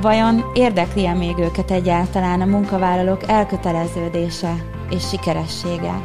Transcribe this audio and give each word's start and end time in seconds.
Vajon 0.00 0.44
érdekli-e 0.54 1.14
még 1.14 1.38
őket 1.38 1.70
egyáltalán 1.70 2.40
a 2.40 2.44
munkavállalók 2.44 3.28
elköteleződése 3.28 4.54
és 4.90 5.08
sikeressége? 5.08 6.04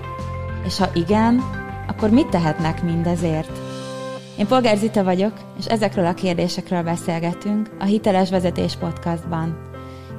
És 0.65 0.77
ha 0.77 0.89
igen, 0.93 1.43
akkor 1.87 2.09
mit 2.09 2.27
tehetnek 2.27 2.83
mindezért? 2.83 3.59
Én 4.37 4.47
Polgár 4.47 4.77
Zita 4.77 5.03
vagyok, 5.03 5.33
és 5.59 5.65
ezekről 5.65 6.05
a 6.05 6.13
kérdésekről 6.13 6.83
beszélgetünk 6.83 7.69
a 7.79 7.83
Hiteles 7.83 8.29
Vezetés 8.29 8.75
Podcastban. 8.75 9.57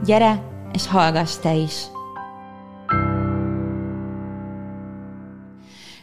Gyere, 0.04 0.42
és 0.72 0.88
hallgass 0.88 1.36
te 1.36 1.54
is! 1.54 1.95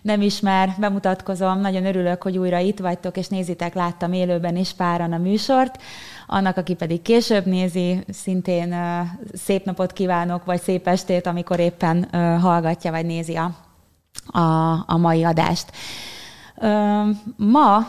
Nem 0.03 0.21
is 0.21 0.39
már 0.39 0.75
bemutatkozom, 0.79 1.59
nagyon 1.59 1.85
örülök, 1.85 2.23
hogy 2.23 2.37
újra 2.37 2.57
itt 2.57 2.79
vagytok, 2.79 3.17
és 3.17 3.27
nézitek, 3.27 3.73
láttam 3.73 4.13
élőben 4.13 4.55
is 4.55 4.73
páran 4.73 5.13
a 5.13 5.17
műsort. 5.17 5.81
Annak, 6.27 6.57
aki 6.57 6.73
pedig 6.73 7.01
később 7.01 7.45
nézi, 7.45 8.03
szintén 8.09 8.75
szép 9.33 9.65
napot 9.65 9.93
kívánok, 9.93 10.45
vagy 10.45 10.61
szép 10.61 10.87
estét, 10.87 11.27
amikor 11.27 11.59
éppen 11.59 12.07
hallgatja, 12.41 12.91
vagy 12.91 13.05
nézi 13.05 13.35
a, 13.35 13.51
a, 14.39 14.73
a 14.87 14.97
mai 14.97 15.23
adást. 15.23 15.71
Ma, 17.35 17.87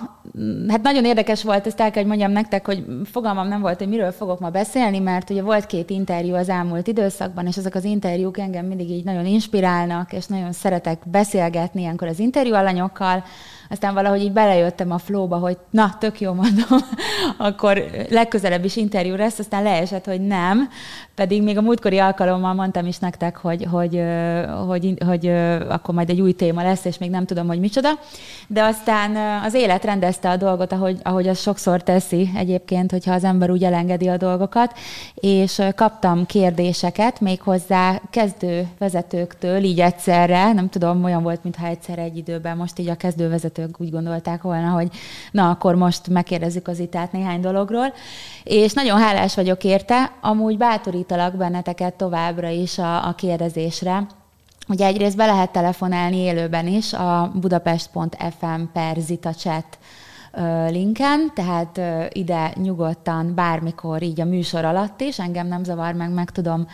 hát 0.68 0.82
nagyon 0.82 1.04
érdekes 1.04 1.42
volt, 1.42 1.66
ezt 1.66 1.80
el 1.80 1.90
kell, 1.90 2.02
hogy 2.02 2.10
mondjam 2.10 2.30
nektek, 2.30 2.66
hogy 2.66 2.84
fogalmam 3.04 3.48
nem 3.48 3.60
volt, 3.60 3.78
hogy 3.78 3.88
miről 3.88 4.12
fogok 4.12 4.40
ma 4.40 4.50
beszélni, 4.50 4.98
mert 4.98 5.30
ugye 5.30 5.42
volt 5.42 5.66
két 5.66 5.90
interjú 5.90 6.34
az 6.34 6.48
elmúlt 6.48 6.86
időszakban, 6.86 7.46
és 7.46 7.56
ezek 7.56 7.74
az 7.74 7.84
interjúk 7.84 8.38
engem 8.38 8.66
mindig 8.66 8.90
így 8.90 9.04
nagyon 9.04 9.26
inspirálnak, 9.26 10.12
és 10.12 10.26
nagyon 10.26 10.52
szeretek 10.52 10.98
beszélgetni 11.04 11.80
ilyenkor 11.80 12.08
az 12.08 12.18
interjú 12.18 12.54
alanyokkal, 12.54 13.24
aztán 13.74 13.94
valahogy 13.94 14.22
így 14.22 14.32
belejöttem 14.32 14.90
a 14.90 14.98
flóba, 14.98 15.36
hogy 15.36 15.56
na, 15.70 15.96
tök 16.00 16.20
jó 16.20 16.32
mondom, 16.32 16.78
akkor 17.48 17.84
legközelebb 18.10 18.64
is 18.64 18.76
interjú 18.76 19.14
lesz, 19.14 19.38
aztán 19.38 19.62
leesett, 19.62 20.04
hogy 20.04 20.20
nem, 20.20 20.68
pedig 21.14 21.42
még 21.42 21.58
a 21.58 21.62
múltkori 21.62 21.98
alkalommal 21.98 22.54
mondtam 22.54 22.86
is 22.86 22.98
nektek, 22.98 23.36
hogy, 23.36 23.66
hogy, 23.70 24.02
hogy, 24.66 24.94
hogy, 25.06 25.28
akkor 25.68 25.94
majd 25.94 26.10
egy 26.10 26.20
új 26.20 26.32
téma 26.32 26.62
lesz, 26.62 26.84
és 26.84 26.98
még 26.98 27.10
nem 27.10 27.26
tudom, 27.26 27.46
hogy 27.46 27.60
micsoda, 27.60 27.88
de 28.46 28.62
aztán 28.62 29.16
az 29.44 29.54
élet 29.54 29.84
rendezte 29.84 30.30
a 30.30 30.36
dolgot, 30.36 30.72
ahogy, 30.72 30.98
ahogy 31.02 31.28
az 31.28 31.40
sokszor 31.40 31.82
teszi 31.82 32.30
egyébként, 32.36 32.90
hogyha 32.90 33.12
az 33.12 33.24
ember 33.24 33.50
úgy 33.50 33.64
elengedi 33.64 34.08
a 34.08 34.16
dolgokat, 34.16 34.72
és 35.14 35.62
kaptam 35.74 36.26
kérdéseket 36.26 37.20
méghozzá 37.20 38.00
kezdő 38.10 38.68
vezetőktől, 38.78 39.62
így 39.62 39.80
egyszerre, 39.80 40.52
nem 40.52 40.68
tudom, 40.68 41.04
olyan 41.04 41.22
volt, 41.22 41.42
mintha 41.42 41.66
egyszer 41.66 41.98
egy 41.98 42.16
időben, 42.16 42.56
most 42.56 42.78
így 42.78 42.88
a 42.88 42.94
kezdő 42.94 43.28
vezetők 43.64 43.80
úgy 43.80 43.90
gondolták 43.90 44.42
volna, 44.42 44.70
hogy 44.70 44.88
na, 45.30 45.50
akkor 45.50 45.74
most 45.74 46.08
megkérdezzük 46.08 46.68
az 46.68 46.78
itát 46.78 47.12
néhány 47.12 47.40
dologról, 47.40 47.92
és 48.44 48.72
nagyon 48.72 48.98
hálás 48.98 49.34
vagyok 49.34 49.64
érte, 49.64 50.12
amúgy 50.20 50.56
bátorítalak 50.56 51.36
benneteket 51.36 51.94
továbbra 51.94 52.48
is 52.48 52.78
a, 52.78 53.08
a 53.08 53.14
kérdezésre, 53.14 54.06
Ugye 54.68 54.86
egyrészt 54.86 55.16
be 55.16 55.26
lehet 55.26 55.50
telefonálni 55.52 56.16
élőben 56.16 56.66
is 56.66 56.92
a 56.92 57.30
budapest.fm 57.34 58.62
per 58.72 58.96
Zita 58.98 59.32
chat 59.34 59.78
linken, 60.68 61.32
tehát 61.34 61.80
ide 62.12 62.52
nyugodtan 62.54 63.34
bármikor 63.34 64.02
így 64.02 64.20
a 64.20 64.24
műsor 64.24 64.64
alatt 64.64 65.00
is, 65.00 65.18
engem 65.18 65.46
nem 65.46 65.64
zavar 65.64 65.94
meg, 65.94 66.10
meg 66.10 66.30
tudom 66.30 66.66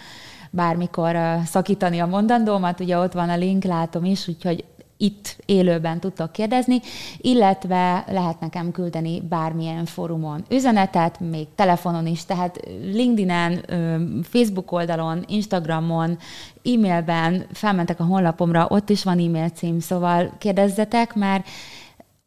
bármikor 0.50 1.16
szakítani 1.44 1.98
a 1.98 2.06
mondandómat, 2.06 2.80
ugye 2.80 2.98
ott 2.98 3.12
van 3.12 3.28
a 3.28 3.36
link, 3.36 3.64
látom 3.64 4.04
is, 4.04 4.28
úgyhogy 4.28 4.64
itt 5.00 5.36
élőben 5.46 6.00
tudtok 6.00 6.32
kérdezni, 6.32 6.80
illetve 7.18 8.04
lehet 8.08 8.40
nekem 8.40 8.72
küldeni 8.72 9.20
bármilyen 9.20 9.84
fórumon 9.84 10.44
üzenetet, 10.50 11.20
még 11.20 11.46
telefonon 11.54 12.06
is, 12.06 12.24
tehát 12.24 12.60
LinkedIn-en, 12.82 13.64
Facebook 14.22 14.72
oldalon, 14.72 15.24
Instagramon, 15.26 16.18
e-mailben, 16.64 17.46
felmentek 17.52 18.00
a 18.00 18.04
honlapomra, 18.04 18.66
ott 18.68 18.90
is 18.90 19.04
van 19.04 19.18
e-mail 19.18 19.48
cím, 19.48 19.80
szóval 19.80 20.32
kérdezzetek, 20.38 21.14
mert 21.14 21.48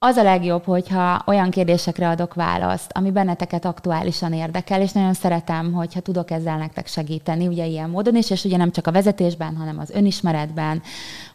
az 0.05 0.15
a 0.15 0.23
legjobb, 0.23 0.65
hogyha 0.65 1.21
olyan 1.25 1.49
kérdésekre 1.49 2.09
adok 2.09 2.33
választ, 2.33 2.91
ami 2.93 3.11
benneteket 3.11 3.65
aktuálisan 3.65 4.33
érdekel, 4.33 4.81
és 4.81 4.91
nagyon 4.91 5.13
szeretem, 5.13 5.71
hogyha 5.73 5.99
tudok 5.99 6.31
ezzel 6.31 6.57
nektek 6.57 6.87
segíteni, 6.87 7.47
ugye 7.47 7.65
ilyen 7.65 7.89
módon 7.89 8.15
is, 8.15 8.29
és 8.29 8.43
ugye 8.43 8.57
nem 8.57 8.71
csak 8.71 8.87
a 8.87 8.91
vezetésben, 8.91 9.55
hanem 9.55 9.79
az 9.79 9.89
önismeretben, 9.89 10.81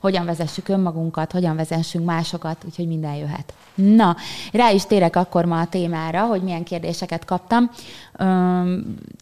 hogyan 0.00 0.24
vezessük 0.24 0.68
önmagunkat, 0.68 1.32
hogyan 1.32 1.56
vezessünk 1.56 2.04
másokat, 2.04 2.56
úgyhogy 2.64 2.86
minden 2.86 3.14
jöhet. 3.14 3.54
Na, 3.74 4.16
rá 4.52 4.70
is 4.70 4.84
térek 4.84 5.16
akkor 5.16 5.44
ma 5.44 5.60
a 5.60 5.66
témára, 5.66 6.26
hogy 6.26 6.42
milyen 6.42 6.64
kérdéseket 6.64 7.24
kaptam. 7.24 7.70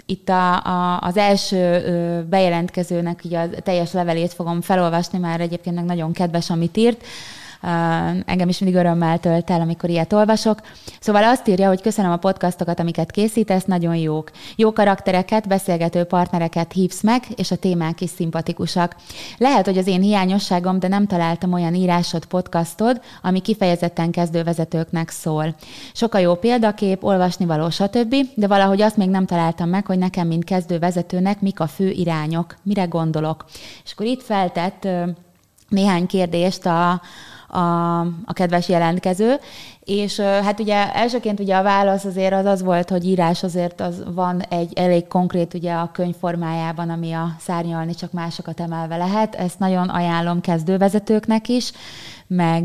Itt 0.07 0.29
a, 0.29 0.65
a, 0.65 1.01
az 1.01 1.17
első 1.17 1.83
bejelentkezőnek 2.31 3.21
ugye 3.25 3.39
a 3.39 3.49
teljes 3.63 3.93
levelét 3.93 4.33
fogom 4.33 4.61
felolvasni, 4.61 5.19
már 5.19 5.41
egyébként 5.41 5.85
nagyon 5.85 6.13
kedves, 6.13 6.51
amit 6.51 6.77
írt 6.77 7.05
engem 8.25 8.49
is 8.49 8.59
mindig 8.59 8.81
örömmel 8.81 9.19
tölt 9.19 9.51
el, 9.51 9.61
amikor 9.61 9.91
ilyet 9.91 10.13
olvasok. 10.13 10.61
Szóval 11.01 11.25
azt 11.25 11.49
írja, 11.49 11.69
hogy 11.69 11.81
köszönöm 11.81 12.11
a 12.11 12.17
podcastokat, 12.17 12.81
amiket 12.81 13.11
készítesz, 13.11 13.65
nagyon 13.65 13.97
jók. 13.97 14.31
Jó 14.57 14.73
karaktereket, 14.73 15.49
beszélgető 15.49 16.05
partnereket 16.05 16.73
hívsz 16.73 17.03
meg, 17.03 17.23
és 17.37 17.51
a 17.51 17.57
témák 17.57 18.01
is 18.01 18.11
szimpatikusak. 18.11 18.97
Lehet, 19.39 19.65
hogy 19.65 19.79
az 19.79 19.87
én 19.87 20.01
hiányosságom, 20.01 20.79
de 20.79 20.89
nem 20.89 21.07
találtam 21.07 21.53
olyan 21.53 21.75
írásod, 21.75 22.25
podcastod, 22.25 23.01
ami 23.23 23.41
kifejezetten 23.41 24.11
kezdővezetőknek 24.11 25.09
szól. 25.09 25.55
Sok 25.93 26.15
a 26.15 26.19
jó 26.19 26.35
példakép, 26.35 27.05
olvasni 27.05 27.45
való, 27.45 27.71
stb., 27.71 28.15
de 28.35 28.47
valahogy 28.47 28.83
azt 28.83 28.97
még 28.97 29.09
nem 29.09 29.27
találtam 29.27 29.69
meg, 29.69 29.87
hogy 29.87 29.99
nekem, 29.99 30.27
mint 30.27 30.45
kezdővezetőnek, 30.45 31.41
mik 31.41 31.61
a 31.61 31.67
fő 31.67 31.91
irányok, 31.91 32.57
mire 32.63 32.85
gondolok. 32.85 33.45
És 33.85 33.93
akkor 33.93 34.07
itt 34.07 34.23
feltett 34.23 34.89
néhány 35.69 36.07
kérdést 36.07 36.67
a, 36.67 37.01
a, 37.49 38.01
a 38.01 38.33
kedves 38.33 38.69
jelentkező, 38.69 39.41
és 39.87 40.21
hát 40.21 40.61
ugye 40.61 40.95
elsőként 40.95 41.41
ugye 41.41 41.57
a 41.57 41.63
válasz 41.63 42.05
azért 42.05 42.33
az 42.33 42.45
az 42.45 42.63
volt, 42.63 42.91
hogy 42.91 43.07
írás 43.07 43.43
azért 43.43 43.81
az 43.81 44.03
van 44.15 44.41
egy 44.41 44.73
elég 44.75 45.07
konkrét 45.07 45.55
ugye 45.55 45.73
a 45.73 45.91
könyv 45.93 46.15
formájában, 46.15 46.91
ami 46.91 47.13
a 47.13 47.37
szárnyalni 47.41 47.95
csak 47.95 48.13
másokat 48.13 48.61
emelve 48.61 48.97
lehet. 48.97 49.35
Ezt 49.35 49.59
nagyon 49.59 49.89
ajánlom 49.89 50.41
kezdővezetőknek 50.41 51.49
is, 51.49 51.73
meg 52.27 52.65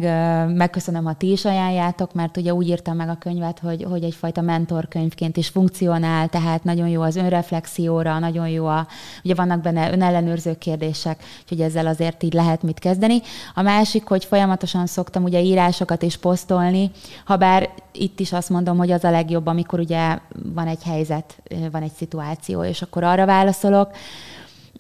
megköszönöm, 0.56 1.04
ha 1.04 1.14
ti 1.14 1.32
is 1.32 1.46
ajánljátok, 1.46 2.14
mert 2.14 2.38
ugye 2.38 2.54
úgy 2.54 2.68
írtam 2.68 2.96
meg 2.96 3.10
a 3.10 3.18
könyvet, 3.20 3.60
hogy, 3.60 3.86
hogy 3.90 4.04
egyfajta 4.04 4.42
mentorkönyvként 4.42 5.38
is 5.38 5.48
funkcionál, 5.48 6.28
tehát 6.28 6.64
nagyon 6.64 6.88
jó 6.88 7.02
az 7.02 7.16
önreflexióra, 7.16 8.20
nagyon 8.20 8.50
jó 8.50 8.66
a, 8.66 8.88
ugye 9.24 9.36
vannak 9.36 9.62
benne 9.62 9.92
önellenőrző 9.92 10.58
kérdések, 10.58 11.24
úgyhogy 11.42 11.62
ezzel 11.62 11.88
azért 11.88 12.24
így 12.24 12.34
lehet 12.34 12.64
mit 12.64 12.80
kezdeni. 12.80 13.22
A 13.54 13.62
másik, 13.62 14.08
hogy 14.08 14.26
folyamatosan 14.26 14.86
szoktam 14.86 15.24
ugye 15.24 15.42
írásokat 15.42 16.02
is 16.02 16.18
posztolni, 16.18 16.92
ha 17.26 17.38
bár 17.38 17.70
itt 17.92 18.20
is 18.20 18.34
azt 18.34 18.50
mondom, 18.50 18.78
hogy 18.78 18.92
az 18.92 19.04
a 19.04 19.12
legjobb, 19.12 19.48
amikor 19.48 19.80
ugye 19.80 20.20
van 20.54 20.68
egy 20.68 20.84
helyzet, 20.84 21.42
van 21.72 21.82
egy 21.82 21.94
szituáció, 21.98 22.64
és 22.64 22.82
akkor 22.82 23.04
arra 23.04 23.26
válaszolok, 23.26 23.92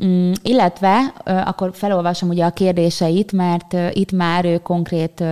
Mm, 0.05 0.31
illetve 0.43 1.13
akkor 1.45 1.69
felolvasom 1.73 2.29
ugye 2.29 2.45
a 2.45 2.51
kérdéseit, 2.51 3.31
mert 3.31 3.75
itt 3.91 4.11
már 4.11 4.45
ő 4.45 4.57
konkrét 4.57 5.23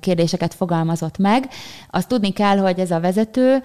kérdéseket 0.00 0.54
fogalmazott 0.54 1.18
meg. 1.18 1.48
Azt 1.90 2.08
tudni 2.08 2.30
kell, 2.32 2.58
hogy 2.58 2.78
ez 2.78 2.90
a 2.90 3.00
vezető 3.00 3.62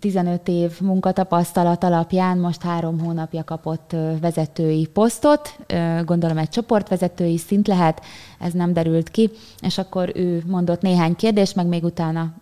15 0.00 0.48
év 0.48 0.80
munkatapasztalat 0.80 1.84
alapján 1.84 2.38
most 2.38 2.62
három 2.62 3.00
hónapja 3.00 3.44
kapott 3.44 3.96
vezetői 4.20 4.86
posztot, 4.86 5.56
gondolom 6.04 6.38
egy 6.38 6.48
csoportvezetői 6.48 7.38
szint 7.38 7.66
lehet, 7.66 8.02
ez 8.40 8.52
nem 8.52 8.72
derült 8.72 9.10
ki, 9.10 9.30
és 9.60 9.78
akkor 9.78 10.12
ő 10.14 10.42
mondott 10.46 10.80
néhány 10.80 11.16
kérdést, 11.16 11.54
meg 11.54 11.66
még 11.66 11.84
utána 11.84 12.32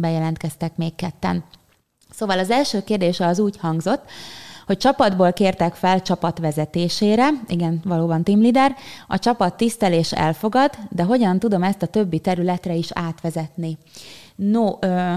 bejelentkeztek 0.00 0.76
még 0.76 0.94
ketten. 0.94 1.44
Szóval 2.10 2.38
az 2.38 2.50
első 2.50 2.84
kérdése 2.84 3.26
az 3.26 3.38
úgy 3.38 3.56
hangzott, 3.56 4.02
hogy 4.70 4.78
csapatból 4.78 5.32
kértek 5.32 5.74
fel 5.74 6.02
csapat 6.02 6.38
vezetésére, 6.38 7.28
igen, 7.48 7.80
valóban 7.84 8.24
team 8.24 8.42
leader, 8.42 8.74
a 9.08 9.18
csapat 9.18 9.56
tisztelés 9.56 10.12
elfogad, 10.12 10.70
de 10.90 11.02
hogyan 11.02 11.38
tudom 11.38 11.62
ezt 11.62 11.82
a 11.82 11.86
többi 11.86 12.18
területre 12.18 12.74
is 12.74 12.88
átvezetni? 12.92 13.78
No, 14.36 14.76
ö, 14.80 15.14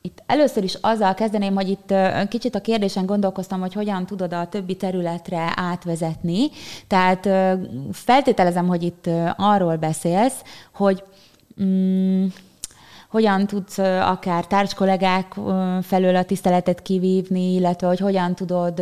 itt 0.00 0.22
először 0.26 0.62
is 0.64 0.74
azzal 0.80 1.14
kezdeném, 1.14 1.54
hogy 1.54 1.68
itt 1.68 1.94
kicsit 2.28 2.54
a 2.54 2.60
kérdésen 2.60 3.06
gondolkoztam, 3.06 3.60
hogy 3.60 3.72
hogyan 3.72 4.06
tudod 4.06 4.32
a 4.32 4.48
többi 4.48 4.76
területre 4.76 5.52
átvezetni. 5.56 6.48
Tehát 6.86 7.28
feltételezem, 7.92 8.66
hogy 8.66 8.82
itt 8.82 9.10
arról 9.36 9.76
beszélsz, 9.76 10.42
hogy 10.72 11.02
mm, 11.62 12.26
hogyan 13.08 13.46
tudsz 13.46 13.78
akár 13.78 14.46
társkollégák 14.46 15.34
felől 15.82 16.16
a 16.16 16.24
tiszteletet 16.24 16.82
kivívni, 16.82 17.54
illetve 17.54 17.86
hogy 17.86 17.98
hogyan 17.98 18.34
tudod 18.34 18.80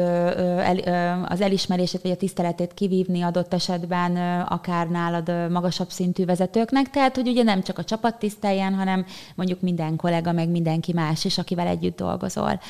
az 1.25 1.41
elismerését 1.41 2.03
vagy 2.03 2.11
a 2.11 2.17
tiszteletét 2.17 2.75
kivívni 2.75 3.23
adott 3.23 3.55
esetben 3.55 4.17
akár 4.43 4.89
nálad 4.89 5.51
magasabb 5.51 5.91
szintű 5.91 6.25
vezetőknek. 6.25 6.91
Tehát, 6.91 7.15
hogy 7.15 7.29
ugye 7.29 7.43
nem 7.43 7.63
csak 7.63 7.79
a 7.79 7.85
csapat 7.85 8.19
tiszteljen, 8.19 8.75
hanem 8.75 9.07
mondjuk 9.35 9.61
minden 9.61 9.97
kollega, 9.97 10.33
meg 10.33 10.49
mindenki 10.49 10.93
más 10.93 11.25
is, 11.25 11.39
akivel 11.39 11.67
együtt 11.67 11.97
dolgozol. 11.97 12.61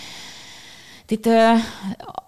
Itt 1.09 1.29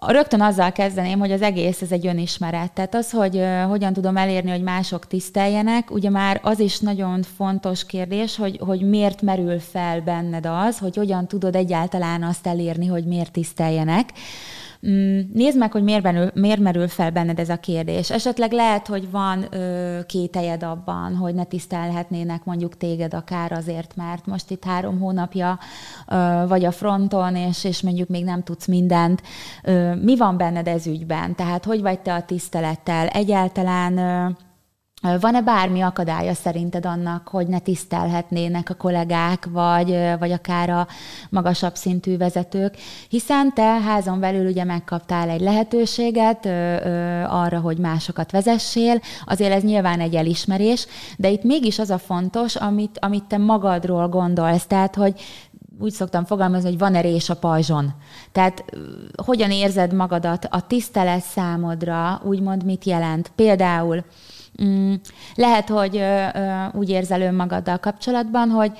rögtön 0.07 0.41
azzal 0.41 0.71
kezdeném, 0.71 1.19
hogy 1.19 1.31
az 1.31 1.41
egész 1.41 1.81
ez 1.81 1.91
egy 1.91 2.07
önismeret. 2.07 2.71
Tehát 2.71 2.95
az, 2.95 3.11
hogy 3.11 3.43
hogyan 3.67 3.93
tudom 3.93 4.17
elérni, 4.17 4.49
hogy 4.49 4.61
mások 4.61 5.07
tiszteljenek, 5.07 5.91
ugye 5.91 6.09
már 6.09 6.39
az 6.43 6.59
is 6.59 6.79
nagyon 6.79 7.23
fontos 7.23 7.85
kérdés, 7.85 8.35
hogy, 8.35 8.59
hogy 8.59 8.81
miért 8.81 9.21
merül 9.21 9.59
fel 9.59 10.01
benned 10.01 10.45
az, 10.45 10.77
hogy 10.77 10.95
hogyan 10.95 11.27
tudod 11.27 11.55
egyáltalán 11.55 12.23
azt 12.23 12.47
elérni, 12.47 12.85
hogy 12.85 13.05
miért 13.05 13.31
tiszteljenek. 13.31 14.09
Mm, 14.87 15.19
nézd 15.33 15.57
meg, 15.57 15.71
hogy 15.71 15.83
miért, 15.83 16.01
benül, 16.01 16.31
miért 16.33 16.59
merül 16.59 16.87
fel 16.87 17.11
benned 17.11 17.39
ez 17.39 17.49
a 17.49 17.57
kérdés. 17.57 18.11
Esetleg 18.11 18.51
lehet, 18.51 18.87
hogy 18.87 19.11
van 19.11 19.45
ö, 19.49 19.99
kételjed 20.07 20.63
abban, 20.63 21.15
hogy 21.15 21.35
ne 21.35 21.43
tisztelhetnének 21.43 22.43
mondjuk 22.43 22.77
téged 22.77 23.13
akár 23.13 23.51
azért, 23.51 23.95
mert 23.95 24.25
most 24.25 24.51
itt 24.51 24.63
három 24.63 24.99
hónapja 24.99 25.59
ö, 26.07 26.43
vagy 26.47 26.65
a 26.65 26.71
fronton, 26.71 27.35
és, 27.35 27.63
és 27.63 27.81
mondjuk 27.81 28.09
még 28.09 28.23
nem 28.23 28.43
tudsz 28.43 28.67
mindent. 28.67 29.21
Ö, 29.63 29.95
mi 29.95 30.17
van 30.17 30.37
benned 30.37 30.67
ez 30.67 30.87
ügyben? 30.87 31.35
Tehát 31.35 31.65
hogy 31.65 31.81
vagy 31.81 31.99
te 31.99 32.13
a 32.13 32.23
tisztelettel? 32.23 33.07
Egyáltalán 33.07 33.97
ö, 33.97 34.29
van-e 35.01 35.41
bármi 35.41 35.81
akadálya 35.81 36.33
szerinted 36.33 36.85
annak, 36.85 37.27
hogy 37.27 37.47
ne 37.47 37.59
tisztelhetnének 37.59 38.69
a 38.69 38.73
kollégák, 38.73 39.47
vagy, 39.51 39.97
vagy 40.19 40.31
akár 40.31 40.69
a 40.69 40.87
magasabb 41.29 41.75
szintű 41.75 42.17
vezetők? 42.17 42.77
Hiszen 43.09 43.53
te 43.53 43.79
házon 43.79 44.19
belül 44.19 44.47
ugye 44.47 44.63
megkaptál 44.63 45.29
egy 45.29 45.41
lehetőséget 45.41 46.45
ö, 46.45 46.49
ö, 46.49 47.23
arra, 47.23 47.59
hogy 47.59 47.77
másokat 47.77 48.31
vezessél, 48.31 49.01
azért 49.25 49.53
ez 49.53 49.63
nyilván 49.63 49.99
egy 49.99 50.15
elismerés, 50.15 50.87
de 51.17 51.29
itt 51.29 51.43
mégis 51.43 51.79
az 51.79 51.89
a 51.89 51.97
fontos, 51.97 52.55
amit, 52.55 52.97
amit 53.01 53.23
te 53.23 53.37
magadról 53.37 54.09
gondolsz, 54.09 54.65
tehát 54.65 54.95
hogy 54.95 55.21
úgy 55.79 55.91
szoktam 55.91 56.25
fogalmazni, 56.25 56.69
hogy 56.69 56.77
van-e 56.77 57.01
rés 57.01 57.29
a 57.29 57.35
pajzson. 57.35 57.93
Tehát 58.31 58.65
hogyan 59.23 59.51
érzed 59.51 59.93
magadat, 59.93 60.47
a 60.49 60.67
tisztelet 60.67 61.23
számodra 61.23 62.21
úgymond 62.23 62.63
mit 62.63 62.85
jelent? 62.85 63.31
Például 63.35 64.03
Mm, 64.63 64.93
lehet, 65.35 65.69
hogy 65.69 66.03
úgy 66.73 66.89
érzel 66.89 67.21
önmagaddal 67.21 67.77
kapcsolatban, 67.77 68.49
hogy 68.49 68.71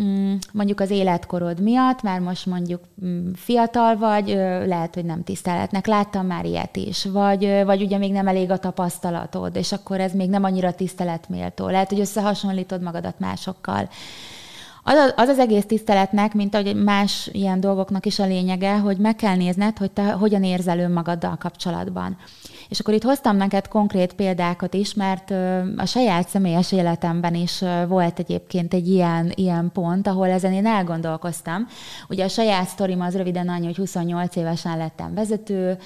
mm, 0.00 0.34
mondjuk 0.52 0.80
az 0.80 0.90
életkorod 0.90 1.60
miatt, 1.60 2.02
már 2.02 2.20
most 2.20 2.46
mondjuk 2.46 2.80
mm, 3.04 3.30
fiatal 3.34 3.96
vagy, 3.96 4.28
lehet, 4.66 4.94
hogy 4.94 5.04
nem 5.04 5.24
tiszteletnek. 5.24 5.86
Láttam 5.86 6.26
már 6.26 6.44
ilyet 6.44 6.76
is. 6.76 7.04
Vagy, 7.04 7.62
vagy 7.64 7.82
ugye 7.82 7.98
még 7.98 8.12
nem 8.12 8.28
elég 8.28 8.50
a 8.50 8.58
tapasztalatod, 8.58 9.56
és 9.56 9.72
akkor 9.72 10.00
ez 10.00 10.12
még 10.12 10.28
nem 10.28 10.44
annyira 10.44 10.72
tiszteletméltó. 10.72 11.68
Lehet, 11.68 11.88
hogy 11.88 12.00
összehasonlítod 12.00 12.82
magadat 12.82 13.18
másokkal. 13.18 13.88
Az, 14.90 15.12
az 15.16 15.28
az 15.28 15.38
egész 15.38 15.66
tiszteletnek, 15.66 16.34
mint 16.34 16.54
ahogy 16.54 16.82
más 16.82 17.28
ilyen 17.32 17.60
dolgoknak 17.60 18.06
is 18.06 18.18
a 18.18 18.26
lényege, 18.26 18.78
hogy 18.78 18.96
meg 18.96 19.16
kell 19.16 19.36
nézned, 19.36 19.78
hogy 19.78 19.90
te 19.90 20.10
hogyan 20.10 20.44
érzel 20.44 20.78
önmagaddal 20.78 21.36
kapcsolatban. 21.36 22.16
És 22.68 22.80
akkor 22.80 22.94
itt 22.94 23.02
hoztam 23.02 23.36
neked 23.36 23.68
konkrét 23.68 24.12
példákat 24.12 24.74
is, 24.74 24.94
mert 24.94 25.30
a 25.76 25.86
saját 25.86 26.28
személyes 26.28 26.72
életemben 26.72 27.34
is 27.34 27.64
volt 27.88 28.18
egyébként 28.18 28.74
egy 28.74 28.88
ilyen, 28.88 29.32
ilyen 29.34 29.70
pont, 29.72 30.06
ahol 30.06 30.28
ezen 30.28 30.52
én 30.52 30.66
elgondolkoztam. 30.66 31.66
Ugye 32.08 32.24
a 32.24 32.28
saját 32.28 32.68
sztorim 32.68 33.00
az 33.00 33.16
röviden 33.16 33.48
annyi, 33.48 33.64
hogy 33.64 33.76
28 33.76 34.36
évesen 34.36 34.76
lettem 34.76 35.14
vezető, 35.14 35.78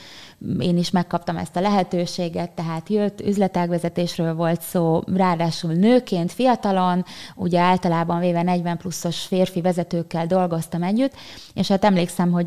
én 0.58 0.79
is 0.79 0.90
megkaptam 0.90 1.37
ezt 1.37 1.56
a 1.56 1.61
lehetőséget, 1.61 2.50
tehát 2.50 2.88
jött, 2.88 3.20
üzletágvezetésről 3.20 4.34
volt 4.34 4.61
szó, 4.61 5.00
ráadásul 5.14 5.73
nőként, 5.73 6.32
fiatalon, 6.32 7.05
ugye 7.34 7.61
általában 7.61 8.20
véve 8.20 8.43
40 8.43 8.76
pluszos 8.76 9.20
férfi 9.20 9.61
vezetőkkel 9.61 10.26
dolgoztam 10.26 10.82
együtt, 10.82 11.14
és 11.55 11.69
hát 11.69 11.84
emlékszem, 11.84 12.31
hogy 12.31 12.46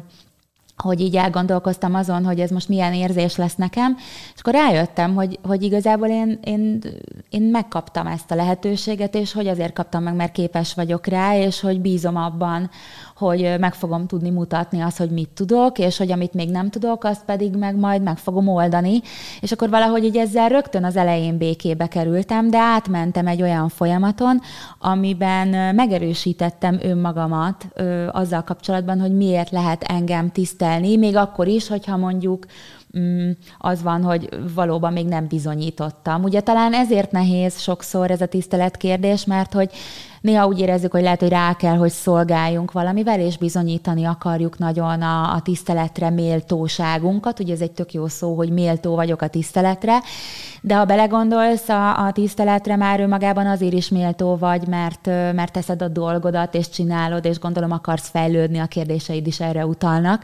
hogy 0.78 1.00
így 1.00 1.16
elgondolkoztam 1.16 1.96
azon, 1.96 2.26
hogy 2.26 2.40
ez 2.40 2.50
most 2.50 2.70
milyen 2.70 2.94
érzés 2.94 3.36
lesz 3.36 3.56
nekem, 3.56 3.98
és 4.34 4.40
akkor 4.40 4.54
rájöttem, 4.54 5.16
hogy, 5.16 5.40
hogy 5.44 5.64
igazából 5.64 6.08
én, 6.08 6.40
én, 6.44 6.82
én 7.30 7.42
megkaptam 7.42 8.08
ezt 8.08 8.32
a 8.32 8.36
lehetőséget, 8.36 9.16
és 9.16 9.34
hogy 9.34 9.48
azért 9.48 9.74
kaptam 9.74 10.04
meg, 10.04 10.16
mert 10.16 10.32
képes 10.32 10.74
vagyok 10.74 11.08
rá, 11.08 11.38
és 11.38 11.60
hogy 11.60 11.82
bízom 11.82 12.16
abban, 12.16 12.70
hogy 13.16 13.56
meg 13.60 13.74
fogom 13.74 14.08
tudni 14.08 14.30
mutatni 14.30 14.82
azt, 14.82 14.98
hogy 14.98 15.10
mit 15.10 15.30
tudok, 15.30 15.80
és 15.80 15.98
hogy 15.98 16.12
amit 16.12 16.34
még 16.34 16.50
nem 16.50 16.70
tudok, 16.70 17.04
azt 17.04 17.26
pedig 17.26 17.56
meg 17.56 17.76
majd 17.76 18.02
meg 18.02 18.18
fogom 18.18 18.48
oldani. 18.48 19.02
És 19.42 19.52
akkor 19.52 19.70
valahogy 19.70 20.04
így 20.04 20.18
ezzel 20.18 20.50
rögtön 20.50 20.84
az 20.84 20.96
elején 20.96 21.38
békébe 21.38 21.88
kerültem, 21.88 22.50
de 22.50 22.58
átmentem 22.58 23.28
egy 23.28 23.42
olyan 23.42 23.70
folyamaton, 23.70 24.42
amiben 24.80 25.76
megerősítettem 25.76 26.80
önmagamat 26.82 27.66
ö, 27.74 28.08
azzal 28.12 28.44
kapcsolatban, 28.44 29.00
hogy 29.00 29.16
miért 29.16 29.52
lehet 29.52 29.84
engem 29.84 30.32
tisztelni, 30.32 30.98
még 30.98 31.16
akkor 31.16 31.48
is, 31.48 31.68
hogyha 31.68 31.98
mondjuk 31.98 32.46
az 33.58 33.82
van, 33.82 34.04
hogy 34.04 34.30
valóban 34.56 34.94
még 34.94 35.06
nem 35.06 35.28
bizonyítottam. 35.28 36.24
Ugye 36.24 36.42
talán 36.42 36.74
ezért 36.74 37.12
nehéz 37.12 37.60
sokszor 37.60 38.12
ez 38.12 38.22
a 38.22 38.26
tisztelet 38.26 38.78
kérdés, 38.78 39.26
mert 39.26 39.54
hogy 39.54 39.70
néha 40.26 40.48
úgy 40.48 40.60
érezzük, 40.60 40.92
hogy 40.92 41.02
lehet, 41.02 41.20
hogy 41.20 41.30
rá 41.30 41.54
kell, 41.54 41.76
hogy 41.76 41.92
szolgáljunk 41.92 42.72
valamivel, 42.72 43.20
és 43.20 43.38
bizonyítani 43.38 44.06
akarjuk 44.06 44.58
nagyon 44.58 45.02
a, 45.02 45.34
a 45.34 45.42
tiszteletre 45.42 46.10
méltóságunkat. 46.10 47.40
Ugye 47.40 47.54
ez 47.54 47.62
egy 47.62 47.72
tök 47.72 47.94
jó 47.94 48.08
szó, 48.08 48.36
hogy 48.36 48.50
méltó 48.50 48.96
vagyok 48.96 49.22
a 49.22 49.28
tiszteletre, 49.28 50.00
de 50.62 50.76
ha 50.76 50.86
belegondolsz, 50.86 51.70
a, 51.70 52.06
a 52.06 52.12
tiszteletre 52.12 52.76
már 52.76 53.00
önmagában 53.00 53.48
azért 53.48 53.74
is 53.74 53.90
méltó 53.90 54.38
vagy, 54.38 54.68
mert, 54.68 55.06
mert 55.06 55.52
teszed 55.52 55.82
a 55.82 55.88
dolgodat, 55.88 56.56
és 56.56 56.70
csinálod, 56.70 57.26
és 57.26 57.40
gondolom 57.40 57.72
akarsz 57.72 58.10
fejlődni, 58.10 58.58
a 58.58 58.66
kérdéseid 58.66 59.28
is 59.28 59.40
erre 59.40 59.66
utalnak. 59.66 60.24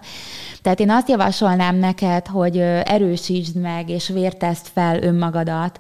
Tehát 0.62 0.80
én 0.80 0.90
azt 0.90 1.10
javasolnám 1.10 1.76
neked, 1.76 2.28
hogy 2.28 2.61
erősítsd 2.84 3.56
meg, 3.56 3.90
és 3.90 4.08
vértezd 4.08 4.66
fel 4.66 5.04
önmagadat 5.04 5.80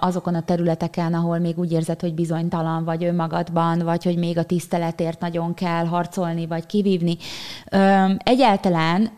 azokon 0.00 0.34
a 0.34 0.42
területeken, 0.42 1.14
ahol 1.14 1.38
még 1.38 1.58
úgy 1.58 1.72
érzed, 1.72 2.00
hogy 2.00 2.14
bizonytalan 2.14 2.84
vagy 2.84 3.04
önmagadban, 3.04 3.78
vagy 3.78 4.04
hogy 4.04 4.16
még 4.16 4.38
a 4.38 4.42
tiszteletért 4.42 5.20
nagyon 5.20 5.54
kell 5.54 5.86
harcolni, 5.86 6.46
vagy 6.46 6.66
kivívni. 6.66 7.16
Egyáltalán 8.18 9.10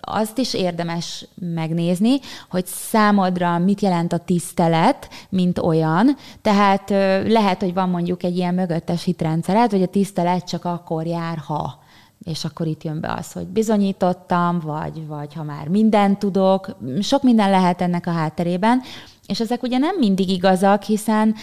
azt 0.00 0.38
is 0.38 0.54
érdemes 0.54 1.28
megnézni, 1.34 2.18
hogy 2.50 2.66
számodra 2.66 3.58
mit 3.58 3.80
jelent 3.80 4.12
a 4.12 4.18
tisztelet, 4.18 5.08
mint 5.28 5.58
olyan. 5.58 6.16
Tehát 6.42 6.90
lehet, 7.26 7.60
hogy 7.60 7.74
van 7.74 7.88
mondjuk 7.88 8.22
egy 8.22 8.36
ilyen 8.36 8.54
mögöttes 8.54 9.04
hitrendszered, 9.04 9.70
hogy 9.70 9.82
a 9.82 9.86
tisztelet 9.86 10.48
csak 10.48 10.64
akkor 10.64 11.06
jár, 11.06 11.38
ha 11.38 11.84
és 12.26 12.44
akkor 12.44 12.66
itt 12.66 12.84
jön 12.84 13.00
be 13.00 13.12
az, 13.18 13.32
hogy 13.32 13.46
bizonyítottam, 13.46 14.60
vagy, 14.60 15.06
vagy 15.06 15.34
ha 15.34 15.42
már 15.42 15.68
mindent 15.68 16.18
tudok, 16.18 16.76
sok 17.00 17.22
minden 17.22 17.50
lehet 17.50 17.80
ennek 17.80 18.06
a 18.06 18.10
hátterében, 18.10 18.82
és 19.26 19.40
ezek 19.40 19.62
ugye 19.62 19.78
nem 19.78 19.96
mindig 19.98 20.28
igazak, 20.28 20.82
hiszen 20.82 21.34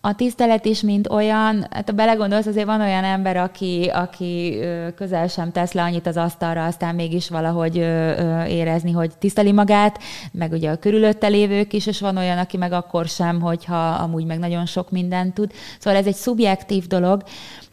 a 0.00 0.14
tisztelet 0.14 0.64
is, 0.64 0.80
mint 0.80 1.08
olyan, 1.08 1.66
hát 1.70 1.88
ha 1.88 1.94
belegondolsz, 1.94 2.46
azért 2.46 2.66
van 2.66 2.80
olyan 2.80 3.04
ember, 3.04 3.36
aki, 3.36 3.90
aki 3.94 4.58
közel 4.96 5.28
sem 5.28 5.52
tesz 5.52 5.72
le 5.72 5.82
annyit 5.82 6.06
az 6.06 6.16
asztalra, 6.16 6.64
aztán 6.64 6.94
mégis 6.94 7.28
valahogy 7.28 7.76
érezni, 8.48 8.92
hogy 8.92 9.10
tiszteli 9.18 9.52
magát, 9.52 9.98
meg 10.32 10.52
ugye 10.52 10.70
a 10.70 10.76
körülötte 10.76 11.26
lévők 11.26 11.72
is, 11.72 11.86
és 11.86 12.00
van 12.00 12.16
olyan, 12.16 12.38
aki 12.38 12.56
meg 12.56 12.72
akkor 12.72 13.06
sem, 13.06 13.40
hogyha 13.40 13.88
amúgy 13.88 14.24
meg 14.24 14.38
nagyon 14.38 14.66
sok 14.66 14.90
mindent 14.90 15.34
tud. 15.34 15.52
Szóval 15.78 15.98
ez 15.98 16.06
egy 16.06 16.14
szubjektív 16.14 16.86
dolog, 16.86 17.22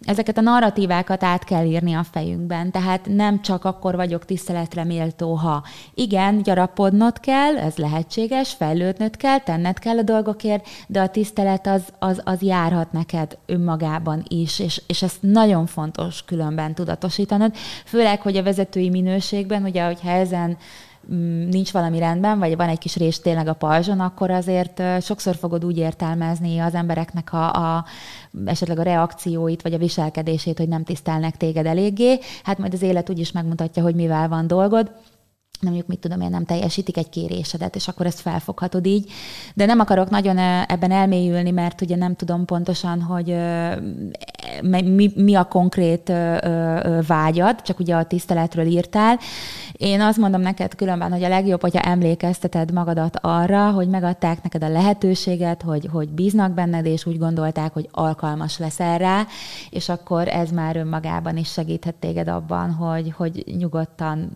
ezeket 0.05 0.37
a 0.37 0.41
narratívákat 0.41 1.23
át 1.23 1.43
kell 1.43 1.65
írni 1.65 1.93
a 1.93 2.03
fejünkben, 2.03 2.71
tehát 2.71 3.07
nem 3.07 3.41
csak 3.41 3.65
akkor 3.65 3.95
vagyok 3.95 4.25
tiszteletre 4.25 4.83
méltó, 4.83 5.33
ha 5.33 5.63
igen, 5.93 6.41
gyarapodnod 6.41 7.19
kell, 7.19 7.57
ez 7.57 7.75
lehetséges, 7.75 8.53
fejlődnöd 8.53 9.17
kell, 9.17 9.39
tenned 9.39 9.79
kell 9.79 9.97
a 9.97 10.01
dolgokért, 10.01 10.67
de 10.87 11.01
a 11.01 11.09
tisztelet 11.09 11.67
az, 11.67 11.83
az, 11.99 12.21
az 12.23 12.41
járhat 12.41 12.91
neked 12.91 13.37
önmagában 13.45 14.23
is, 14.27 14.59
és, 14.59 14.81
és 14.87 15.01
ezt 15.01 15.21
nagyon 15.21 15.65
fontos 15.65 16.23
különben 16.25 16.75
tudatosítanod, 16.75 17.55
főleg, 17.85 18.21
hogy 18.21 18.37
a 18.37 18.43
vezetői 18.43 18.89
minőségben, 18.89 19.63
ugye, 19.63 19.85
hogyha 19.85 20.09
ezen 20.09 20.57
nincs 21.49 21.71
valami 21.71 21.99
rendben, 21.99 22.39
vagy 22.39 22.55
van 22.55 22.69
egy 22.69 22.77
kis 22.77 22.95
rés 22.95 23.19
tényleg 23.19 23.47
a 23.47 23.53
pajzson, 23.53 23.99
akkor 23.99 24.31
azért 24.31 24.81
sokszor 25.01 25.35
fogod 25.35 25.65
úgy 25.65 25.77
értelmezni 25.77 26.59
az 26.59 26.73
embereknek 26.73 27.33
a, 27.33 27.75
a 27.75 27.85
esetleg 28.45 28.79
a 28.79 28.83
reakcióit, 28.83 29.61
vagy 29.61 29.73
a 29.73 29.77
viselkedését, 29.77 30.57
hogy 30.57 30.67
nem 30.67 30.83
tisztelnek 30.83 31.37
téged 31.37 31.65
eléggé. 31.65 32.19
Hát 32.43 32.57
majd 32.57 32.73
az 32.73 32.81
élet 32.81 33.09
úgy 33.09 33.19
is 33.19 33.31
megmutatja, 33.31 33.83
hogy 33.83 33.95
mivel 33.95 34.27
van 34.27 34.47
dolgod 34.47 34.91
nem 35.59 35.71
mondjuk, 35.71 35.87
mit 35.87 35.99
tudom 35.99 36.21
én, 36.21 36.29
nem 36.29 36.45
teljesítik 36.45 36.97
egy 36.97 37.09
kérésedet, 37.09 37.75
és 37.75 37.87
akkor 37.87 38.05
ezt 38.05 38.19
felfoghatod 38.19 38.85
így. 38.85 39.11
De 39.53 39.65
nem 39.65 39.79
akarok 39.79 40.09
nagyon 40.09 40.37
ebben 40.67 40.91
elmélyülni, 40.91 41.51
mert 41.51 41.81
ugye 41.81 41.95
nem 41.95 42.15
tudom 42.15 42.45
pontosan, 42.45 43.01
hogy 43.01 43.35
mi, 44.61 45.11
mi 45.15 45.35
a 45.35 45.43
konkrét 45.43 46.11
vágyad, 47.07 47.61
csak 47.61 47.79
ugye 47.79 47.95
a 47.95 48.03
tiszteletről 48.03 48.65
írtál. 48.65 49.19
Én 49.71 50.01
azt 50.01 50.17
mondom 50.17 50.41
neked 50.41 50.75
különben, 50.75 51.11
hogy 51.11 51.23
a 51.23 51.29
legjobb, 51.29 51.61
hogyha 51.61 51.81
emlékezteted 51.81 52.71
magadat 52.71 53.17
arra, 53.21 53.71
hogy 53.71 53.87
megadták 53.87 54.43
neked 54.43 54.63
a 54.63 54.69
lehetőséget, 54.69 55.61
hogy, 55.61 55.89
hogy 55.91 56.09
bíznak 56.09 56.51
benned, 56.51 56.85
és 56.85 57.05
úgy 57.05 57.17
gondolták, 57.17 57.73
hogy 57.73 57.89
alkalmas 57.91 58.57
leszel 58.57 58.97
rá, 58.97 59.25
és 59.69 59.89
akkor 59.89 60.27
ez 60.27 60.51
már 60.51 60.75
önmagában 60.75 61.37
is 61.37 61.51
segíthet 61.51 61.95
téged 61.95 62.27
abban, 62.27 62.71
hogy, 62.71 63.13
hogy 63.17 63.43
nyugodtan 63.57 64.31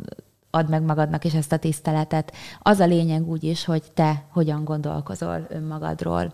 add 0.56 0.70
meg 0.70 0.82
magadnak 0.82 1.26
is 1.26 1.34
ezt 1.34 1.52
a 1.52 1.58
tiszteletet. 1.58 2.34
Az 2.62 2.80
a 2.80 2.86
lényeg 2.86 3.28
úgy 3.28 3.44
is, 3.44 3.66
hogy 3.66 3.84
te 3.94 4.26
hogyan 4.32 4.64
gondolkozol 4.64 5.48
önmagadról. 5.50 6.34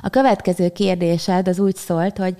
A 0.00 0.08
következő 0.08 0.68
kérdésed 0.68 1.48
az 1.48 1.58
úgy 1.58 1.76
szólt, 1.76 2.18
hogy 2.18 2.36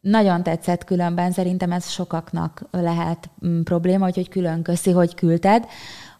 nagyon 0.00 0.42
tetszett 0.42 0.84
különben, 0.84 1.32
szerintem 1.32 1.72
ez 1.72 1.90
sokaknak 1.90 2.62
lehet 2.70 3.30
mm, 3.46 3.62
probléma, 3.62 4.04
hogy, 4.04 4.28
külön 4.28 4.62
köszi, 4.62 4.90
hogy 4.90 5.14
küldted, 5.14 5.66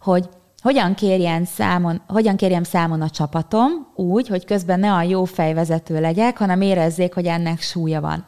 hogy 0.00 0.28
hogyan 0.62 0.94
kérjen 0.94 1.44
számon, 1.44 2.02
hogyan 2.06 2.36
kérjem 2.36 2.62
számon 2.62 3.00
a 3.00 3.10
csapatom 3.10 3.70
úgy, 3.94 4.28
hogy 4.28 4.44
közben 4.44 4.80
ne 4.80 4.92
a 4.92 5.02
jó 5.02 5.24
fejvezető 5.24 6.00
legyek, 6.00 6.38
hanem 6.38 6.60
érezzék, 6.60 7.14
hogy 7.14 7.26
ennek 7.26 7.60
súlya 7.60 8.00
van. 8.00 8.24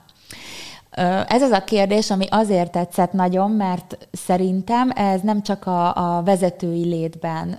Ez 1.26 1.42
az 1.42 1.50
a 1.50 1.64
kérdés, 1.64 2.10
ami 2.10 2.26
azért 2.30 2.72
tetszett 2.72 3.12
nagyon, 3.12 3.50
mert 3.50 4.08
szerintem 4.12 4.90
ez 4.94 5.20
nem 5.20 5.42
csak 5.42 5.66
a, 5.66 6.16
a 6.16 6.22
vezetői 6.22 6.84
létben 6.84 7.58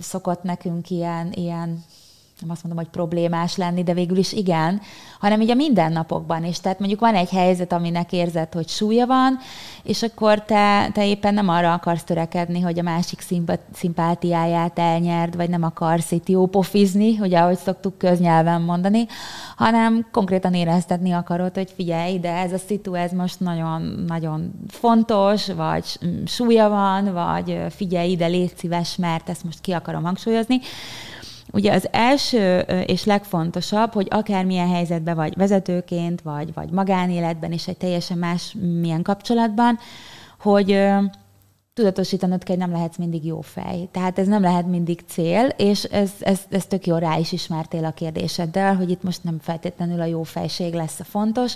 szokott 0.00 0.42
nekünk 0.42 0.90
ilyen, 0.90 1.32
ilyen 1.32 1.84
nem 2.40 2.50
azt 2.50 2.64
mondom, 2.64 2.84
hogy 2.84 2.92
problémás 2.92 3.56
lenni, 3.56 3.82
de 3.82 3.94
végül 3.94 4.16
is 4.16 4.32
igen, 4.32 4.80
hanem 5.20 5.40
így 5.40 5.50
a 5.50 5.54
mindennapokban 5.54 6.44
is. 6.44 6.60
Tehát 6.60 6.78
mondjuk 6.78 7.00
van 7.00 7.14
egy 7.14 7.30
helyzet, 7.30 7.72
aminek 7.72 8.12
érzed, 8.12 8.52
hogy 8.52 8.68
súlya 8.68 9.06
van, 9.06 9.38
és 9.82 10.02
akkor 10.02 10.42
te, 10.42 10.90
te 10.92 11.06
éppen 11.06 11.34
nem 11.34 11.48
arra 11.48 11.72
akarsz 11.72 12.04
törekedni, 12.04 12.60
hogy 12.60 12.78
a 12.78 12.82
másik 12.82 13.24
szimpátiáját 13.72 14.78
elnyerd, 14.78 15.36
vagy 15.36 15.48
nem 15.48 15.62
akarsz 15.62 16.10
itt 16.10 16.28
jó 16.28 16.46
pofizni, 16.46 17.16
hogy 17.16 17.34
ahogy 17.34 17.58
szoktuk 17.58 17.98
köznyelven 17.98 18.62
mondani, 18.62 19.06
hanem 19.56 20.06
konkrétan 20.12 20.54
éreztetni 20.54 21.12
akarod, 21.12 21.54
hogy 21.54 21.72
figyelj, 21.76 22.18
de 22.18 22.32
ez 22.32 22.52
a 22.52 22.58
szitu, 22.58 22.94
ez 22.94 23.12
most 23.12 23.40
nagyon, 23.40 24.04
nagyon 24.06 24.52
fontos, 24.68 25.46
vagy 25.46 25.84
súlya 26.26 26.68
van, 26.68 27.12
vagy 27.12 27.60
figyelj 27.70 28.10
ide, 28.10 28.26
légy 28.26 28.52
szíves, 28.56 28.96
mert 28.96 29.28
ezt 29.28 29.44
most 29.44 29.60
ki 29.60 29.72
akarom 29.72 30.02
hangsúlyozni, 30.02 30.60
Ugye 31.52 31.72
az 31.72 31.88
első 31.90 32.58
és 32.86 33.04
legfontosabb, 33.04 33.92
hogy 33.92 34.06
akármilyen 34.10 34.68
helyzetben 34.68 35.16
vagy 35.16 35.36
vezetőként, 35.36 36.22
vagy, 36.22 36.54
vagy 36.54 36.70
magánéletben, 36.70 37.52
és 37.52 37.68
egy 37.68 37.76
teljesen 37.76 38.18
más 38.18 38.56
milyen 38.80 39.02
kapcsolatban, 39.02 39.78
hogy 40.40 40.88
tudatosítanod 41.74 42.42
kell, 42.42 42.56
hogy 42.56 42.66
nem 42.66 42.76
lehetsz 42.76 42.96
mindig 42.96 43.24
jó 43.24 43.40
fej. 43.40 43.88
Tehát 43.92 44.18
ez 44.18 44.26
nem 44.26 44.42
lehet 44.42 44.66
mindig 44.66 45.00
cél, 45.06 45.46
és 45.56 45.84
ez, 45.84 46.10
ez, 46.20 46.40
ez 46.50 46.66
tök 46.66 46.86
jó 46.86 46.96
rá 46.96 47.18
is 47.18 47.32
ismertél 47.32 47.84
a 47.84 47.90
kérdéseddel, 47.90 48.76
hogy 48.76 48.90
itt 48.90 49.02
most 49.02 49.24
nem 49.24 49.38
feltétlenül 49.40 50.00
a 50.00 50.04
jó 50.04 50.22
fejség 50.22 50.74
lesz 50.74 51.00
a 51.00 51.04
fontos, 51.04 51.54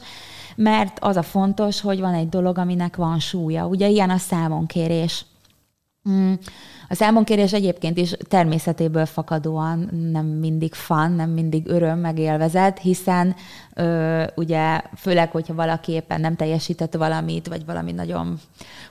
mert 0.57 0.99
az 1.01 1.17
a 1.17 1.23
fontos, 1.23 1.81
hogy 1.81 2.01
van 2.01 2.15
egy 2.15 2.29
dolog, 2.29 2.59
aminek 2.59 2.97
van 2.97 3.19
súlya. 3.19 3.67
Ugye 3.67 3.89
ilyen 3.89 4.11
a 4.11 4.19
számonkérés. 4.19 5.25
Hmm 6.05 6.39
a 6.89 6.95
számonkérés 6.95 7.53
egyébként 7.53 7.99
is 7.99 8.15
természetéből 8.29 9.07
fakadóan 9.07 9.89
nem 10.13 10.27
mindig 10.27 10.75
fan, 10.75 11.13
nem 11.13 11.31
mindig 11.31 11.67
öröm, 11.67 11.99
megélvezet, 11.99 12.79
hiszen 12.79 13.35
ö, 13.75 14.23
ugye 14.35 14.81
főleg, 14.97 15.31
hogyha 15.31 15.55
valaki 15.55 15.93
éppen 15.93 16.21
nem 16.21 16.37
teljesített 16.37 16.95
valamit, 16.95 17.49
vagy 17.49 17.65
valami 17.65 17.93
nagyon 17.93 18.41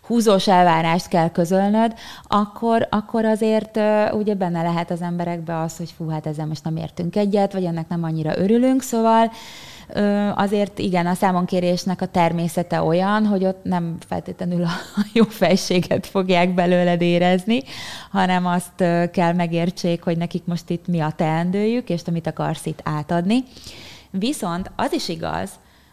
húzós 0.01 0.47
elvárást 0.47 1.07
kell 1.07 1.29
közölnöd, 1.29 1.93
akkor, 2.27 2.87
akkor 2.89 3.25
azért 3.25 3.77
ö, 3.77 4.09
ugye 4.11 4.33
benne 4.33 4.61
lehet 4.61 4.91
az 4.91 5.01
emberekbe 5.01 5.59
az, 5.59 5.77
hogy 5.77 5.93
fú, 5.97 6.09
hát 6.09 6.27
ezzel 6.27 6.45
most 6.45 6.63
nem 6.63 6.75
értünk 6.75 7.15
egyet, 7.15 7.53
vagy 7.53 7.63
ennek 7.63 7.87
nem 7.87 8.03
annyira 8.03 8.37
örülünk, 8.37 8.81
szóval 8.81 9.31
azért 10.35 10.79
igen, 10.79 11.05
a 11.05 11.13
számonkérésnek 11.13 12.01
a 12.01 12.05
természete 12.05 12.81
olyan, 12.81 13.25
hogy 13.25 13.45
ott 13.45 13.63
nem 13.63 13.97
feltétlenül 14.07 14.63
a 14.63 14.71
jó 15.13 15.23
fejséget 15.23 16.07
fogják 16.07 16.53
belőled 16.53 17.01
érezni, 17.01 17.61
hanem 18.11 18.45
azt 18.45 18.75
kell 19.11 19.33
megértsék, 19.33 20.03
hogy 20.03 20.17
nekik 20.17 20.45
most 20.45 20.69
itt 20.69 20.87
mi 20.87 20.99
a 20.99 21.13
teendőjük, 21.15 21.89
és 21.89 22.01
te 22.01 22.11
mit 22.11 22.27
akarsz 22.27 22.65
itt 22.65 22.79
átadni. 22.83 23.43
Viszont 24.11 24.71
az 24.75 24.93
is 24.93 25.09
igaz, 25.09 25.49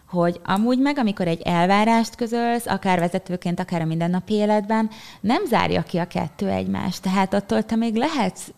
hogy 0.08 0.40
amúgy 0.44 0.78
meg, 0.78 0.98
amikor 0.98 1.26
egy 1.28 1.40
elvárást 1.44 2.14
közölsz, 2.14 2.66
akár 2.66 2.98
vezetőként, 2.98 3.60
akár 3.60 3.80
a 3.80 3.84
mindennapi 3.84 4.34
életben, 4.34 4.90
nem 5.20 5.44
zárja 5.46 5.82
ki 5.82 5.98
a 5.98 6.06
kettő 6.06 6.48
egymást. 6.48 7.02
Tehát 7.02 7.34
attól 7.34 7.62
te 7.62 7.76
még 7.76 7.94
lehetsz 7.94 8.48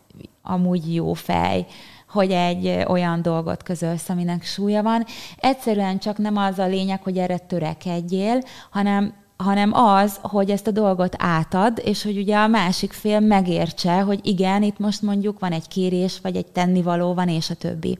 amúgy 0.42 0.94
jó 0.94 1.12
fej, 1.12 1.66
hogy 2.12 2.30
egy 2.30 2.84
olyan 2.88 3.22
dolgot 3.22 3.62
közölsz, 3.62 4.08
aminek 4.08 4.44
súlya 4.44 4.82
van. 4.82 5.04
Egyszerűen 5.36 5.98
csak 5.98 6.18
nem 6.18 6.36
az 6.36 6.58
a 6.58 6.66
lényeg, 6.66 7.02
hogy 7.02 7.18
erre 7.18 7.38
törekedjél, 7.38 8.42
hanem 8.70 9.20
hanem 9.36 9.72
az, 9.72 10.18
hogy 10.22 10.50
ezt 10.50 10.66
a 10.66 10.70
dolgot 10.70 11.14
átad, 11.18 11.80
és 11.84 12.02
hogy 12.02 12.18
ugye 12.18 12.36
a 12.36 12.46
másik 12.46 12.92
fél 12.92 13.20
megértse, 13.20 14.00
hogy 14.00 14.20
igen, 14.22 14.62
itt 14.62 14.78
most 14.78 15.02
mondjuk 15.02 15.38
van 15.38 15.52
egy 15.52 15.68
kérés, 15.68 16.20
vagy 16.22 16.36
egy 16.36 16.46
tennivaló 16.46 17.14
van, 17.14 17.28
és 17.28 17.50
a 17.50 17.54
többi. 17.54 17.98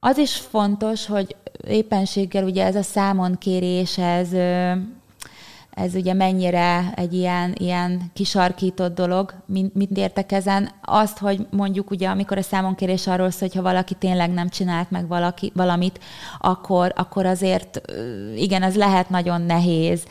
Az 0.00 0.18
is 0.18 0.36
fontos, 0.36 1.06
hogy 1.06 1.36
éppenséggel 1.66 2.44
ugye 2.44 2.64
ez 2.64 2.76
a 2.76 2.82
számonkérés, 2.82 3.98
ez 3.98 4.28
ez 5.74 5.94
ugye 5.94 6.12
mennyire 6.14 6.92
egy 6.96 7.12
ilyen, 7.12 7.54
ilyen 7.58 8.10
kisarkított 8.12 8.94
dolog, 8.94 9.34
mint, 9.46 9.74
mint 9.74 9.96
értek 9.96 10.32
ezen. 10.32 10.70
Azt, 10.82 11.18
hogy 11.18 11.46
mondjuk 11.50 11.90
ugye, 11.90 12.08
amikor 12.08 12.38
a 12.38 12.42
számonkérés 12.42 13.06
arról 13.06 13.30
szól, 13.30 13.48
hogy 13.48 13.56
ha 13.56 13.62
valaki 13.62 13.94
tényleg 13.94 14.30
nem 14.30 14.48
csinált 14.48 14.90
meg 14.90 15.08
valaki, 15.08 15.52
valamit, 15.54 16.00
akkor, 16.38 16.92
akkor 16.96 17.26
azért 17.26 17.80
igen, 18.36 18.62
ez 18.62 18.76
lehet 18.76 19.10
nagyon 19.10 19.40
nehéz 19.40 20.04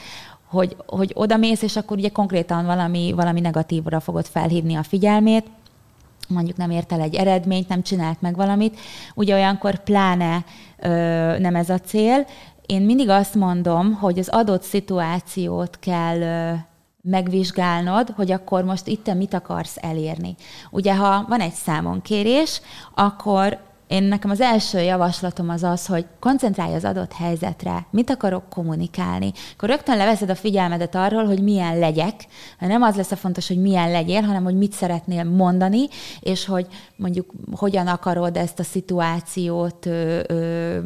hogy, 0.52 0.76
hogy 0.86 1.12
oda 1.16 1.38
mész, 1.38 1.62
és 1.62 1.76
akkor 1.76 1.98
ugye 1.98 2.10
konkrétan 2.10 2.66
valami, 2.66 3.14
valami 3.16 3.40
negatívra 3.40 4.00
fogod 4.00 4.26
felhívni 4.26 4.76
a 4.76 4.84
figyelmét, 4.84 5.46
mondjuk 6.28 6.58
nem 6.58 6.72
ért 6.72 6.92
el 6.92 7.02
egy 7.02 7.16
eredményt, 7.16 7.68
nem 7.68 7.82
csinált 7.82 8.22
meg 8.22 8.36
valamit, 8.36 8.80
ugye 9.16 9.34
olyankor 9.34 9.84
pláne 9.84 10.44
ö, 10.80 10.90
nem 11.40 11.56
ez 11.56 11.70
a 11.70 11.80
cél, 11.80 12.26
én 12.72 12.82
mindig 12.82 13.10
azt 13.10 13.36
mondom, 13.36 13.94
hogy 13.94 14.20
az 14.20 14.30
adott 14.30 14.62
szituációt 14.62 15.80
kell 15.80 16.56
megvizsgálnod, 17.02 18.10
hogy 18.10 18.32
akkor 18.32 18.64
most 18.64 18.88
itt 18.88 19.04
te 19.04 19.14
mit 19.14 19.34
akarsz 19.34 19.78
elérni. 19.82 20.36
Ugye, 20.70 20.96
ha 20.96 21.26
van 21.28 21.40
egy 21.40 21.54
számonkérés, 21.54 22.62
akkor 22.96 23.60
én 23.92 24.04
nekem 24.04 24.30
az 24.30 24.42
első 24.42 24.80
javaslatom 24.80 25.50
az 25.50 25.64
az, 25.64 25.86
hogy 25.86 26.06
koncentrálj 26.20 26.74
az 26.74 26.86
adott 26.86 27.14
helyzetre, 27.14 27.86
mit 27.90 28.10
akarok 28.10 28.50
kommunikálni. 28.50 29.32
Akkor 29.54 29.70
rögtön 29.70 29.98
leveszed 29.98 30.30
a 30.30 30.36
figyelmedet 30.36 30.96
arról, 30.96 31.26
hogy 31.26 31.44
milyen 31.44 31.80
legyek. 31.80 32.26
Nem 32.60 32.82
az 32.82 32.96
lesz 32.96 33.12
a 33.12 33.16
fontos, 33.16 33.48
hogy 33.48 33.62
milyen 33.62 33.92
legyél, 33.92 34.22
hanem 34.22 34.44
hogy 34.44 34.56
mit 34.56 34.72
szeretnél 34.72 35.24
mondani, 35.24 35.88
és 36.20 36.46
hogy 36.46 36.68
mondjuk 36.96 37.32
hogyan 37.56 37.88
akarod 37.88 38.38
ezt 38.38 38.60
a 38.60 38.64
szituációt 38.64 39.86
ö, 39.86 40.20
ö, 40.28 40.80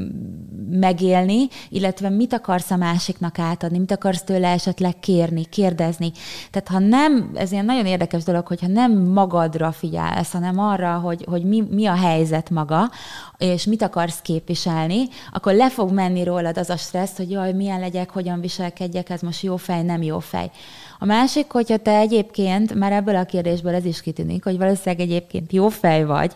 megélni, 0.69 1.47
illetve 1.69 2.09
mit 2.09 2.33
akarsz 2.33 2.71
a 2.71 2.75
másiknak 2.75 3.39
átadni, 3.39 3.77
mit 3.77 3.91
akarsz 3.91 4.23
tőle 4.23 4.47
esetleg 4.47 4.99
kérni, 4.99 5.45
kérdezni. 5.45 6.11
Tehát 6.51 6.67
ha 6.67 6.79
nem, 6.79 7.31
ez 7.33 7.51
ilyen 7.51 7.65
nagyon 7.65 7.85
érdekes 7.85 8.23
dolog, 8.23 8.47
hogyha 8.47 8.67
nem 8.67 8.91
magadra 8.91 9.71
figyelsz, 9.71 10.31
hanem 10.31 10.59
arra, 10.59 10.93
hogy, 10.93 11.25
hogy 11.29 11.43
mi, 11.43 11.63
mi 11.69 11.85
a 11.85 11.95
helyzet 11.95 12.49
maga, 12.49 12.89
és 13.37 13.65
mit 13.65 13.81
akarsz 13.81 14.21
képviselni, 14.21 15.07
akkor 15.31 15.53
le 15.53 15.69
fog 15.69 15.91
menni 15.91 16.23
rólad 16.23 16.57
az 16.57 16.69
a 16.69 16.77
stressz, 16.77 17.17
hogy 17.17 17.31
jaj, 17.31 17.53
milyen 17.53 17.79
legyek, 17.79 18.09
hogyan 18.09 18.41
viselkedjek, 18.41 19.09
ez 19.09 19.21
most 19.21 19.41
jó 19.41 19.55
fej, 19.55 19.83
nem 19.83 20.01
jó 20.01 20.19
fej. 20.19 20.51
A 20.99 21.05
másik, 21.05 21.51
hogyha 21.51 21.77
te 21.77 21.97
egyébként, 21.97 22.73
már 22.73 22.91
ebből 22.91 23.15
a 23.15 23.25
kérdésből 23.25 23.73
ez 23.73 23.85
is 23.85 24.01
kitűnik, 24.01 24.43
hogy 24.43 24.57
valószínűleg 24.57 24.99
egyébként 24.99 25.53
jó 25.53 25.69
fej 25.69 26.05
vagy, 26.05 26.35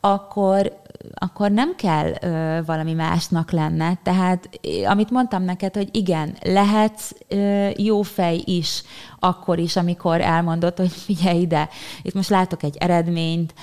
akkor 0.00 0.78
akkor 1.14 1.50
nem 1.50 1.74
kell 1.76 2.12
ö, 2.20 2.60
valami 2.64 2.92
másnak 2.92 3.50
lenne. 3.50 3.98
Tehát 4.02 4.48
amit 4.86 5.10
mondtam 5.10 5.42
neked, 5.42 5.74
hogy 5.74 5.88
igen, 5.92 6.36
lehetsz 6.42 7.12
ö, 7.28 7.68
jó 7.76 8.02
fej 8.02 8.42
is, 8.44 8.82
akkor 9.18 9.58
is, 9.58 9.76
amikor 9.76 10.20
elmondott, 10.20 10.76
hogy 10.76 10.92
figyelj 10.92 11.40
ide, 11.40 11.68
itt 12.02 12.14
most 12.14 12.28
látok 12.28 12.62
egy 12.62 12.76
eredményt, 12.76 13.54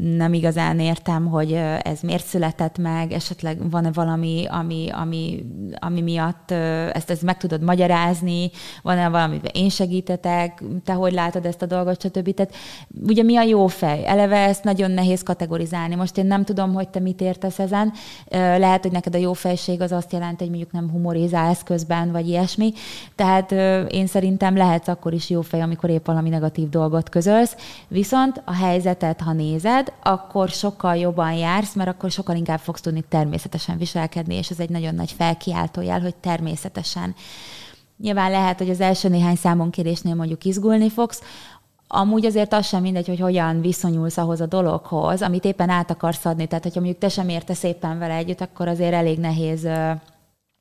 nem 0.00 0.32
igazán 0.32 0.78
értem, 0.78 1.26
hogy 1.26 1.52
ez 1.82 2.00
miért 2.00 2.24
született 2.24 2.78
meg, 2.78 3.12
esetleg 3.12 3.70
van-e 3.70 3.90
valami, 3.92 4.46
ami, 4.48 4.88
ami, 4.92 5.44
ami 5.78 6.00
miatt 6.00 6.50
ezt, 6.92 7.10
ezt 7.10 7.22
meg 7.22 7.36
tudod 7.36 7.62
magyarázni, 7.62 8.50
van-e 8.82 9.08
valami, 9.08 9.40
én 9.52 9.68
segítetek, 9.68 10.62
te 10.84 10.92
hogy 10.92 11.12
látod 11.12 11.46
ezt 11.46 11.62
a 11.62 11.66
dolgot, 11.66 12.00
stb. 12.00 12.34
Tehát 12.34 12.54
ugye 13.06 13.22
mi 13.22 13.36
a 13.36 13.42
jó 13.42 13.66
fej? 13.66 14.06
Eleve 14.06 14.36
ezt 14.36 14.64
nagyon 14.64 14.90
nehéz 14.90 15.22
kategorizálni. 15.22 15.94
Most 15.94 16.18
én 16.18 16.26
nem 16.26 16.44
tudom, 16.44 16.72
hogy 16.72 16.88
te 16.88 17.00
mit 17.00 17.20
értesz 17.20 17.58
ezen. 17.58 17.92
Lehet, 18.30 18.82
hogy 18.82 18.92
neked 18.92 19.14
a 19.14 19.18
jó 19.18 19.32
fejség 19.32 19.80
az 19.80 19.92
azt 19.92 20.12
jelenti, 20.12 20.42
hogy 20.42 20.48
mondjuk 20.48 20.72
nem 20.72 20.90
humorizálsz 20.90 21.62
közben, 21.62 22.12
vagy 22.12 22.28
ilyesmi. 22.28 22.72
Tehát 23.14 23.52
én 23.92 24.06
szerintem 24.06 24.56
lehetsz 24.56 24.88
akkor 24.88 25.12
is 25.12 25.30
jó 25.30 25.40
fej, 25.40 25.62
amikor 25.62 25.90
épp 25.90 26.06
valami 26.06 26.28
negatív 26.28 26.68
dolgot 26.68 27.08
közölsz. 27.08 27.56
Viszont 27.88 28.42
a 28.44 28.54
helyzetet 28.54 29.09
életet, 29.10 29.26
ha 29.26 29.32
nézed, 29.32 29.92
akkor 30.02 30.48
sokkal 30.48 30.96
jobban 30.96 31.32
jársz, 31.32 31.74
mert 31.74 31.88
akkor 31.88 32.10
sokkal 32.10 32.36
inkább 32.36 32.58
fogsz 32.58 32.80
tudni 32.80 33.04
természetesen 33.08 33.78
viselkedni, 33.78 34.34
és 34.34 34.50
ez 34.50 34.60
egy 34.60 34.70
nagyon 34.70 34.94
nagy 34.94 35.12
felkiáltójel, 35.12 36.00
hogy 36.00 36.14
természetesen. 36.14 37.14
Nyilván 37.98 38.30
lehet, 38.30 38.58
hogy 38.58 38.70
az 38.70 38.80
első 38.80 39.08
néhány 39.08 39.36
számonkérésnél 39.36 40.14
mondjuk 40.14 40.44
izgulni 40.44 40.90
fogsz, 40.90 41.22
Amúgy 41.92 42.26
azért 42.26 42.52
az 42.52 42.66
sem 42.66 42.82
mindegy, 42.82 43.06
hogy 43.06 43.20
hogyan 43.20 43.60
viszonyulsz 43.60 44.16
ahhoz 44.16 44.40
a 44.40 44.46
dologhoz, 44.46 45.22
amit 45.22 45.44
éppen 45.44 45.68
át 45.68 45.90
akarsz 45.90 46.24
adni. 46.24 46.46
Tehát, 46.46 46.62
hogyha 46.62 46.80
mondjuk 46.80 47.00
te 47.00 47.08
sem 47.08 47.28
értesz 47.28 47.62
éppen 47.62 47.98
vele 47.98 48.14
együtt, 48.14 48.40
akkor 48.40 48.68
azért 48.68 48.92
elég 48.92 49.18
nehéz 49.18 49.68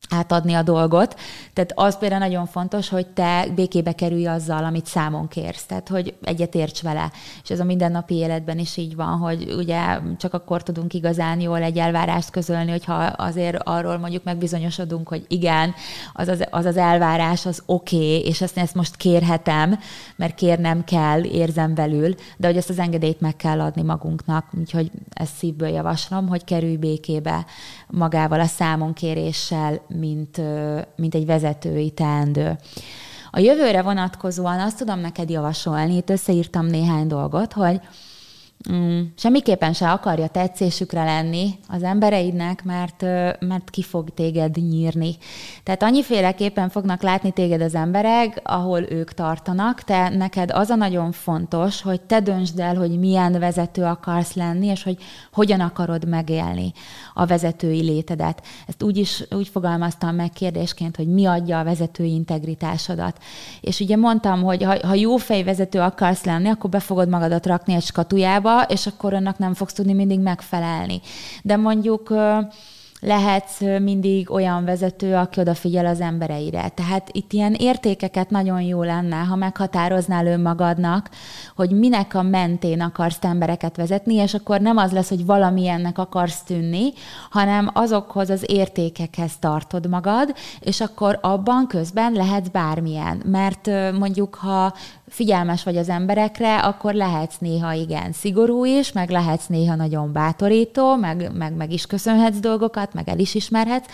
átadni 0.10 0.54
a 0.54 0.62
dolgot. 0.62 1.20
Tehát 1.54 1.72
az 1.76 1.98
például 1.98 2.22
nagyon 2.22 2.46
fontos, 2.46 2.90
hogy 2.90 3.08
te 3.08 3.48
békébe 3.56 3.92
kerülj 3.92 4.26
azzal, 4.28 4.64
amit 4.64 4.86
számon 4.86 5.28
kérsz, 5.28 5.66
tehát 5.66 5.88
hogy 5.88 6.14
egyetérts 6.22 6.82
vele. 6.82 7.12
És 7.44 7.50
ez 7.50 7.60
a 7.60 7.64
mindennapi 7.64 8.16
életben 8.16 8.60
is 8.60 8.78
így 8.78 8.96
van, 8.96 9.18
hogy 9.18 9.54
ugye 9.58 10.00
csak 10.18 10.34
akkor 10.34 10.64
tudunk 10.64 10.94
igazán 10.94 11.40
jól 11.40 11.62
egy 11.62 11.78
elvárást 11.78 12.30
közölni, 12.30 12.72
hogyha 12.72 12.94
azért 13.04 13.62
arról 13.64 13.98
mondjuk 13.98 14.24
megbizonyosodunk, 14.24 15.08
hogy 15.08 15.26
igen, 15.28 15.74
az 16.14 16.28
az, 16.28 16.48
az, 16.50 16.66
az 16.66 16.78
elvárás 16.78 17.46
az 17.46 17.64
oké, 17.66 17.96
okay, 17.96 18.28
és 18.28 18.42
ezt, 18.42 18.58
ezt 18.58 18.76
most 18.76 18.96
kérhetem, 18.96 19.80
mert 20.16 20.36
kérnem 20.36 20.84
kell, 20.84 21.24
érzem 21.24 21.76
belül, 21.76 22.16
de 22.38 22.48
hogy 22.48 22.58
ezt 22.58 22.70
az 22.70 22.80
engedélyt 22.80 23.22
meg 23.22 23.36
kell 23.36 23.62
adni 23.62 23.82
magunknak, 23.82 24.46
úgyhogy 24.60 24.92
ezt 25.14 25.36
szívből 25.36 25.70
javaslom, 25.70 26.28
hogy 26.28 26.44
kerülj 26.44 26.76
békébe 26.76 27.46
magával 27.88 28.40
a 28.40 28.46
számonkéréssel, 28.46 29.82
mint, 29.90 30.42
mint 30.96 31.16
egy 31.16 31.26
vezetői 31.26 31.92
teendő. 31.92 32.58
A 33.32 33.40
jövőre 33.40 33.82
vonatkozóan 33.82 34.60
azt 34.60 34.78
tudom 34.78 35.00
neked 35.00 35.30
javasolni, 35.30 35.96
itt 35.96 36.10
összeírtam 36.10 36.66
néhány 36.66 37.08
dolgot, 37.08 37.54
hogy 37.54 37.82
mm, 38.72 39.02
semmiképpen 39.16 39.74
se 39.74 39.92
akarja 39.92 40.28
tetszésükre 40.28 41.04
lenni 41.04 41.50
az 41.68 41.84
embereidnek, 41.84 42.64
mert, 42.64 43.02
mert 43.40 43.70
ki 43.70 43.82
fog 43.82 44.10
téged 44.10 44.56
nyírni. 44.56 45.16
Tehát 45.64 45.84
annyiféleképpen 45.84 46.70
fognak 46.70 47.02
látni 47.02 47.32
téged 47.32 47.62
az 47.62 47.76
emberek, 47.76 48.40
ahol 48.44 48.82
ők 48.90 49.14
tartanak, 49.14 49.84
te 49.84 50.10
neked 50.10 50.52
az 50.52 50.70
a 50.70 50.76
nagyon 50.76 51.12
fontos, 51.12 51.82
hogy 51.82 52.02
te 52.02 52.20
döntsd 52.20 52.60
el, 52.60 52.76
hogy 52.76 53.00
milyen 53.00 53.40
vezető 53.40 53.84
akarsz 53.84 54.34
lenni, 54.34 54.68
és 54.68 54.84
hogy 54.84 54.98
hogyan 55.32 55.60
akarod 55.60 56.08
megélni 56.08 56.74
a 57.14 57.26
vezetői 57.26 57.82
létedet. 57.82 58.44
Ezt 58.68 58.84
úgy 58.84 58.98
is 58.98 59.24
úgy 59.32 59.48
fogalmaztam 59.48 60.16
meg 60.16 60.30
kérdésként, 60.30 60.96
hogy 60.96 61.08
mi 61.08 61.26
adja 61.26 61.60
a 61.60 61.64
vezetői 61.64 62.14
integritásodat. 62.14 63.18
És 63.62 63.80
ugye 63.80 63.96
mondtam, 63.96 64.44
hogy 64.44 64.64
ha, 64.64 64.88
ha 64.88 64.94
jó 64.94 65.18
fejvezető 65.18 65.80
akarsz 65.80 66.24
lenni, 66.24 66.50
akkor 66.50 66.70
be 66.70 66.80
fogod 66.80 67.10
magadat 67.10 67.46
rakni 67.46 67.74
egy 67.74 67.84
skatujába, 67.84 68.49
és 68.68 68.88
akkor 68.88 69.14
annak 69.14 69.38
nem 69.38 69.54
fogsz 69.54 69.74
tudni 69.74 69.94
mindig 69.94 70.20
megfelelni. 70.20 71.02
De 71.44 71.58
mondjuk 71.58 72.14
lehetsz 73.00 73.60
mindig 73.60 74.32
olyan 74.32 74.66
vezető, 74.66 75.16
aki 75.16 75.40
odafigyel 75.40 75.86
az 75.86 76.02
embereire. 76.02 76.70
Tehát 76.70 77.10
itt 77.12 77.34
ilyen 77.34 77.54
értékeket 77.54 78.30
nagyon 78.30 78.62
jó 78.62 78.84
lenne, 78.84 79.16
ha 79.16 79.36
meghatároznál 79.36 80.26
önmagadnak, 80.26 81.10
hogy 81.56 81.72
minek 81.72 82.14
a 82.14 82.22
mentén 82.22 82.82
akarsz 82.82 83.18
embereket 83.22 83.76
vezetni, 83.76 84.14
és 84.14 84.34
akkor 84.34 84.62
nem 84.62 84.78
az 84.78 84.92
lesz, 84.92 85.10
hogy 85.10 85.26
valamilyennek 85.26 85.98
akarsz 85.98 86.42
tűnni, 86.42 86.94
hanem 87.30 87.70
azokhoz 87.74 88.30
az 88.30 88.44
értékekhez 88.48 89.38
tartod 89.40 89.90
magad, 89.90 90.36
és 90.60 90.82
akkor 90.82 91.20
abban 91.22 91.68
közben 91.68 92.14
lehetsz 92.14 92.48
bármilyen. 92.48 93.22
Mert 93.26 93.70
mondjuk, 93.94 94.36
ha 94.36 94.74
figyelmes 95.10 95.64
vagy 95.64 95.78
az 95.78 95.90
emberekre, 95.90 96.60
akkor 96.60 96.94
lehetsz 96.94 97.38
néha 97.38 97.74
igen 97.74 98.12
szigorú 98.12 98.66
is, 98.66 98.92
meg 98.92 99.10
lehetsz 99.10 99.48
néha 99.48 99.76
nagyon 99.76 100.12
bátorító, 100.12 100.96
meg, 100.96 101.32
meg, 101.34 101.54
meg 101.54 101.72
is 101.72 101.86
köszönhetsz 101.86 102.38
dolgokat, 102.38 102.94
meg 102.94 103.10
el 103.10 103.20
is 103.20 103.36
ismerhetsz, 103.36 103.88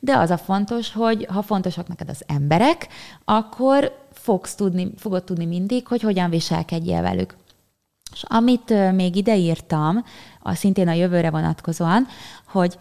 de 0.00 0.16
az 0.16 0.30
a 0.30 0.38
fontos, 0.38 0.92
hogy 0.92 1.26
ha 1.32 1.42
fontosak 1.42 1.88
neked 1.88 2.08
az 2.08 2.22
emberek, 2.26 2.88
akkor 3.24 4.06
fogsz 4.12 4.54
tudni, 4.54 4.92
fogod 4.96 5.24
tudni 5.24 5.46
mindig, 5.46 5.86
hogy 5.86 6.02
hogyan 6.02 6.30
viselkedjél 6.30 7.02
velük. 7.02 7.36
És 8.12 8.22
amit 8.22 8.92
még 8.92 9.16
ide 9.16 9.36
írtam, 9.36 10.04
a 10.40 10.54
szintén 10.54 10.88
a 10.88 10.92
jövőre 10.92 11.30
vonatkozóan, 11.30 12.06
hogy 12.46 12.76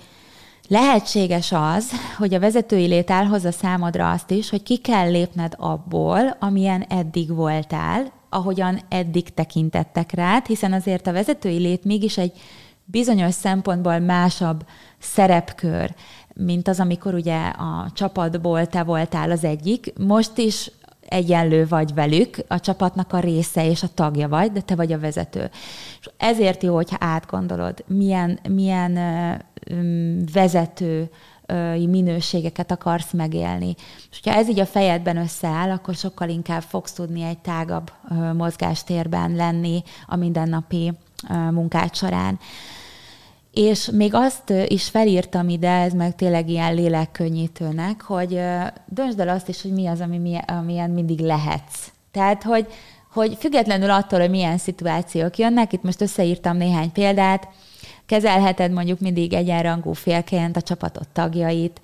Lehetséges 0.67 1.51
az, 1.51 1.91
hogy 2.17 2.33
a 2.33 2.39
vezetői 2.39 2.85
lét 2.85 3.09
elhozza 3.09 3.51
számodra 3.51 4.11
azt 4.11 4.31
is, 4.31 4.49
hogy 4.49 4.63
ki 4.63 4.77
kell 4.77 5.09
lépned 5.09 5.53
abból, 5.57 6.37
amilyen 6.39 6.81
eddig 6.81 7.35
voltál, 7.35 8.11
ahogyan 8.29 8.79
eddig 8.89 9.33
tekintettek 9.33 10.11
rád, 10.11 10.45
hiszen 10.45 10.73
azért 10.73 11.07
a 11.07 11.11
vezetői 11.11 11.57
lét 11.57 11.83
mégis 11.83 12.17
egy 12.17 12.31
bizonyos 12.85 13.33
szempontból 13.33 13.99
másabb 13.99 14.65
szerepkör, 14.99 15.95
mint 16.33 16.67
az, 16.67 16.79
amikor 16.79 17.13
ugye 17.13 17.45
a 17.47 17.91
csapatból 17.93 18.67
te 18.67 18.83
voltál 18.83 19.31
az 19.31 19.43
egyik. 19.43 19.93
Most 19.99 20.37
is 20.37 20.71
egyenlő 21.07 21.67
vagy 21.67 21.93
velük, 21.93 22.37
a 22.47 22.59
csapatnak 22.59 23.13
a 23.13 23.19
része 23.19 23.69
és 23.69 23.83
a 23.83 23.93
tagja 23.93 24.27
vagy, 24.27 24.51
de 24.51 24.61
te 24.61 24.75
vagy 24.75 24.93
a 24.93 24.99
vezető. 24.99 25.49
És 25.99 26.09
ezért 26.17 26.63
jó, 26.63 26.75
hogyha 26.75 26.97
átgondolod, 26.99 27.83
milyen, 27.87 28.39
milyen 28.49 28.99
vezető 30.33 31.09
minőségeket 31.89 32.71
akarsz 32.71 33.11
megélni. 33.11 33.75
És 34.11 34.19
hogyha 34.23 34.39
ez 34.39 34.49
így 34.49 34.59
a 34.59 34.65
fejedben 34.65 35.17
összeáll, 35.17 35.71
akkor 35.71 35.95
sokkal 35.95 36.29
inkább 36.29 36.61
fogsz 36.61 36.93
tudni 36.93 37.21
egy 37.21 37.37
tágabb 37.37 37.91
mozgástérben 38.33 39.35
lenni 39.35 39.83
a 40.07 40.15
mindennapi 40.15 40.93
munkád 41.51 41.95
során. 41.95 42.39
És 43.57 43.89
még 43.93 44.13
azt 44.13 44.53
is 44.67 44.89
felírtam 44.89 45.49
ide, 45.49 45.69
ez 45.69 45.93
meg 45.93 46.15
tényleg 46.15 46.49
ilyen 46.49 46.73
lélekkönnyítőnek, 46.73 48.01
hogy 48.01 48.39
döntsd 48.85 49.19
el 49.19 49.29
azt 49.29 49.49
is, 49.49 49.61
hogy 49.61 49.71
mi 49.71 49.87
az, 49.87 50.01
ami, 50.01 50.39
amilyen 50.47 50.89
mindig 50.89 51.19
lehetsz. 51.19 51.91
Tehát, 52.11 52.43
hogy, 52.43 52.67
hogy 53.13 53.37
függetlenül 53.39 53.89
attól, 53.89 54.19
hogy 54.19 54.29
milyen 54.29 54.57
szituációk 54.57 55.37
jönnek, 55.37 55.73
itt 55.73 55.83
most 55.83 56.01
összeírtam 56.01 56.57
néhány 56.57 56.91
példát, 56.91 57.47
kezelheted 58.05 58.71
mondjuk 58.71 58.99
mindig 58.99 59.33
egyenrangú 59.33 59.93
félként 59.93 60.57
a 60.57 60.61
csapatot 60.61 61.07
tagjait, 61.13 61.81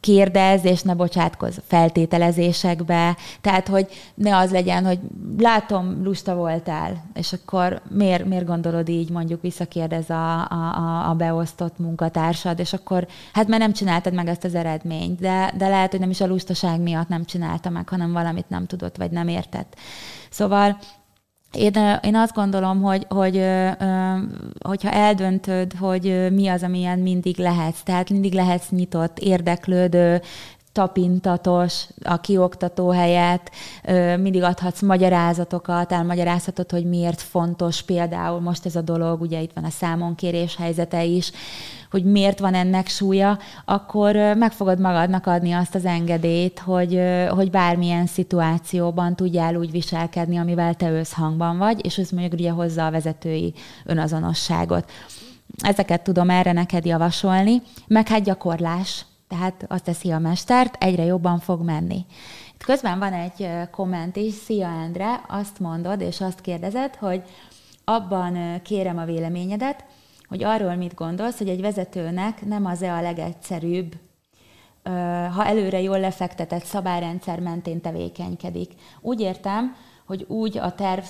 kérdez, 0.00 0.64
és 0.64 0.82
ne 0.82 0.94
bocsátkozz 0.94 1.56
feltételezésekbe. 1.66 3.16
Tehát, 3.40 3.68
hogy 3.68 3.86
ne 4.14 4.36
az 4.36 4.50
legyen, 4.50 4.84
hogy 4.86 4.98
látom, 5.38 6.02
lusta 6.02 6.34
voltál, 6.34 7.04
és 7.14 7.32
akkor 7.32 7.80
miért, 7.88 8.24
miért 8.24 8.46
gondolod 8.46 8.88
így, 8.88 9.10
mondjuk 9.10 9.42
visszakérdez 9.42 10.10
a, 10.10 10.50
a, 10.50 11.08
a 11.08 11.14
beosztott 11.14 11.78
munkatársad, 11.78 12.58
és 12.58 12.72
akkor 12.72 13.06
hát 13.32 13.48
mert 13.48 13.62
nem 13.62 13.72
csináltad 13.72 14.14
meg 14.14 14.28
ezt 14.28 14.44
az 14.44 14.54
eredményt, 14.54 15.20
de, 15.20 15.52
de 15.56 15.68
lehet, 15.68 15.90
hogy 15.90 16.00
nem 16.00 16.10
is 16.10 16.20
a 16.20 16.26
lustaság 16.26 16.80
miatt 16.80 17.08
nem 17.08 17.24
csinálta 17.24 17.70
meg, 17.70 17.88
hanem 17.88 18.12
valamit 18.12 18.48
nem 18.48 18.66
tudott, 18.66 18.96
vagy 18.96 19.10
nem 19.10 19.28
értett. 19.28 19.76
Szóval 20.30 20.78
én, 21.52 21.98
én 22.02 22.14
azt 22.16 22.34
gondolom, 22.34 22.82
hogy, 22.82 23.06
hogy 23.08 23.44
hogyha 24.60 24.90
eldöntöd, 24.90 25.72
hogy 25.74 26.32
mi 26.32 26.48
az, 26.48 26.62
amilyen 26.62 26.98
mindig 26.98 27.38
lehetsz, 27.38 27.82
tehát 27.82 28.10
mindig 28.10 28.32
lehetsz 28.32 28.68
nyitott, 28.68 29.18
érdeklődő, 29.18 30.22
tapintatos 30.78 31.86
a 32.04 32.20
kioktató 32.20 32.88
helyet, 32.90 33.50
mindig 34.20 34.42
adhatsz 34.42 34.82
magyarázatokat, 34.82 35.92
elmagyarázhatod, 35.92 36.70
hogy 36.70 36.84
miért 36.84 37.20
fontos 37.20 37.82
például 37.82 38.40
most 38.40 38.66
ez 38.66 38.76
a 38.76 38.80
dolog, 38.80 39.20
ugye 39.20 39.40
itt 39.40 39.52
van 39.54 39.64
a 39.64 39.70
számonkérés 39.70 40.56
helyzete 40.56 41.04
is, 41.04 41.32
hogy 41.90 42.04
miért 42.04 42.38
van 42.38 42.54
ennek 42.54 42.88
súlya, 42.88 43.38
akkor 43.64 44.14
meg 44.14 44.52
fogod 44.52 44.80
magadnak 44.80 45.26
adni 45.26 45.52
azt 45.52 45.74
az 45.74 45.84
engedélyt, 45.84 46.58
hogy, 46.58 47.00
hogy 47.28 47.50
bármilyen 47.50 48.06
szituációban 48.06 49.16
tudjál 49.16 49.56
úgy 49.56 49.70
viselkedni, 49.70 50.36
amivel 50.36 50.74
te 50.74 50.90
összhangban 50.90 51.58
vagy, 51.58 51.84
és 51.84 51.98
ez 51.98 52.10
mondjuk 52.10 52.32
ugye 52.32 52.50
hozza 52.50 52.86
a 52.86 52.90
vezetői 52.90 53.54
önazonosságot. 53.84 54.90
Ezeket 55.62 56.02
tudom 56.02 56.30
erre 56.30 56.52
neked 56.52 56.84
javasolni, 56.84 57.62
meg 57.86 58.08
hát 58.08 58.22
gyakorlás. 58.22 59.04
Tehát 59.28 59.64
azt 59.68 59.84
teszi 59.84 60.10
a 60.10 60.18
mestert, 60.18 60.84
egyre 60.84 61.04
jobban 61.04 61.38
fog 61.38 61.62
menni. 61.62 62.06
Itt 62.54 62.64
közben 62.64 62.98
van 62.98 63.12
egy 63.12 63.48
komment 63.70 64.16
is, 64.16 64.34
szia 64.34 64.68
Endre, 64.68 65.20
azt 65.28 65.58
mondod, 65.58 66.00
és 66.00 66.20
azt 66.20 66.40
kérdezed, 66.40 66.94
hogy 66.94 67.22
abban 67.84 68.62
kérem 68.62 68.98
a 68.98 69.04
véleményedet, 69.04 69.84
hogy 70.28 70.44
arról 70.44 70.74
mit 70.74 70.94
gondolsz, 70.94 71.38
hogy 71.38 71.48
egy 71.48 71.60
vezetőnek 71.60 72.46
nem 72.46 72.66
az-e 72.66 72.92
a 72.92 73.00
legegyszerűbb, 73.00 73.94
ha 75.34 75.46
előre 75.46 75.80
jól 75.80 76.00
lefektetett 76.00 76.64
szabályrendszer 76.64 77.40
mentén 77.40 77.80
tevékenykedik. 77.80 78.72
Úgy 79.00 79.20
értem, 79.20 79.76
hogy 80.08 80.24
úgy 80.28 80.58
a 80.58 80.74
terv 80.74 81.04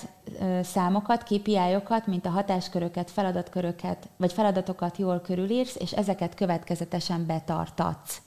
számokat, 0.63 1.23
KPI-okat, 1.23 2.07
mint 2.07 2.25
a 2.25 2.29
hatásköröket, 2.29 3.11
feladatköröket, 3.11 4.09
vagy 4.17 4.33
feladatokat 4.33 4.97
jól 4.97 5.19
körülírsz, 5.19 5.75
és 5.79 5.91
ezeket 5.91 6.35
következetesen 6.35 7.25
betartatsz. 7.25 8.21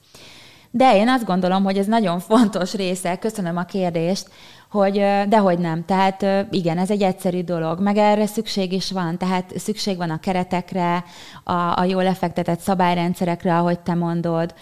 De 0.70 0.96
én 0.96 1.08
azt 1.08 1.24
gondolom, 1.24 1.64
hogy 1.64 1.78
ez 1.78 1.86
nagyon 1.86 2.18
fontos 2.20 2.74
része, 2.74 3.18
köszönöm 3.18 3.56
a 3.56 3.64
kérdést, 3.64 4.30
hogy 4.72 5.04
dehogy 5.28 5.58
nem. 5.58 5.84
Tehát 5.84 6.26
igen, 6.50 6.78
ez 6.78 6.90
egy 6.90 7.02
egyszerű 7.02 7.42
dolog, 7.42 7.80
meg 7.80 7.96
erre 7.96 8.26
szükség 8.26 8.72
is 8.72 8.90
van, 8.90 9.18
tehát 9.18 9.58
szükség 9.58 9.96
van 9.96 10.10
a 10.10 10.20
keretekre, 10.20 11.04
a, 11.44 11.52
a 11.52 11.84
jól 11.84 12.02
lefektetett 12.02 12.60
szabályrendszerekre, 12.60 13.56
ahogy 13.56 13.80
te 13.80 13.94
mondod, 13.94 14.54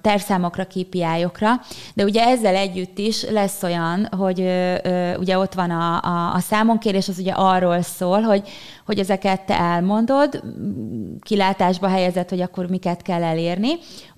tervszámokra, 0.00 0.64
KPI-okra, 0.64 1.50
de 1.94 2.04
ugye 2.04 2.24
ezzel 2.24 2.54
együtt 2.54 2.98
is 2.98 3.30
lesz 3.30 3.62
olyan, 3.62 4.08
hogy 4.16 4.38
ugye 5.18 5.38
ott 5.38 5.54
van 5.54 5.70
a, 5.70 6.02
a, 6.02 6.34
a 6.34 6.38
számonkérés, 6.38 7.08
az 7.08 7.18
ugye 7.18 7.32
arról 7.32 7.82
szól, 7.82 8.20
hogy, 8.20 8.48
hogy 8.86 8.98
ezeket 8.98 9.46
te 9.46 9.58
elmondod, 9.58 10.42
kilátásba 11.20 11.88
helyezett, 11.88 12.28
hogy 12.28 12.40
akkor 12.40 12.66
miket 12.66 13.02
kell 13.02 13.22
elérni, 13.22 13.68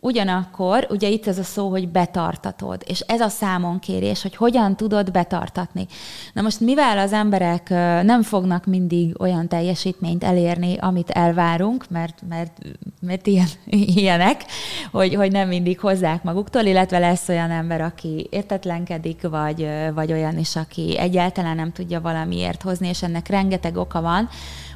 ugyanakkor 0.01 0.87
ugye 0.91 1.09
itt 1.09 1.27
ez 1.27 1.39
a 1.39 1.43
szó, 1.43 1.69
hogy 1.69 1.89
betartatod, 1.89 2.83
és 2.87 3.01
ez 3.01 3.21
a 3.21 3.29
számonkérés, 3.29 4.23
hogy 4.23 4.37
hogyan 4.37 4.77
tudod 4.91 5.11
betartatni. 5.11 5.87
Na 6.33 6.43
most 6.43 6.61
mivel 6.61 6.99
az 6.99 7.13
emberek 7.13 7.69
nem 8.03 8.23
fognak 8.23 8.67
mindig 8.67 9.21
olyan 9.21 9.49
teljesítményt 9.49 10.25
elérni, 10.25 10.77
amit 10.79 11.11
elvárunk, 11.11 11.85
mert, 11.89 12.23
mert, 12.29 12.59
mert 13.01 13.27
ilyen, 13.27 13.47
ilyenek, 13.97 14.45
hogy 14.91 15.15
hogy, 15.15 15.33
nem 15.33 15.49
mindig 15.49 15.81
hozzák 15.81 16.23
maguktól, 16.23 16.63
illetve 16.63 16.99
lesz 16.99 17.29
olyan 17.29 17.51
ember, 17.51 17.81
aki 17.81 18.27
értetlenkedik, 18.31 19.29
vagy, 19.29 19.69
vagy 19.95 20.13
olyan 20.13 20.39
is, 20.39 20.57
aki 20.57 20.99
egyáltalán 20.99 21.57
nem 21.57 21.73
tudja 21.73 22.01
valamiért 22.01 22.63
hozni, 22.63 22.89
és 22.89 23.03
ennek 23.03 23.29
rengeteg 23.29 23.77
oka 23.77 24.01
van. 24.01 24.29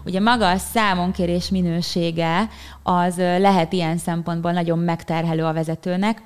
Ugye 0.05 0.21
maga 0.21 0.51
a 0.51 0.57
számonkérés 0.57 1.49
minősége 1.49 2.49
az 2.83 3.17
lehet 3.17 3.73
ilyen 3.73 3.99
szempontból 3.99 4.53
nagyon 4.53 4.79
megterhelő 4.79 5.45
a 5.45 5.53
vezetőnek, 5.53 6.23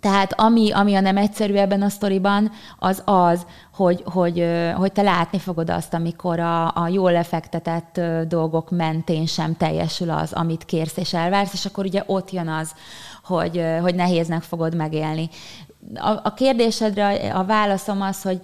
tehát 0.00 0.40
ami, 0.40 0.72
ami 0.72 0.94
a 0.94 1.00
nem 1.00 1.16
egyszerű 1.16 1.54
ebben 1.54 1.82
a 1.82 1.88
sztoriban, 1.88 2.50
az 2.78 3.02
az, 3.04 3.46
hogy, 3.74 4.02
hogy, 4.04 4.46
hogy 4.76 4.92
te 4.92 5.02
látni 5.02 5.38
fogod 5.38 5.70
azt, 5.70 5.94
amikor 5.94 6.40
a, 6.40 6.76
a 6.76 6.88
jól 6.88 7.12
lefektetett 7.12 8.00
dolgok 8.28 8.70
mentén 8.70 9.26
sem 9.26 9.56
teljesül 9.56 10.10
az, 10.10 10.32
amit 10.32 10.64
kérsz 10.64 10.96
és 10.96 11.14
elvársz, 11.14 11.52
és 11.52 11.64
akkor 11.64 11.84
ugye 11.84 12.02
ott 12.06 12.30
jön 12.30 12.48
az, 12.48 12.74
hogy, 13.24 13.64
hogy 13.80 13.94
nehéznek 13.94 14.42
fogod 14.42 14.74
megélni. 14.74 15.28
A, 15.94 16.10
a 16.22 16.34
kérdésedre 16.34 17.32
a 17.34 17.44
válaszom 17.44 18.00
az, 18.00 18.22
hogy 18.22 18.40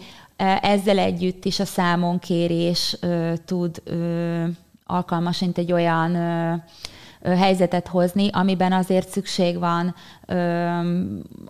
ezzel 0.60 0.98
együtt 0.98 1.44
is 1.44 1.60
a 1.60 1.64
számonkérés 1.64 2.96
tud 3.44 3.82
alkalmasint 4.86 5.58
egy 5.58 5.72
olyan 5.72 6.16
helyzetet 7.24 7.88
hozni, 7.88 8.28
amiben 8.32 8.72
azért 8.72 9.08
szükség 9.08 9.58
van 9.58 9.94
ö, 10.26 10.68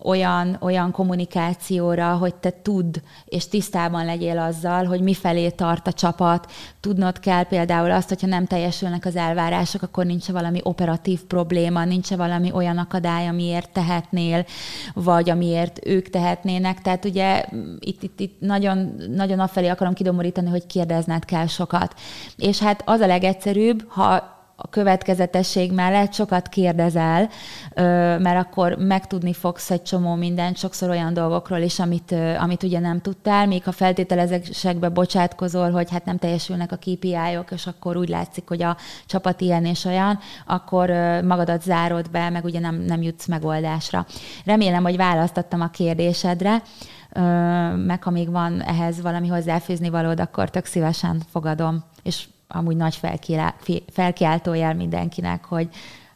olyan, 0.02 0.56
olyan 0.60 0.90
kommunikációra, 0.90 2.16
hogy 2.16 2.34
te 2.34 2.50
tudd 2.50 2.96
és 3.24 3.48
tisztában 3.48 4.04
legyél 4.04 4.38
azzal, 4.38 4.84
hogy 4.84 5.00
mifelé 5.00 5.50
tart 5.50 5.86
a 5.86 5.92
csapat. 5.92 6.50
Tudnod 6.80 7.20
kell 7.20 7.44
például 7.44 7.90
azt, 7.90 8.08
hogyha 8.08 8.26
nem 8.26 8.46
teljesülnek 8.46 9.04
az 9.04 9.16
elvárások, 9.16 9.82
akkor 9.82 10.06
nincs 10.06 10.26
valami 10.26 10.60
operatív 10.62 11.22
probléma, 11.22 11.84
nincs 11.84 12.10
valami 12.10 12.52
olyan 12.52 12.78
akadály, 12.78 13.26
amiért 13.26 13.70
tehetnél, 13.72 14.44
vagy 14.94 15.30
amiért 15.30 15.86
ők 15.86 16.10
tehetnének. 16.10 16.80
Tehát 16.82 17.04
ugye 17.04 17.44
itt, 17.78 18.02
itt, 18.02 18.20
itt 18.20 18.40
nagyon, 18.40 18.94
nagyon 19.14 19.38
afelé 19.38 19.68
akarom 19.68 19.94
kidomorítani, 19.94 20.48
hogy 20.48 20.66
kérdezned 20.66 21.24
kell 21.24 21.46
sokat. 21.46 21.94
És 22.36 22.58
hát 22.58 22.82
az 22.84 23.00
a 23.00 23.06
legegyszerűbb, 23.06 23.84
ha 23.88 24.40
a 24.64 24.68
következetesség 24.68 25.72
mellett 25.72 26.12
sokat 26.12 26.48
kérdezel, 26.48 27.28
mert 28.18 28.46
akkor 28.46 28.76
megtudni 28.78 29.32
fogsz 29.32 29.70
egy 29.70 29.82
csomó 29.82 30.14
mindent, 30.14 30.56
sokszor 30.56 30.90
olyan 30.90 31.14
dolgokról 31.14 31.58
is, 31.58 31.78
amit, 31.78 32.14
amit 32.38 32.62
ugye 32.62 32.78
nem 32.78 33.00
tudtál, 33.00 33.46
még 33.46 33.64
ha 33.64 33.72
feltételezésekbe 33.72 34.88
bocsátkozol, 34.88 35.70
hogy 35.70 35.90
hát 35.90 36.04
nem 36.04 36.18
teljesülnek 36.18 36.72
a 36.72 36.76
KPI-ok, 36.76 37.50
és 37.50 37.66
akkor 37.66 37.96
úgy 37.96 38.08
látszik, 38.08 38.48
hogy 38.48 38.62
a 38.62 38.76
csapat 39.06 39.40
ilyen 39.40 39.64
és 39.64 39.84
olyan, 39.84 40.18
akkor 40.46 40.90
magadat 41.24 41.62
zárod 41.62 42.10
be, 42.10 42.30
meg 42.30 42.44
ugye 42.44 42.60
nem, 42.60 42.74
nem 42.74 43.02
jutsz 43.02 43.26
megoldásra. 43.26 44.06
Remélem, 44.44 44.82
hogy 44.82 44.96
választottam 44.96 45.60
a 45.60 45.70
kérdésedre, 45.70 46.62
meg 47.86 48.02
ha 48.02 48.10
még 48.10 48.30
van 48.30 48.62
ehhez 48.62 49.00
valami 49.00 49.28
hozzáfűzni 49.28 49.88
valód, 49.88 50.20
akkor 50.20 50.50
tök 50.50 50.64
szívesen 50.64 51.22
fogadom, 51.30 51.84
és 52.02 52.28
amúgy 52.52 52.76
nagy 52.76 53.00
felkiáltójel 53.92 54.74
mindenkinek, 54.74 55.44
hogy 55.44 55.68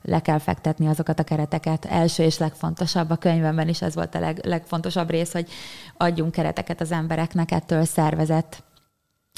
le 0.03 0.21
kell 0.21 0.39
fektetni 0.39 0.87
azokat 0.87 1.19
a 1.19 1.25
kereteket. 1.25 1.85
Első 1.85 2.23
és 2.23 2.39
legfontosabb 2.39 3.11
a 3.11 3.17
könyvemben 3.17 3.69
is 3.69 3.83
ez 3.83 3.95
volt 3.95 4.15
a 4.15 4.19
leg, 4.19 4.41
legfontosabb 4.45 5.11
rész, 5.11 5.33
hogy 5.33 5.49
adjunk 5.97 6.33
kereteket 6.33 6.81
az 6.81 6.93
embereknek, 6.93 7.51
ettől 7.51 7.85
szervezett 7.85 8.63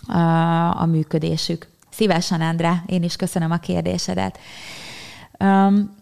a, 0.07 0.81
a 0.81 0.87
működésük. 0.87 1.69
Szívesen, 1.91 2.41
Endre, 2.41 2.83
én 2.87 3.03
is 3.03 3.17
köszönöm 3.17 3.51
a 3.51 3.57
kérdésedet. 3.57 4.39
Um, 5.39 5.97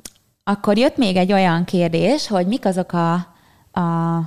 akkor 0.44 0.78
jött 0.78 0.96
még 0.96 1.16
egy 1.16 1.32
olyan 1.32 1.64
kérdés, 1.64 2.28
hogy 2.28 2.46
mik 2.46 2.64
azok 2.64 2.92
a, 2.92 3.12
a 3.80 4.20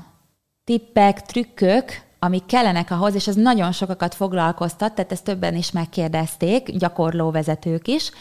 tippek, 0.63 1.21
trükkök, 1.21 2.01
amik 2.19 2.45
kellenek 2.45 2.91
ahhoz, 2.91 3.15
és 3.15 3.27
ez 3.27 3.35
nagyon 3.35 3.71
sokakat 3.71 4.15
foglalkoztat, 4.15 4.93
tehát 4.93 5.11
ezt 5.11 5.23
többen 5.23 5.55
is 5.55 5.71
megkérdezték, 5.71 6.77
gyakorló 6.77 7.31
vezetők 7.31 7.87
is, 7.87 8.11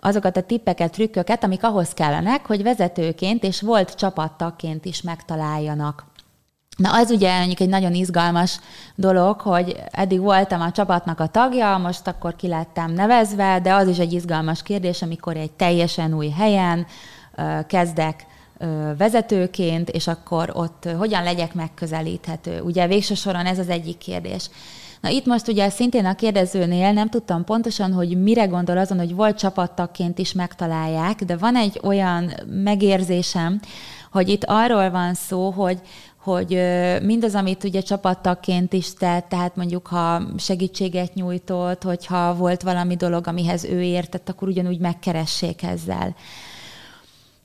azokat 0.00 0.36
a 0.36 0.42
tippeket, 0.42 0.92
trükköket, 0.92 1.44
amik 1.44 1.64
ahhoz 1.64 1.92
kellenek, 1.94 2.46
hogy 2.46 2.62
vezetőként 2.62 3.42
és 3.42 3.60
volt 3.60 3.94
csapattagként 3.94 4.84
is 4.84 5.02
megtaláljanak. 5.02 6.04
Na, 6.76 6.92
az 6.92 7.10
ugye 7.10 7.36
mondjuk 7.36 7.60
egy 7.60 7.68
nagyon 7.68 7.94
izgalmas 7.94 8.60
dolog, 8.94 9.40
hogy 9.40 9.76
eddig 9.90 10.20
voltam 10.20 10.60
a 10.60 10.70
csapatnak 10.70 11.20
a 11.20 11.26
tagja, 11.26 11.78
most 11.78 12.06
akkor 12.06 12.36
ki 12.36 12.48
lettem 12.48 12.92
nevezve, 12.92 13.60
de 13.60 13.74
az 13.74 13.88
is 13.88 13.98
egy 13.98 14.12
izgalmas 14.12 14.62
kérdés, 14.62 15.02
amikor 15.02 15.36
egy 15.36 15.52
teljesen 15.52 16.14
új 16.14 16.28
helyen 16.28 16.86
kezdek 17.66 18.26
vezetőként, 18.98 19.90
és 19.90 20.06
akkor 20.06 20.50
ott 20.54 20.88
hogyan 20.98 21.22
legyek 21.22 21.54
megközelíthető. 21.54 22.60
Ugye 22.60 22.86
végső 22.86 23.14
soron 23.14 23.46
ez 23.46 23.58
az 23.58 23.68
egyik 23.68 23.98
kérdés. 23.98 24.50
Na 25.00 25.08
itt 25.08 25.26
most 25.26 25.48
ugye 25.48 25.68
szintén 25.70 26.04
a 26.04 26.14
kérdezőnél 26.14 26.92
nem 26.92 27.08
tudtam 27.08 27.44
pontosan, 27.44 27.92
hogy 27.92 28.22
mire 28.22 28.44
gondol 28.44 28.78
azon, 28.78 28.98
hogy 28.98 29.14
volt 29.14 29.38
csapattagként 29.38 30.18
is 30.18 30.32
megtalálják, 30.32 31.24
de 31.24 31.36
van 31.36 31.56
egy 31.56 31.80
olyan 31.82 32.32
megérzésem, 32.46 33.60
hogy 34.12 34.28
itt 34.28 34.44
arról 34.44 34.90
van 34.90 35.14
szó, 35.14 35.50
hogy, 35.50 35.80
hogy 36.16 36.62
mindaz, 37.02 37.34
amit 37.34 37.64
ugye 37.64 37.80
csapattagként 37.80 38.72
is 38.72 38.94
tett, 38.94 39.28
tehát 39.28 39.56
mondjuk 39.56 39.86
ha 39.86 40.22
segítséget 40.38 41.14
nyújtott, 41.14 41.82
hogyha 41.82 42.34
volt 42.34 42.62
valami 42.62 42.96
dolog, 42.96 43.26
amihez 43.26 43.64
ő 43.64 43.82
értett, 43.82 44.28
akkor 44.28 44.48
ugyanúgy 44.48 44.78
megkeressék 44.78 45.62
ezzel. 45.62 46.14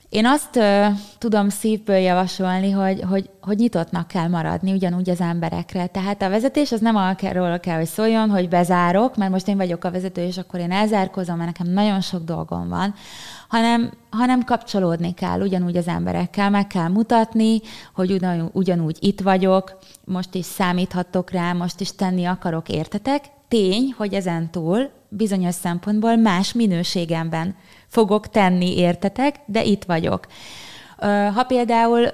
Én 0.10 0.26
azt 0.26 0.56
uh, 0.56 0.86
tudom 1.18 1.50
szívből 1.50 1.98
javasolni, 1.98 2.72
hogy, 2.72 3.02
hogy, 3.10 3.30
hogy 3.42 3.58
nyitottnak 3.58 4.08
kell 4.08 4.28
maradni 4.28 4.72
ugyanúgy 4.72 5.10
az 5.10 5.22
emberekre. 5.22 5.88
Tehát 5.88 6.22
a 6.22 6.30
vezetés 6.30 6.72
az 6.72 6.80
nem 6.80 6.96
arról 6.96 7.60
kell, 7.60 7.78
hogy 7.78 7.88
szóljon, 7.88 8.30
hogy 8.30 8.50
bezárok, 8.50 9.16
mert 9.16 9.32
most 9.32 9.48
én 9.48 9.58
vagyok 9.58 9.84
a 9.84 9.92
vezető, 9.92 10.22
és 10.22 10.38
akkor 10.38 10.60
én 10.60 10.72
elzárkozom, 10.72 11.38
mert 11.38 11.58
nekem 11.58 11.74
nagyon 11.74 12.02
sok 12.02 12.24
dolgom 12.24 12.70
van, 12.70 12.94
hanem, 13.48 13.92
hanem 14.10 14.44
kapcsolódni 14.44 15.14
kell 15.14 15.42
ugyanúgy 15.42 15.78
az 15.78 15.88
emberekkel, 15.88 16.50
meg 16.50 16.68
kell 16.68 16.88
mutatni, 16.88 17.62
hogy 17.94 18.12
ugyanúgy, 18.12 18.50
ugyanúgy 18.54 18.98
itt 19.00 19.22
vagyok, 19.22 19.78
most 20.06 20.36
is 20.36 20.46
számíthatok 20.46 21.32
rá, 21.32 21.54
most 21.54 21.80
is 21.80 21.96
tenni 21.96 22.26
akarok, 22.26 22.70
értetek? 22.70 23.24
Tény, 23.48 23.94
hogy 23.98 24.14
ezen 24.14 24.52
túl 24.52 24.90
bizonyos 25.10 25.56
szempontból 25.56 26.16
más 26.16 26.54
minőségemben 26.54 27.56
fogok 27.98 28.30
tenni, 28.30 28.78
értetek, 28.78 29.36
de 29.46 29.64
itt 29.64 29.84
vagyok. 29.84 30.28
Ha 31.34 31.44
például 31.44 32.08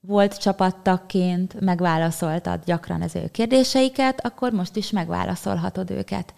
volt 0.00 0.38
csapattagként, 0.40 1.60
megválaszoltad 1.60 2.60
gyakran 2.64 3.02
az 3.02 3.16
ő 3.16 3.28
kérdéseiket, 3.32 4.26
akkor 4.26 4.52
most 4.52 4.76
is 4.76 4.90
megválaszolhatod 4.90 5.90
őket. 5.90 6.34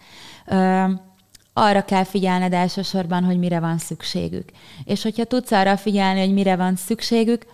Arra 1.53 1.81
kell 1.85 2.03
figyelned 2.03 2.53
elsősorban, 2.53 3.23
hogy 3.23 3.37
mire 3.37 3.59
van 3.59 3.77
szükségük. 3.77 4.49
És 4.83 5.03
hogyha 5.03 5.23
tudsz 5.23 5.51
arra 5.51 5.77
figyelni, 5.77 6.19
hogy 6.19 6.33
mire 6.33 6.55
van 6.55 6.75
szükségük, 6.75 7.45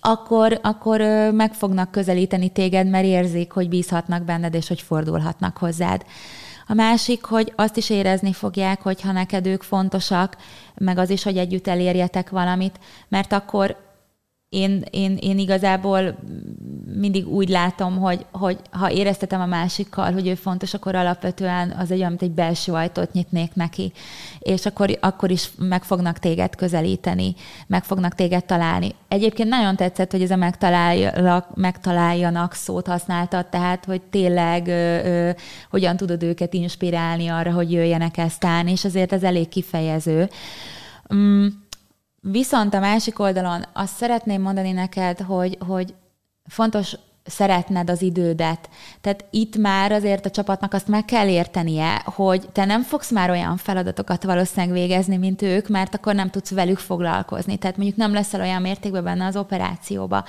akkor, 0.00 0.58
akkor 0.62 1.00
meg 1.32 1.54
fognak 1.54 1.90
közelíteni 1.90 2.48
téged, 2.48 2.88
mert 2.88 3.04
érzik, 3.04 3.52
hogy 3.52 3.68
bízhatnak 3.68 4.22
benned, 4.22 4.54
és 4.54 4.68
hogy 4.68 4.80
fordulhatnak 4.80 5.56
hozzád. 5.56 6.04
A 6.66 6.74
másik, 6.74 7.24
hogy 7.24 7.52
azt 7.56 7.76
is 7.76 7.90
érezni 7.90 8.32
fogják, 8.32 8.82
hogy 8.82 9.00
ha 9.00 9.12
neked 9.12 9.46
ők 9.46 9.62
fontosak, 9.62 10.36
meg 10.74 10.98
az 10.98 11.10
is, 11.10 11.22
hogy 11.22 11.38
együtt 11.38 11.66
elérjetek 11.66 12.30
valamit, 12.30 12.78
mert 13.08 13.32
akkor 13.32 13.83
én, 14.54 14.84
én, 14.90 15.16
én 15.20 15.38
igazából 15.38 16.16
mindig 16.96 17.28
úgy 17.28 17.48
látom, 17.48 17.98
hogy, 17.98 18.26
hogy 18.32 18.58
ha 18.70 18.90
éreztetem 18.90 19.40
a 19.40 19.46
másikkal, 19.46 20.12
hogy 20.12 20.26
ő 20.26 20.34
fontos, 20.34 20.74
akkor 20.74 20.94
alapvetően 20.94 21.70
az 21.70 21.90
egy 21.90 21.98
olyan, 21.98 22.08
mint 22.08 22.22
egy 22.22 22.30
belső 22.30 22.72
ajtót 22.72 23.12
nyitnék 23.12 23.54
neki, 23.54 23.92
és 24.38 24.66
akkor, 24.66 24.98
akkor 25.00 25.30
is 25.30 25.50
meg 25.58 25.84
fognak 25.84 26.18
téged 26.18 26.54
közelíteni, 26.54 27.34
meg 27.66 27.84
fognak 27.84 28.14
téged 28.14 28.44
találni. 28.44 28.94
Egyébként 29.08 29.48
nagyon 29.48 29.76
tetszett, 29.76 30.10
hogy 30.10 30.22
ez 30.22 30.30
a 30.30 30.36
megtaláljanak, 30.36 31.54
megtaláljanak 31.54 32.52
szót 32.52 32.86
használtad, 32.86 33.46
tehát, 33.46 33.84
hogy 33.84 34.02
tényleg 34.02 34.66
ö, 34.66 35.06
ö, 35.06 35.30
hogyan 35.70 35.96
tudod 35.96 36.22
őket 36.22 36.54
inspirálni 36.54 37.28
arra, 37.28 37.52
hogy 37.52 37.72
jöjjenek 37.72 38.16
ezt 38.16 38.44
állni, 38.44 38.70
és 38.70 38.84
azért 38.84 39.12
ez 39.12 39.22
elég 39.22 39.48
kifejező. 39.48 40.28
Mm 41.14 41.46
Viszont 42.30 42.74
a 42.74 42.78
másik 42.78 43.18
oldalon 43.18 43.64
azt 43.72 43.94
szeretném 43.94 44.42
mondani 44.42 44.72
neked, 44.72 45.20
hogy, 45.20 45.58
hogy 45.66 45.94
fontos 46.44 46.96
szeretned 47.26 47.90
az 47.90 48.02
idődet. 48.02 48.68
Tehát 49.00 49.24
itt 49.30 49.56
már 49.56 49.92
azért 49.92 50.26
a 50.26 50.30
csapatnak 50.30 50.72
azt 50.72 50.88
meg 50.88 51.04
kell 51.04 51.28
értenie, 51.28 52.02
hogy 52.04 52.48
te 52.52 52.64
nem 52.64 52.82
fogsz 52.82 53.10
már 53.10 53.30
olyan 53.30 53.56
feladatokat 53.56 54.24
valószínűleg 54.24 54.74
végezni, 54.74 55.16
mint 55.16 55.42
ők, 55.42 55.68
mert 55.68 55.94
akkor 55.94 56.14
nem 56.14 56.30
tudsz 56.30 56.50
velük 56.50 56.78
foglalkozni. 56.78 57.56
Tehát 57.56 57.76
mondjuk 57.76 57.98
nem 57.98 58.12
leszel 58.12 58.40
olyan 58.40 58.62
mértékben 58.62 59.04
benne 59.04 59.26
az 59.26 59.36
operációba. 59.36 60.24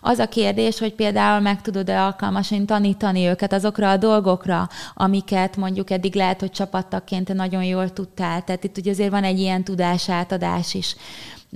Az 0.00 0.18
a 0.18 0.28
kérdés, 0.28 0.78
hogy 0.78 0.94
például 0.94 1.40
meg 1.40 1.60
tudod-e 1.60 2.02
alkalmasan 2.02 2.66
tanítani 2.66 3.26
őket 3.26 3.52
azokra 3.52 3.90
a 3.90 3.96
dolgokra, 3.96 4.68
amiket 4.94 5.56
mondjuk 5.56 5.90
eddig 5.90 6.14
lehet, 6.14 6.40
hogy 6.40 6.50
csapattaként 6.50 7.34
nagyon 7.34 7.64
jól 7.64 7.92
tudtál. 7.92 8.44
Tehát 8.44 8.64
itt 8.64 8.78
ugye 8.78 8.90
azért 8.90 9.10
van 9.10 9.24
egy 9.24 9.38
ilyen 9.38 9.64
tudásátadás 9.64 10.74
is 10.74 10.96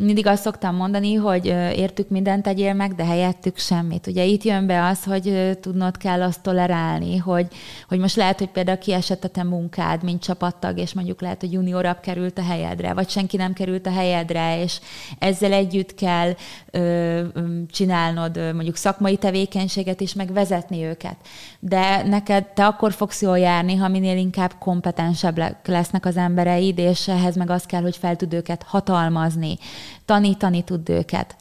mindig 0.01 0.27
azt 0.27 0.43
szoktam 0.43 0.77
mondani, 0.77 1.15
hogy 1.15 1.47
értük 1.77 2.09
mindent 2.09 2.43
tegyél 2.43 2.75
meg, 2.75 2.95
de 2.95 3.05
helyettük 3.05 3.59
semmit. 3.59 4.07
Ugye 4.07 4.25
itt 4.25 4.43
jön 4.43 4.67
be 4.67 4.85
az, 4.85 5.05
hogy 5.05 5.59
tudnod 5.61 5.97
kell 5.97 6.23
azt 6.23 6.43
tolerálni, 6.43 7.17
hogy, 7.17 7.47
hogy 7.89 7.99
most 7.99 8.17
lehet, 8.17 8.39
hogy 8.39 8.49
például 8.49 8.79
kiesett 8.79 9.25
a 9.25 9.29
te 9.29 9.43
munkád, 9.43 10.03
mint 10.03 10.23
csapattag, 10.23 10.79
és 10.79 10.93
mondjuk 10.93 11.21
lehet, 11.21 11.41
hogy 11.41 11.53
juniorabb 11.53 12.01
került 12.01 12.39
a 12.39 12.43
helyedre, 12.43 12.93
vagy 12.93 13.09
senki 13.09 13.37
nem 13.37 13.53
került 13.53 13.87
a 13.87 13.91
helyedre, 13.91 14.63
és 14.63 14.81
ezzel 15.19 15.53
együtt 15.53 15.95
kell 15.95 16.33
ö, 16.71 17.23
csinálnod 17.71 18.37
mondjuk 18.37 18.77
szakmai 18.77 19.17
tevékenységet 19.17 20.01
is, 20.01 20.15
meg 20.15 20.33
vezetni 20.33 20.85
őket. 20.85 21.17
De 21.61 22.03
neked 22.03 22.45
te 22.45 22.67
akkor 22.67 22.93
fogsz 22.93 23.23
jól 23.23 23.39
járni, 23.39 23.77
ha 23.77 23.89
minél 23.89 24.17
inkább 24.17 24.53
kompetensebb 24.59 25.59
lesznek 25.65 26.07
az 26.07 26.17
embereid, 26.17 26.79
és 26.79 27.09
ehhez 27.09 27.37
meg 27.37 27.51
az 27.51 27.65
kell, 27.65 27.83
hogy 27.83 27.97
fel 27.97 28.17
tud 28.17 28.33
őket 28.33 28.63
hatalmazni 28.63 29.59
tanítani 30.05 30.63
tud 30.63 30.89
őket. 30.89 31.37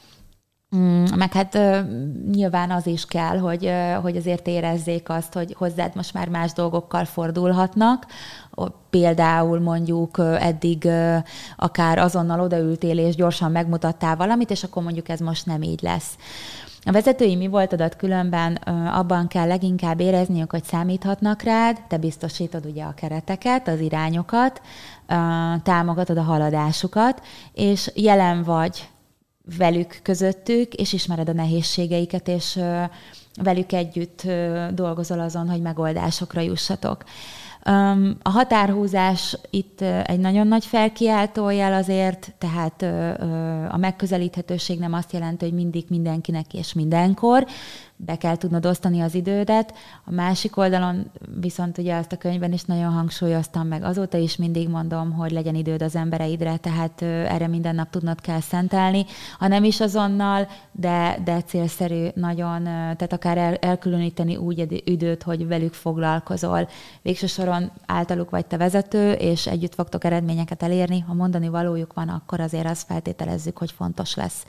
Mm, 0.76 1.04
meg 1.16 1.34
hát 1.34 1.60
nyilván 2.32 2.72
az 2.72 2.88
is 2.88 3.06
kell, 3.06 3.38
hogy, 3.38 3.72
hogy 4.02 4.18
azért 4.18 4.48
érezzék 4.48 5.10
azt, 5.10 5.34
hogy 5.34 5.54
hozzád 5.58 5.96
most 5.96 6.14
már 6.14 6.30
más 6.30 6.54
dolgokkal 6.54 7.06
fordulhatnak. 7.06 8.06
Például 8.90 9.60
mondjuk 9.60 10.18
eddig 10.40 10.88
akár 11.56 11.98
azonnal 11.98 12.40
odaültél 12.40 12.98
és 12.98 13.16
gyorsan 13.16 13.52
megmutattál 13.52 14.16
valamit, 14.16 14.52
és 14.52 14.64
akkor 14.64 14.84
mondjuk 14.84 15.10
ez 15.10 15.20
most 15.20 15.46
nem 15.46 15.62
így 15.62 15.82
lesz. 15.82 16.16
A 16.88 16.92
vezetői 16.92 17.36
mi 17.36 17.48
voltadat 17.48 17.96
különben 17.96 18.56
abban 18.94 19.28
kell 19.28 19.48
leginkább 19.48 20.00
érezniük, 20.00 20.52
hogy 20.52 20.64
számíthatnak 20.64 21.42
rád, 21.42 21.82
te 21.88 21.98
biztosítod 21.98 22.66
ugye 22.66 22.84
a 22.84 22.94
kereteket, 22.94 23.68
az 23.68 23.80
irányokat, 23.80 24.62
támogatod 25.64 26.18
a 26.18 26.22
haladásukat, 26.22 27.22
és 27.54 27.92
jelen 27.96 28.44
vagy 28.44 28.90
velük 29.58 30.00
közöttük, 30.04 30.74
és 30.74 30.94
ismered 30.94 31.30
a 31.30 31.34
nehézségeiket, 31.34 32.28
és 32.28 32.60
velük 33.44 33.72
együtt 33.72 34.22
dolgozol 34.74 35.20
azon, 35.20 35.50
hogy 35.50 35.62
megoldásokra 35.62 36.42
jussatok. 36.42 37.04
A 38.22 38.30
határhúzás 38.30 39.38
itt 39.50 39.82
egy 39.82 40.20
nagyon 40.20 40.48
nagy 40.48 40.66
felkiáltójel 40.66 41.74
azért, 41.74 42.34
tehát 42.38 42.82
a 43.72 43.78
megközelíthetőség 43.78 44.80
nem 44.80 44.94
azt 44.94 45.14
jelenti, 45.14 45.46
hogy 45.46 45.54
mindig 45.54 45.86
mindenkinek 45.90 46.54
és 46.54 46.74
mindenkor, 46.74 47.48
be 47.98 48.18
kell 48.18 48.36
tudnod 48.36 48.66
osztani 48.66 49.02
az 49.02 49.14
idődet. 49.14 49.74
A 50.06 50.12
másik 50.12 50.58
oldalon 50.58 51.12
viszont 51.40 51.78
ugye 51.78 51.96
azt 51.96 52.12
a 52.12 52.18
könyvben 52.18 52.54
is 52.54 52.64
nagyon 52.64 52.92
hangsúlyoztam 52.92 53.68
meg, 53.68 53.84
azóta 53.84 54.18
is 54.18 54.36
mindig 54.36 54.70
mondom, 54.70 55.12
hogy 55.12 55.32
legyen 55.32 55.56
időd 55.56 55.82
az 55.82 55.96
embereidre, 55.96 56.58
tehát 56.58 57.02
erre 57.02 57.48
minden 57.48 57.76
nap 57.76 57.90
tudnod 57.90 58.22
kell 58.22 58.40
szentelni, 58.40 59.06
ha 59.40 59.48
nem 59.48 59.64
is 59.64 59.80
azonnal, 59.80 60.48
de, 60.72 61.18
de 61.24 61.42
célszerű 61.42 62.08
nagyon, 62.14 62.64
tehát 62.64 63.14
akár 63.14 63.38
el, 63.38 63.56
elkülöníteni 63.56 64.36
úgy 64.36 64.82
időt, 64.86 65.24
hogy 65.24 65.48
velük 65.48 65.74
foglalkozol. 65.74 66.70
Végső 67.02 67.28
soron 67.28 67.72
általuk 67.86 68.30
vagy 68.30 68.46
te 68.46 68.58
vezető, 68.58 69.12
és 69.12 69.48
együtt 69.48 69.74
fogtok 69.74 70.04
eredményeket 70.04 70.64
elérni. 70.64 71.00
Ha 71.00 71.14
mondani 71.14 71.48
valójuk 71.48 71.94
van, 71.94 72.10
akkor 72.10 72.40
azért 72.40 72.70
azt 72.70 72.86
feltételezzük, 72.88 73.58
hogy 73.58 73.72
fontos 73.72 74.16
lesz. 74.16 74.46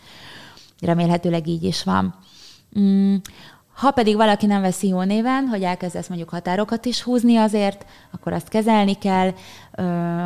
Remélhetőleg 0.81 1.47
így 1.47 1.63
is 1.63 1.85
van. 1.85 2.15
Mm, 2.79 3.17
ha 3.79 3.91
pedig 3.91 4.17
valaki 4.17 4.47
nem 4.47 4.61
veszi 4.61 4.89
jó 4.89 5.03
néven, 5.03 5.47
hogy 5.47 5.63
elkezdesz 5.63 6.09
mondjuk 6.09 6.29
határokat 6.29 6.85
is 6.85 7.03
húzni 7.03 7.37
azért, 7.37 7.87
akkor 8.11 8.33
azt 8.33 8.49
kezelni 8.49 8.95
kell. 8.95 9.33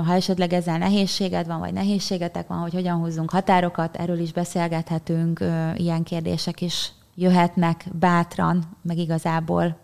Ha 0.05 0.14
esetleg 0.14 0.52
ezzel 0.52 0.78
nehézséged 0.78 1.46
van, 1.46 1.59
vagy 1.59 1.72
nehézségetek 1.72 2.46
van, 2.46 2.59
hogy 2.59 2.72
hogyan 2.72 2.98
húzzunk 2.98 3.31
határokat, 3.31 3.96
erről 3.96 4.18
is 4.18 4.33
beszélgethetünk, 4.33 5.44
ilyen 5.76 6.02
kérdések 6.02 6.61
is 6.61 6.92
jöhetnek 7.14 7.85
bátran, 7.92 8.64
meg 8.83 8.98
igazából 8.98 9.76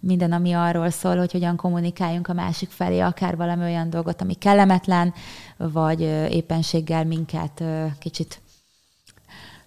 minden, 0.00 0.32
ami 0.32 0.52
arról 0.52 0.90
szól, 0.90 1.16
hogy 1.16 1.32
hogyan 1.32 1.56
kommunikáljunk 1.56 2.28
a 2.28 2.32
másik 2.32 2.70
felé, 2.70 3.00
akár 3.00 3.36
valami 3.36 3.62
olyan 3.62 3.90
dolgot, 3.90 4.22
ami 4.22 4.34
kellemetlen, 4.34 5.14
vagy 5.56 6.00
éppenséggel 6.30 7.04
minket 7.04 7.62
kicsit 7.98 8.40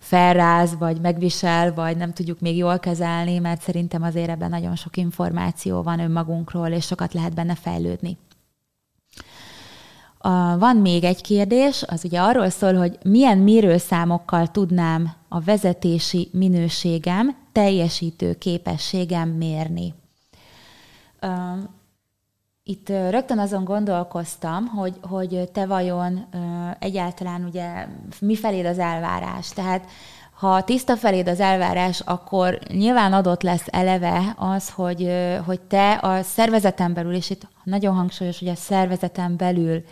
felráz, 0.10 0.78
vagy 0.78 1.02
megvisel, 1.02 1.74
vagy 1.74 1.98
nem 1.98 2.13
tudjuk 2.13 2.39
még 2.39 2.58
jól 2.58 2.80
kezelni, 2.80 3.39
mert 3.39 3.62
szerintem 3.62 4.04
azért 4.04 4.30
ebben 4.30 4.50
nagyon 4.50 4.76
sok 4.76 4.98
információ 4.98 5.82
van 5.82 6.00
önmagunkról, 6.00 6.67
és 6.67 6.86
sokat 6.86 7.13
lehet 7.13 7.34
benne 7.34 7.56
fejlődni. 7.56 8.17
Van 10.58 10.76
még 10.76 11.04
egy 11.04 11.22
kérdés, 11.22 11.84
az 11.88 12.06
ugye 12.06 12.22
arról 12.22 12.50
szól, 12.50 12.74
hogy 12.74 12.98
milyen 13.04 13.38
mérőszámokkal 13.38 14.48
tudnám 14.48 15.13
a 15.28 15.39
vezetési 15.39 16.30
minőségem, 16.32 17.36
teljesítő 17.52 18.34
képességem 18.34 19.30
mérni. 19.30 19.93
Itt 22.69 22.89
rögtön 22.89 23.39
azon 23.39 23.63
gondolkoztam, 23.63 24.65
hogy, 24.67 24.99
hogy 25.01 25.49
te 25.53 25.65
vajon 25.65 26.25
egyáltalán 26.79 27.43
ugye 27.43 27.88
mi 28.19 28.36
feléd 28.36 28.65
az 28.65 28.79
elvárás. 28.79 29.49
Tehát 29.49 29.86
ha 30.39 30.63
tiszta 30.63 30.97
feléd 30.97 31.27
az 31.27 31.39
elvárás, 31.39 31.99
akkor 31.99 32.60
nyilván 32.67 33.13
adott 33.13 33.41
lesz 33.41 33.65
eleve 33.65 34.36
az, 34.38 34.69
hogy, 34.69 35.12
hogy 35.45 35.60
te 35.60 35.91
a 35.91 36.21
szervezeten 36.21 36.93
belül, 36.93 37.13
és 37.13 37.29
itt 37.29 37.47
nagyon 37.63 37.95
hangsúlyos, 37.95 38.39
hogy 38.39 38.47
a 38.47 38.55
szervezeten 38.55 39.36
belül 39.38 39.84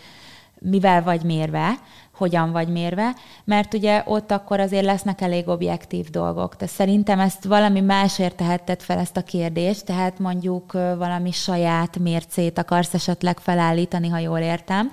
mivel 0.60 1.04
vagy 1.04 1.24
mérve, 1.24 1.74
hogyan 2.18 2.52
vagy 2.52 2.68
mérve, 2.68 3.16
mert 3.44 3.74
ugye 3.74 4.04
ott 4.06 4.32
akkor 4.32 4.60
azért 4.60 4.86
lesznek 4.86 5.22
elég 5.22 5.48
objektív 5.48 6.10
dolgok. 6.10 6.56
De 6.56 6.68
szerintem 6.68 7.20
ezt 7.20 7.44
valami 7.44 7.82
másért 7.82 8.36
tehetted 8.36 8.82
fel 8.82 9.00
ezt 9.00 9.18
a 9.18 9.24
kérdést, 9.24 9.86
tehát 9.86 10.20
mondjuk 10.20 10.72
valami 10.72 11.32
saját 11.32 11.98
mércét 11.98 12.58
akarsz 12.58 12.94
esetleg 12.94 13.40
felállítani, 13.40 14.08
ha 14.08 14.18
jól 14.18 14.40
értem. 14.40 14.92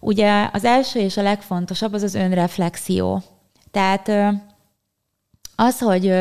Ugye 0.00 0.48
az 0.52 0.64
első 0.64 1.00
és 1.00 1.16
a 1.16 1.22
legfontosabb 1.22 1.92
az 1.92 2.02
az 2.02 2.14
önreflexió. 2.14 3.22
Tehát 3.70 4.10
az, 5.56 5.78
hogy 5.78 6.12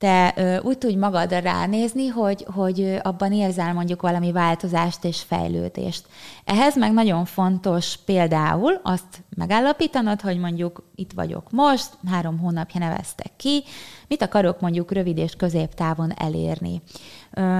te 0.00 0.34
úgy 0.64 0.78
tudj 0.78 0.94
magadra 0.94 1.38
ránézni, 1.38 2.06
hogy, 2.06 2.46
hogy 2.54 2.98
abban 3.02 3.32
érzel 3.32 3.72
mondjuk 3.72 4.02
valami 4.02 4.32
változást 4.32 5.04
és 5.04 5.22
fejlődést. 5.22 6.06
Ehhez 6.44 6.76
meg 6.76 6.92
nagyon 6.92 7.24
fontos 7.24 7.96
például 7.96 8.80
azt 8.82 9.22
megállapítanod, 9.36 10.20
hogy 10.20 10.38
mondjuk 10.38 10.82
itt 10.94 11.12
vagyok 11.12 11.50
most, 11.50 11.88
három 12.10 12.38
hónapja 12.38 12.80
neveztek 12.80 13.30
ki, 13.36 13.62
mit 14.08 14.22
akarok 14.22 14.60
mondjuk 14.60 14.92
rövid 14.92 15.18
és 15.18 15.34
középtávon 15.34 16.12
elérni. 16.16 16.82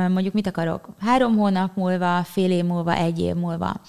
Mondjuk 0.08 0.34
mit 0.34 0.46
akarok 0.46 0.88
három 0.98 1.36
hónap 1.36 1.76
múlva, 1.76 2.22
fél 2.22 2.50
év 2.50 2.64
múlva, 2.64 2.94
egy 2.94 3.20
év 3.20 3.34
múlva. 3.34 3.80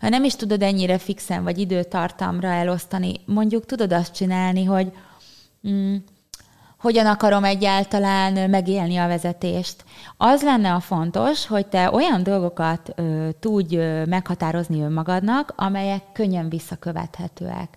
Ha 0.00 0.08
nem 0.08 0.24
is 0.24 0.36
tudod 0.36 0.62
ennyire 0.62 0.98
fixen 0.98 1.42
vagy 1.42 1.58
időtartamra 1.58 2.48
elosztani, 2.48 3.14
mondjuk 3.26 3.66
tudod 3.66 3.92
azt 3.92 4.14
csinálni, 4.14 4.64
hogy 4.64 4.92
mm, 5.68 5.96
hogyan 6.80 7.06
akarom 7.06 7.44
egyáltalán 7.44 8.50
megélni 8.50 8.96
a 8.96 9.06
vezetést. 9.06 9.84
Az 10.16 10.42
lenne 10.42 10.72
a 10.72 10.80
fontos, 10.80 11.46
hogy 11.46 11.66
te 11.66 11.90
olyan 11.90 12.22
dolgokat 12.22 12.92
ö, 12.94 13.28
tudj 13.40 13.76
ö, 13.76 14.04
meghatározni 14.04 14.82
önmagadnak, 14.82 15.52
amelyek 15.56 16.02
könnyen 16.12 16.48
visszakövethetőek. 16.48 17.68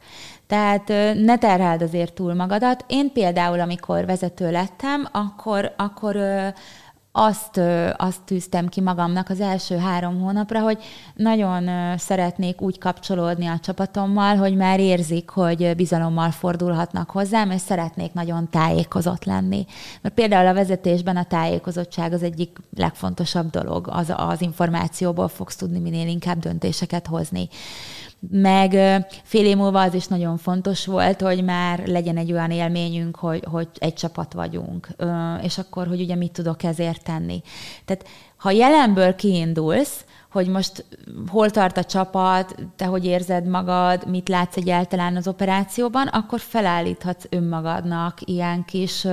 Tehát 0.47 0.89
ö, 0.89 1.13
ne 1.13 1.37
terheld 1.37 1.81
azért 1.81 2.13
túl 2.13 2.33
magadat. 2.33 2.85
Én 2.87 3.11
például, 3.11 3.59
amikor 3.59 4.05
vezető 4.05 4.51
lettem, 4.51 5.07
akkor, 5.11 5.73
akkor 5.77 6.15
ö, 6.15 6.47
azt, 7.15 7.61
azt 7.97 8.21
tűztem 8.21 8.67
ki 8.67 8.81
magamnak 8.81 9.29
az 9.29 9.39
első 9.39 9.77
három 9.77 10.21
hónapra, 10.21 10.59
hogy 10.59 10.83
nagyon 11.15 11.69
szeretnék 11.97 12.61
úgy 12.61 12.77
kapcsolódni 12.77 13.47
a 13.47 13.59
csapatommal, 13.59 14.35
hogy 14.35 14.55
már 14.55 14.79
érzik, 14.79 15.29
hogy 15.29 15.75
bizalommal 15.75 16.31
fordulhatnak 16.31 17.09
hozzám, 17.09 17.51
és 17.51 17.61
szeretnék 17.61 18.13
nagyon 18.13 18.49
tájékozott 18.49 19.23
lenni. 19.23 19.65
Mert 20.01 20.15
például 20.15 20.47
a 20.47 20.53
vezetésben 20.53 21.17
a 21.17 21.23
tájékozottság 21.23 22.13
az 22.13 22.23
egyik 22.23 22.57
legfontosabb 22.77 23.49
dolog, 23.49 23.87
az, 23.91 24.13
az 24.15 24.41
információból 24.41 25.27
fogsz 25.27 25.55
tudni 25.55 25.79
minél 25.79 26.07
inkább 26.07 26.39
döntéseket 26.39 27.07
hozni 27.07 27.49
meg 28.29 28.71
fél 29.23 29.45
év 29.45 29.57
múlva 29.57 29.81
az 29.81 29.93
is 29.93 30.07
nagyon 30.07 30.37
fontos 30.37 30.85
volt, 30.85 31.21
hogy 31.21 31.43
már 31.43 31.87
legyen 31.87 32.17
egy 32.17 32.31
olyan 32.31 32.51
élményünk, 32.51 33.15
hogy, 33.15 33.43
hogy 33.51 33.67
egy 33.77 33.93
csapat 33.93 34.33
vagyunk, 34.33 34.87
és 35.41 35.57
akkor, 35.57 35.87
hogy 35.87 36.01
ugye 36.01 36.15
mit 36.15 36.31
tudok 36.31 36.63
ezért 36.63 37.03
tenni. 37.03 37.41
Tehát 37.85 38.05
ha 38.37 38.51
jelenből 38.51 39.15
kiindulsz, 39.15 40.05
hogy 40.31 40.47
most 40.47 40.85
hol 41.27 41.49
tart 41.49 41.77
a 41.77 41.83
csapat, 41.83 42.55
te 42.75 42.85
hogy 42.85 43.05
érzed 43.05 43.45
magad, 43.45 44.09
mit 44.09 44.29
látsz 44.29 44.57
egyáltalán 44.57 45.15
az 45.15 45.27
operációban, 45.27 46.07
akkor 46.07 46.39
felállíthatsz 46.39 47.25
önmagadnak 47.29 48.17
ilyen 48.21 48.65
kis 48.65 49.07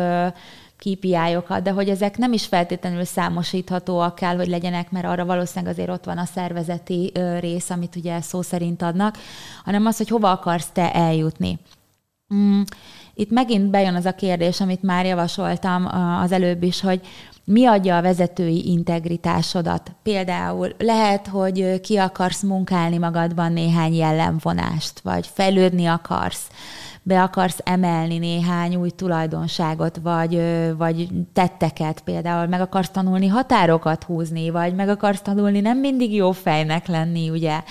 KPI-okat, 0.80 1.62
de 1.62 1.70
hogy 1.70 1.88
ezek 1.88 2.18
nem 2.18 2.32
is 2.32 2.46
feltétlenül 2.46 3.04
számosíthatóak 3.04 4.14
kell, 4.14 4.36
hogy 4.36 4.48
legyenek, 4.48 4.90
mert 4.90 5.06
arra 5.06 5.24
valószínűleg 5.24 5.72
azért 5.74 5.88
ott 5.90 6.04
van 6.04 6.18
a 6.18 6.24
szervezeti 6.24 7.12
rész, 7.40 7.70
amit 7.70 7.96
ugye 7.96 8.20
szó 8.20 8.42
szerint 8.42 8.82
adnak, 8.82 9.18
hanem 9.64 9.86
az, 9.86 9.96
hogy 9.96 10.08
hova 10.08 10.30
akarsz 10.30 10.68
te 10.72 10.92
eljutni. 10.94 11.58
Mm. 12.34 12.60
Itt 13.14 13.30
megint 13.30 13.70
bejön 13.70 13.94
az 13.94 14.04
a 14.04 14.14
kérdés, 14.14 14.60
amit 14.60 14.82
már 14.82 15.06
javasoltam 15.06 15.86
az 16.22 16.32
előbb 16.32 16.62
is, 16.62 16.80
hogy 16.80 17.00
mi 17.44 17.66
adja 17.66 17.96
a 17.96 18.02
vezetői 18.02 18.70
integritásodat? 18.70 19.92
Például 20.02 20.74
lehet, 20.78 21.26
hogy 21.26 21.80
ki 21.80 21.96
akarsz 21.96 22.42
munkálni 22.42 22.98
magadban 22.98 23.52
néhány 23.52 23.94
jellemvonást, 23.94 25.00
vagy 25.00 25.30
fejlődni 25.34 25.86
akarsz 25.86 26.46
be 27.02 27.22
akarsz 27.22 27.58
emelni 27.64 28.18
néhány 28.18 28.76
új 28.76 28.90
tulajdonságot, 28.90 30.00
vagy, 30.02 30.42
vagy 30.76 31.08
tetteket 31.32 32.00
például, 32.00 32.46
meg 32.46 32.60
akarsz 32.60 32.90
tanulni 32.90 33.26
határokat 33.26 34.04
húzni, 34.04 34.50
vagy 34.50 34.74
meg 34.74 34.88
akarsz 34.88 35.20
tanulni 35.20 35.60
nem 35.60 35.78
mindig 35.78 36.14
jó 36.14 36.32
fejnek 36.32 36.86
lenni, 36.86 37.30
ugye, 37.30 37.62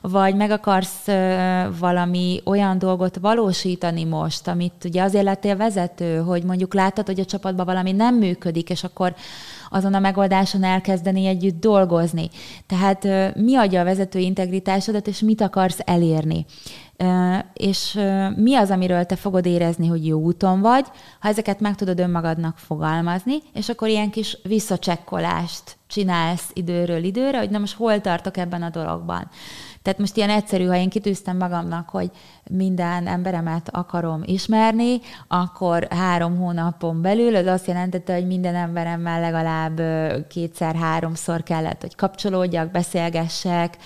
vagy 0.00 0.36
meg 0.36 0.50
akarsz 0.50 1.06
valami 1.78 2.40
olyan 2.44 2.78
dolgot 2.78 3.16
valósítani 3.16 4.04
most, 4.04 4.48
amit 4.48 4.84
ugye 4.84 5.02
azért 5.02 5.24
lettél 5.24 5.56
vezető, 5.56 6.16
hogy 6.18 6.44
mondjuk 6.44 6.74
látod, 6.74 7.06
hogy 7.06 7.20
a 7.20 7.24
csapatban 7.24 7.66
valami 7.66 7.92
nem 7.92 8.14
működik, 8.14 8.70
és 8.70 8.84
akkor 8.84 9.14
azon 9.70 9.94
a 9.94 9.98
megoldáson 9.98 10.64
elkezdeni 10.64 11.26
együtt 11.26 11.60
dolgozni. 11.60 12.28
Tehát 12.66 13.08
mi 13.34 13.56
adja 13.56 13.80
a 13.80 13.84
vezető 13.84 14.18
integritásodat, 14.18 15.06
és 15.06 15.20
mit 15.20 15.40
akarsz 15.40 15.78
elérni 15.84 16.46
és 17.52 17.98
mi 18.36 18.54
az, 18.54 18.70
amiről 18.70 19.04
te 19.04 19.16
fogod 19.16 19.46
érezni, 19.46 19.86
hogy 19.86 20.06
jó 20.06 20.20
úton 20.20 20.60
vagy, 20.60 20.86
ha 21.20 21.28
ezeket 21.28 21.60
meg 21.60 21.74
tudod 21.74 21.98
önmagadnak 21.98 22.58
fogalmazni, 22.58 23.38
és 23.52 23.68
akkor 23.68 23.88
ilyen 23.88 24.10
kis 24.10 24.38
visszacsekkolást 24.42 25.76
csinálsz 25.86 26.50
időről 26.52 27.04
időre, 27.04 27.38
hogy 27.38 27.50
na 27.50 27.58
most 27.58 27.76
hol 27.76 28.00
tartok 28.00 28.36
ebben 28.36 28.62
a 28.62 28.70
dologban. 28.70 29.28
Tehát 29.86 30.00
most 30.00 30.16
ilyen 30.16 30.30
egyszerű, 30.30 30.66
ha 30.66 30.76
én 30.76 30.88
kitűztem 30.88 31.36
magamnak, 31.36 31.88
hogy 31.88 32.10
minden 32.50 33.06
emberemet 33.06 33.68
akarom 33.72 34.22
ismerni, 34.24 35.00
akkor 35.28 35.86
három 35.90 36.36
hónapon 36.36 37.02
belül 37.02 37.36
az 37.36 37.46
azt 37.46 37.66
jelentette, 37.66 38.14
hogy 38.14 38.26
minden 38.26 38.54
emberemmel 38.54 39.20
legalább 39.20 39.80
kétszer-háromszor 40.28 41.42
kellett, 41.42 41.80
hogy 41.80 41.94
kapcsolódjak, 41.94 42.70
beszélgessek, 42.70 43.76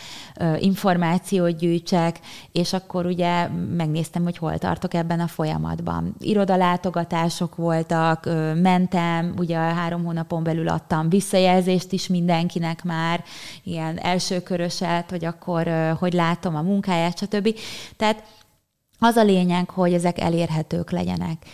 információt 0.59 1.57
gyűjtsek, 1.57 2.21
és 2.53 2.73
akkor 2.73 3.07
ugye 3.07 3.49
megnéztem, 3.77 4.23
hogy 4.23 4.37
hol 4.37 4.59
tartok 4.59 4.95
ebben 4.95 5.21
a 5.21 5.27
folyamatban. 5.27 6.15
Irodalátogatások 6.19 7.57
voltak, 7.57 8.25
mentem, 8.55 9.35
ugye 9.39 9.57
három 9.57 10.05
hónapon 10.05 10.43
belül 10.43 10.69
adtam 10.69 11.09
visszajelzést 11.09 11.93
is 11.93 12.07
mindenkinek 12.07 12.85
már, 12.85 13.25
ilyen 13.65 13.99
elsőköröset, 13.99 15.11
hogy 15.11 15.25
akkor 15.25 15.69
hogy 15.99 16.13
látom 16.13 16.57
a 16.57 16.63
munkáját, 16.63 17.19
stb. 17.19 17.55
Tehát 17.97 18.23
az 18.99 19.17
a 19.17 19.23
lényeg, 19.23 19.71
hogy 19.71 19.93
ezek 19.93 20.21
elérhetők 20.21 20.91
legyenek. 20.91 21.47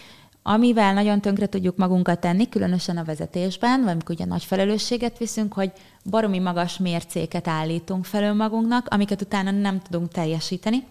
Amivel 0.48 0.92
nagyon 0.92 1.20
tönkre 1.20 1.46
tudjuk 1.46 1.76
magunkat 1.76 2.20
tenni, 2.20 2.48
különösen 2.48 2.96
a 2.96 3.04
vezetésben, 3.04 3.80
vagy 3.82 3.90
amikor 3.90 4.14
ugye 4.14 4.24
nagy 4.24 4.44
felelősséget 4.44 5.18
viszünk, 5.18 5.52
hogy 5.52 5.72
baromi 6.04 6.38
magas 6.38 6.78
mércéket 6.78 7.48
állítunk 7.48 8.04
fel 8.04 8.35
magunknak, 8.35 8.87
amiket 8.88 9.22
utána 9.22 9.50
nem 9.50 9.80
tudunk 9.80 10.12
teljesíteni, 10.12 10.85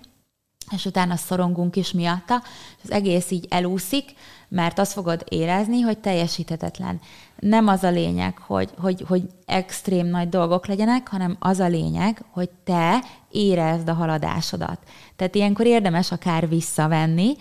és 0.71 0.85
utána 0.85 1.15
szorongunk 1.15 1.75
is 1.75 1.91
miatta, 1.91 2.41
és 2.77 2.83
az 2.83 2.91
egész 2.91 3.31
így 3.31 3.45
elúszik, 3.49 4.13
mert 4.47 4.79
azt 4.79 4.93
fogod 4.93 5.23
érezni, 5.29 5.81
hogy 5.81 5.97
teljesíthetetlen. 5.97 6.99
Nem 7.39 7.67
az 7.67 7.83
a 7.83 7.89
lényeg, 7.89 8.37
hogy, 8.37 8.69
hogy, 8.77 9.03
hogy 9.07 9.23
extrém 9.45 10.07
nagy 10.07 10.29
dolgok 10.29 10.67
legyenek, 10.67 11.07
hanem 11.07 11.35
az 11.39 11.59
a 11.59 11.67
lényeg, 11.67 12.23
hogy 12.31 12.49
te 12.63 13.03
érezd 13.31 13.89
a 13.89 13.93
haladásodat. 13.93 14.79
Tehát 15.15 15.35
ilyenkor 15.35 15.65
érdemes 15.65 16.11
akár 16.11 16.49
visszavenni, 16.49 17.35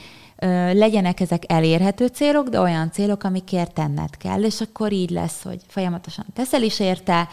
legyenek 0.73 1.21
ezek 1.21 1.43
elérhető 1.47 2.07
célok, 2.07 2.49
de 2.49 2.61
olyan 2.61 2.91
célok, 2.91 3.25
amikért 3.25 3.75
tenned 3.75 4.17
kell, 4.17 4.43
és 4.43 4.61
akkor 4.61 4.93
így 4.93 5.11
lesz, 5.11 5.43
hogy 5.43 5.61
folyamatosan 5.67 6.25
teszel 6.33 6.63
is 6.63 6.81
érte, 6.81 7.29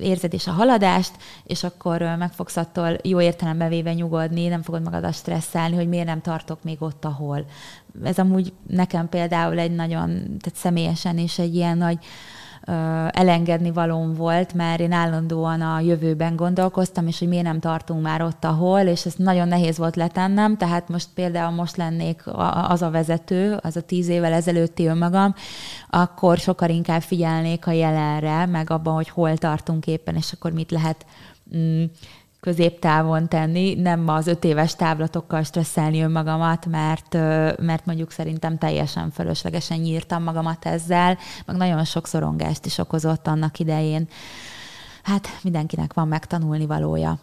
érzed 0.00 0.32
is 0.32 0.46
a 0.46 0.52
haladást, 0.52 1.12
és 1.44 1.64
akkor 1.64 2.00
meg 2.00 2.32
fogsz 2.32 2.56
attól 2.56 2.96
jó 3.02 3.20
értelembe 3.20 3.68
véve 3.68 3.92
nyugodni, 3.92 4.46
nem 4.46 4.62
fogod 4.62 4.82
magadat 4.82 5.14
stresszelni, 5.14 5.76
hogy 5.76 5.88
miért 5.88 6.06
nem 6.06 6.20
tartok 6.20 6.62
még 6.62 6.82
ott, 6.82 7.04
ahol. 7.04 7.44
Ez 8.04 8.18
amúgy 8.18 8.52
nekem 8.66 9.08
például 9.08 9.58
egy 9.58 9.74
nagyon, 9.74 10.08
tehát 10.08 10.54
személyesen 10.54 11.18
is 11.18 11.38
egy 11.38 11.54
ilyen 11.54 11.78
nagy 11.78 11.98
elengedni 13.10 13.70
valóm 13.70 14.14
volt, 14.14 14.54
mert 14.54 14.80
én 14.80 14.92
állandóan 14.92 15.60
a 15.60 15.80
jövőben 15.80 16.36
gondolkoztam, 16.36 17.06
és 17.06 17.18
hogy 17.18 17.28
miért 17.28 17.44
nem 17.44 17.60
tartunk 17.60 18.02
már 18.02 18.22
ott, 18.22 18.44
ahol, 18.44 18.80
és 18.80 19.06
ez 19.06 19.14
nagyon 19.16 19.48
nehéz 19.48 19.78
volt 19.78 19.96
letennem, 19.96 20.56
tehát 20.56 20.88
most 20.88 21.08
például 21.14 21.54
most 21.54 21.76
lennék 21.76 22.22
az 22.68 22.82
a 22.82 22.90
vezető, 22.90 23.58
az 23.62 23.76
a 23.76 23.80
tíz 23.80 24.08
évvel 24.08 24.32
ezelőtti 24.32 24.86
önmagam, 24.86 25.34
akkor 25.90 26.38
sokkal 26.38 26.68
inkább 26.68 27.02
figyelnék 27.02 27.66
a 27.66 27.70
jelenre, 27.70 28.46
meg 28.46 28.70
abban, 28.70 28.94
hogy 28.94 29.08
hol 29.08 29.36
tartunk 29.36 29.86
éppen, 29.86 30.14
és 30.14 30.32
akkor 30.32 30.52
mit 30.52 30.70
lehet 30.70 31.06
mm, 31.56 31.84
középtávon 32.46 33.28
tenni, 33.28 33.74
nem 33.74 34.08
az 34.08 34.26
öt 34.26 34.44
éves 34.44 34.74
távlatokkal 34.74 35.42
stresszelni 35.42 36.02
önmagamat, 36.02 36.66
mert, 36.66 37.12
mert 37.60 37.86
mondjuk 37.86 38.10
szerintem 38.10 38.58
teljesen 38.58 39.10
fölöslegesen 39.10 39.78
nyírtam 39.78 40.22
magamat 40.22 40.66
ezzel, 40.66 41.18
meg 41.46 41.56
nagyon 41.56 41.84
sok 41.84 42.06
szorongást 42.06 42.66
is 42.66 42.78
okozott 42.78 43.26
annak 43.26 43.58
idején. 43.58 44.08
Hát 45.02 45.28
mindenkinek 45.42 45.94
van 45.94 46.08
megtanulni 46.08 46.66
valója. 46.66 47.18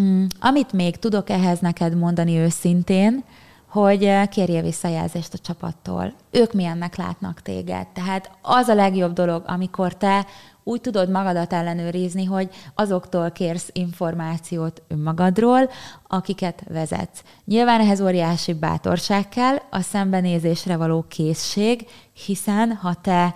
Mm, 0.00 0.24
amit 0.40 0.72
még 0.72 0.96
tudok 0.96 1.30
ehhez 1.30 1.58
neked 1.58 1.96
mondani 1.96 2.36
őszintén, 2.36 3.24
hogy 3.72 4.28
kérje 4.28 4.62
visszajelzést 4.62 5.34
a 5.34 5.38
csapattól. 5.38 6.12
Ők 6.30 6.52
milyennek 6.52 6.96
látnak 6.96 7.40
téged. 7.40 7.86
Tehát 7.88 8.30
az 8.42 8.68
a 8.68 8.74
legjobb 8.74 9.12
dolog, 9.12 9.42
amikor 9.46 9.96
te 9.96 10.26
úgy 10.62 10.80
tudod 10.80 11.10
magadat 11.10 11.52
ellenőrizni, 11.52 12.24
hogy 12.24 12.48
azoktól 12.74 13.30
kérsz 13.30 13.70
információt 13.72 14.82
önmagadról, 14.88 15.70
akiket 16.06 16.62
vezetsz. 16.68 17.22
Nyilván 17.44 17.80
ehhez 17.80 18.00
óriási 18.00 18.52
bátorság 18.52 19.28
kell, 19.28 19.56
a 19.70 19.80
szembenézésre 19.80 20.76
való 20.76 21.04
készség, 21.08 21.86
hiszen 22.26 22.72
ha 22.72 22.94
te 22.94 23.34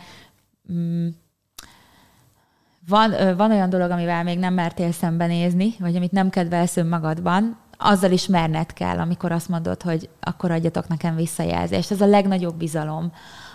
mm, 0.73 1.09
van, 2.89 3.37
van 3.37 3.51
olyan 3.51 3.71
dolog, 3.71 3.91
amivel 3.91 4.23
még 4.23 4.39
nem 4.39 4.55
mertél 4.55 4.93
szembenézni, 4.93 5.75
vagy 5.79 5.97
amit 5.97 6.13
nem 6.13 6.31
kedvelsz 6.31 6.77
önmagadban, 6.77 7.65
azzal 7.79 8.11
is 8.11 8.27
merned 8.27 8.73
kell, 8.73 8.99
amikor 8.99 9.33
azt 9.33 9.49
mondod, 9.49 9.83
hogy 9.83 10.09
akkor 10.21 10.51
adjatok 10.51 10.89
nekem 10.89 11.17
visszajelzést. 11.17 11.91
Ez 11.91 12.01
a 12.01 12.07
legnagyobb 12.07 12.57
bizalom, 12.57 13.13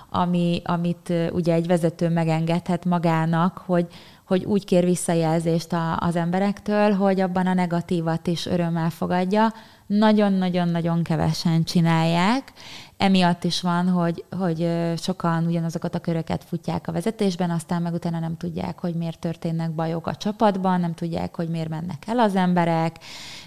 ami, 0.09 0.61
amit 0.65 1.13
ugye 1.31 1.53
egy 1.53 1.67
vezető 1.67 2.09
megengedhet 2.09 2.85
magának, 2.85 3.57
hogy, 3.65 3.87
hogy 4.25 4.43
úgy 4.43 4.65
kér 4.65 4.83
visszajelzést 4.83 5.73
a, 5.73 5.97
az 5.97 6.15
emberektől, 6.15 6.91
hogy 6.91 7.19
abban 7.19 7.47
a 7.47 7.53
negatívat 7.53 8.27
is 8.27 8.45
örömmel 8.45 8.89
fogadja. 8.89 9.53
Nagyon-nagyon-nagyon 9.97 11.03
kevesen 11.03 11.63
csinálják, 11.63 12.53
emiatt 12.97 13.43
is 13.43 13.61
van, 13.61 13.89
hogy, 13.89 14.23
hogy 14.37 14.69
sokan 14.97 15.45
ugyanazokat 15.45 15.95
a 15.95 15.99
köröket 15.99 16.43
futják 16.43 16.87
a 16.87 16.91
vezetésben, 16.91 17.49
aztán 17.49 17.81
meg 17.81 17.93
utána 17.93 18.19
nem 18.19 18.37
tudják, 18.37 18.79
hogy 18.79 18.93
miért 18.93 19.19
történnek 19.19 19.71
bajok 19.71 20.07
a 20.07 20.15
csapatban, 20.15 20.79
nem 20.79 20.93
tudják, 20.93 21.35
hogy 21.35 21.49
miért 21.49 21.69
mennek 21.69 22.07
el 22.07 22.19
az 22.19 22.35
emberek, 22.35 22.95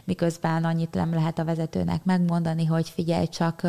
miközben 0.05 0.65
annyit 0.65 0.95
nem 0.95 1.15
lehet 1.15 1.39
a 1.39 1.45
vezetőnek 1.45 2.05
megmondani, 2.05 2.65
hogy 2.65 2.89
figyelj 2.89 3.27
csak, 3.27 3.63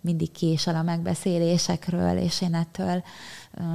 mindig 0.00 0.32
késel 0.32 0.74
a 0.74 0.82
megbeszélésekről, 0.82 2.16
és 2.16 2.42
én 2.42 2.54
ettől 2.54 3.02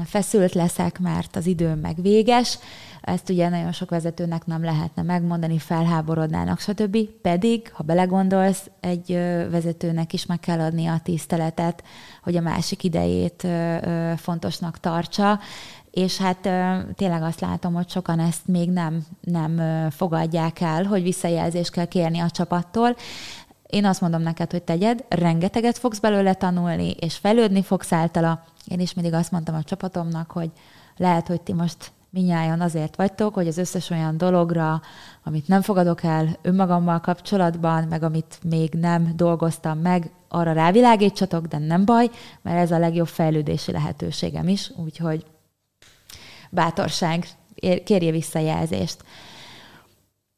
feszült 0.06 0.54
leszek, 0.54 1.00
mert 1.00 1.36
az 1.36 1.46
időm 1.46 1.80
meg 1.80 2.02
véges. 2.02 2.60
Ezt 3.02 3.30
ugye 3.30 3.50
nagyon 3.50 3.72
sok 3.72 3.90
vezetőnek 3.90 4.46
nem 4.46 4.64
lehetne 4.64 5.02
megmondani, 5.02 5.58
felháborodnának, 5.58 6.60
stb. 6.60 6.98
Pedig, 7.22 7.72
ha 7.74 7.84
belegondolsz, 7.84 8.70
egy 8.80 9.14
vezetőnek 9.50 10.14
is 10.14 10.26
meg 10.26 10.40
kell 10.40 10.60
adni 10.60 10.86
a 10.86 11.00
tiszteletet, 11.04 11.84
hogy 12.24 12.36
a 12.36 12.42
másik 12.42 12.84
idejét 12.84 13.48
fontosnak 14.16 14.80
tartsa, 14.80 15.40
és 15.92 16.18
hát 16.18 16.50
tényleg 16.96 17.22
azt 17.22 17.40
látom, 17.40 17.74
hogy 17.74 17.90
sokan 17.90 18.20
ezt 18.20 18.48
még 18.48 18.70
nem, 18.70 19.06
nem 19.22 19.62
fogadják 19.92 20.62
el, 20.62 20.84
hogy 20.84 21.04
visszajelzést 21.04 21.72
kell 21.72 21.86
kérni 21.86 22.20
a 22.20 22.30
csapattól. 22.30 22.96
Én 23.68 23.86
azt 23.86 24.01
mondom 24.01 24.22
neked, 24.22 24.51
hogy 24.51 24.63
tegyed, 24.63 25.05
rengeteget 25.09 25.78
fogsz 25.78 25.99
belőle 25.99 26.34
tanulni, 26.34 26.89
és 26.89 27.16
fejlődni 27.16 27.63
fogsz 27.63 27.91
általa. 27.91 28.43
Én 28.66 28.80
is 28.80 28.93
mindig 28.93 29.13
azt 29.13 29.32
mondtam 29.32 29.55
a 29.55 29.63
csapatomnak, 29.63 30.32
hogy 30.32 30.51
lehet, 30.97 31.28
hogy 31.28 31.41
ti 31.41 31.53
most 31.53 31.91
minnyáján 32.09 32.61
azért 32.61 32.95
vagytok, 32.95 33.34
hogy 33.34 33.47
az 33.47 33.57
összes 33.57 33.89
olyan 33.89 34.18
dologra, 34.18 34.82
amit 35.24 35.47
nem 35.47 35.61
fogadok 35.61 36.03
el 36.03 36.38
önmagammal 36.41 36.99
kapcsolatban, 36.99 37.84
meg 37.84 38.03
amit 38.03 38.39
még 38.43 38.74
nem 38.74 39.11
dolgoztam 39.16 39.80
meg, 39.80 40.11
arra 40.28 40.51
rávilágítsatok, 40.51 41.45
de 41.45 41.57
nem 41.57 41.86
baj, 41.86 42.09
mert 42.41 42.57
ez 42.57 42.72
a 42.72 42.78
legjobb 42.78 43.07
fejlődési 43.07 43.72
lehetőségem 43.72 44.47
is, 44.47 44.72
úgyhogy 44.76 45.26
bátorság, 46.49 47.28
kérje 47.84 48.11
visszajelzést. 48.11 49.03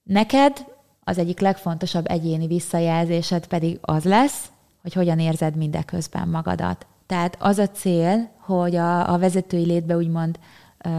Neked 0.03 0.65
az 1.07 1.17
egyik 1.17 1.39
legfontosabb 1.39 2.05
egyéni 2.09 2.47
visszajelzésed 2.47 3.47
pedig 3.47 3.77
az 3.81 4.03
lesz, 4.03 4.45
hogy 4.81 4.93
hogyan 4.93 5.19
érzed 5.19 5.55
mindeközben 5.55 6.27
magadat. 6.27 6.85
Tehát 7.05 7.37
az 7.39 7.57
a 7.57 7.69
cél, 7.69 8.29
hogy 8.39 8.75
a, 8.75 9.13
a 9.13 9.17
vezetői 9.17 9.65
létbe 9.65 9.95
úgymond 9.95 10.39
uh, 10.85 10.91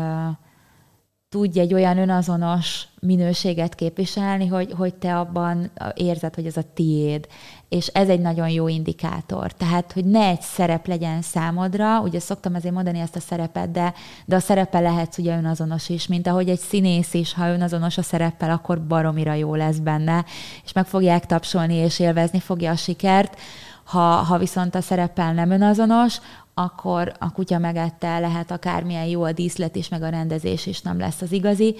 tudj 1.29 1.61
egy 1.61 1.75
olyan 1.75 1.99
önazonos 1.99 2.87
minőséget 3.01 3.75
képviselni, 3.75 4.47
hogy, 4.47 4.73
hogy 4.73 4.95
te 4.95 5.19
abban 5.19 5.71
érzed, 5.95 6.35
hogy 6.35 6.47
ez 6.47 6.57
a 6.57 6.73
tiéd. 6.75 7.27
És 7.69 7.87
ez 7.87 8.09
egy 8.09 8.21
nagyon 8.21 8.49
jó 8.49 8.69
indikátor. 8.69 9.53
Tehát, 9.53 9.93
hogy 9.93 10.05
ne 10.05 10.27
egy 10.27 10.41
szerep 10.41 10.87
legyen 10.87 11.23
számodra, 11.23 12.01
ugye 12.01 12.21
szoktam 12.21 12.55
azért 12.55 12.75
mondani 12.75 12.99
ezt 12.99 13.17
a 13.17 13.21
szerepet, 13.21 13.71
de, 13.71 13.95
de 14.25 14.37
a 14.37 14.41
szerepe 14.41 14.81
lehetsz 14.81 15.19
ugye 15.19 15.37
önazonos 15.37 15.89
is, 15.89 16.07
mint 16.07 16.27
ahogy 16.27 16.49
egy 16.49 16.59
színész 16.59 17.15
is, 17.15 17.35
ha 17.35 17.49
önazonos 17.49 17.99
a 17.99 18.03
szereppel, 18.03 18.51
akkor 18.51 18.87
baromira 18.87 19.33
jó 19.33 19.55
lesz 19.55 19.77
benne, 19.77 20.25
és 20.65 20.73
meg 20.73 20.87
fogják 20.87 21.27
tapsolni, 21.27 21.75
és 21.75 21.99
élvezni 21.99 22.41
fogja 22.41 22.71
a 22.71 22.77
sikert. 22.77 23.41
Ha, 23.85 23.99
ha 24.01 24.39
viszont 24.39 24.75
a 24.75 24.81
szereppel 24.81 25.33
nem 25.33 25.51
önazonos, 25.51 26.21
akkor 26.55 27.13
a 27.19 27.33
kutya 27.33 27.59
megette 27.59 28.19
lehet 28.19 28.51
akármilyen 28.51 29.07
jó 29.07 29.23
a 29.23 29.33
díszlet 29.33 29.77
is, 29.77 29.89
meg 29.89 30.03
a 30.03 30.09
rendezés 30.09 30.67
is 30.67 30.81
nem 30.81 30.99
lesz 30.99 31.21
az 31.21 31.33
igazi. 31.33 31.77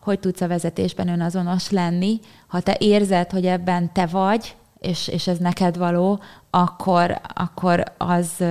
Hogy 0.00 0.20
tudsz 0.20 0.40
a 0.40 0.48
vezetésben 0.48 1.08
önazonos 1.08 1.70
lenni? 1.70 2.20
Ha 2.46 2.60
te 2.60 2.76
érzed, 2.78 3.30
hogy 3.30 3.46
ebben 3.46 3.92
te 3.92 4.06
vagy, 4.06 4.56
és, 4.78 5.08
és 5.08 5.26
ez 5.26 5.38
neked 5.38 5.76
való, 5.76 6.20
akkor, 6.50 7.20
akkor 7.34 7.82
az 7.98 8.44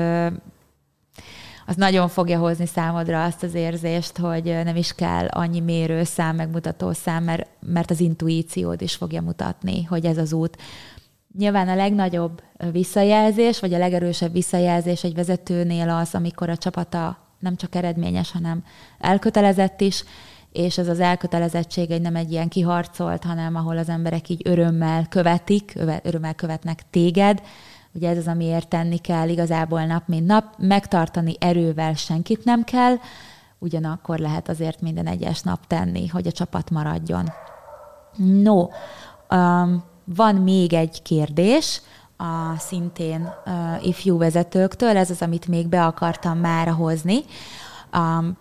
az 1.67 1.75
nagyon 1.75 2.07
fogja 2.07 2.39
hozni 2.39 2.65
számodra 2.65 3.23
azt 3.23 3.43
az 3.43 3.53
érzést, 3.53 4.17
hogy 4.17 4.43
nem 4.43 4.75
is 4.75 4.93
kell 4.93 5.27
annyi 5.27 5.59
mérőszám, 5.59 6.35
megmutató 6.35 6.91
szám, 6.91 7.23
mert, 7.23 7.47
mert 7.59 7.91
az 7.91 7.99
intuíciód 7.99 8.81
is 8.81 8.95
fogja 8.95 9.21
mutatni, 9.21 9.83
hogy 9.83 10.05
ez 10.05 10.17
az 10.17 10.33
út. 10.33 10.57
Nyilván 11.37 11.67
a 11.67 11.75
legnagyobb 11.75 12.41
visszajelzés, 12.71 13.59
vagy 13.59 13.73
a 13.73 13.77
legerősebb 13.77 14.31
visszajelzés 14.31 15.03
egy 15.03 15.13
vezetőnél 15.13 15.89
az, 15.89 16.15
amikor 16.15 16.49
a 16.49 16.57
csapata 16.57 17.17
nem 17.39 17.55
csak 17.55 17.75
eredményes, 17.75 18.31
hanem 18.31 18.63
elkötelezett 18.99 19.81
is, 19.81 20.03
és 20.55 20.77
ez 20.77 20.87
az 20.87 20.99
elkötelezettség 20.99 21.91
egy 21.91 22.01
nem 22.01 22.15
egy 22.15 22.31
ilyen 22.31 22.47
kiharcolt, 22.47 23.23
hanem 23.23 23.55
ahol 23.55 23.77
az 23.77 23.89
emberek 23.89 24.29
így 24.29 24.41
örömmel 24.43 25.05
követik, 25.09 25.73
örömmel 26.03 26.33
követnek 26.33 26.81
téged. 26.89 27.41
Ugye 27.93 28.09
ez 28.09 28.17
az, 28.17 28.27
amiért 28.27 28.67
tenni 28.67 28.97
kell 28.97 29.29
igazából 29.29 29.85
nap, 29.85 30.07
mint 30.07 30.25
nap. 30.25 30.43
Megtartani 30.57 31.35
erővel 31.39 31.93
senkit 31.93 32.43
nem 32.43 32.63
kell, 32.63 32.95
ugyanakkor 33.59 34.19
lehet 34.19 34.49
azért 34.49 34.81
minden 34.81 35.07
egyes 35.07 35.41
nap 35.41 35.67
tenni, 35.67 36.07
hogy 36.07 36.27
a 36.27 36.31
csapat 36.31 36.69
maradjon. 36.69 37.31
No, 38.15 38.67
um, 39.29 39.83
van 40.03 40.35
még 40.35 40.73
egy 40.73 41.01
kérdés, 41.01 41.81
a 42.17 42.57
szintén 42.57 43.33
uh, 43.45 43.87
ifjú 43.87 44.17
vezetőktől, 44.17 44.97
ez 44.97 45.09
az, 45.09 45.21
amit 45.21 45.47
még 45.47 45.67
be 45.67 45.85
akartam 45.85 46.37
már 46.37 46.67
hozni. 46.67 47.19
Um, 47.93 48.37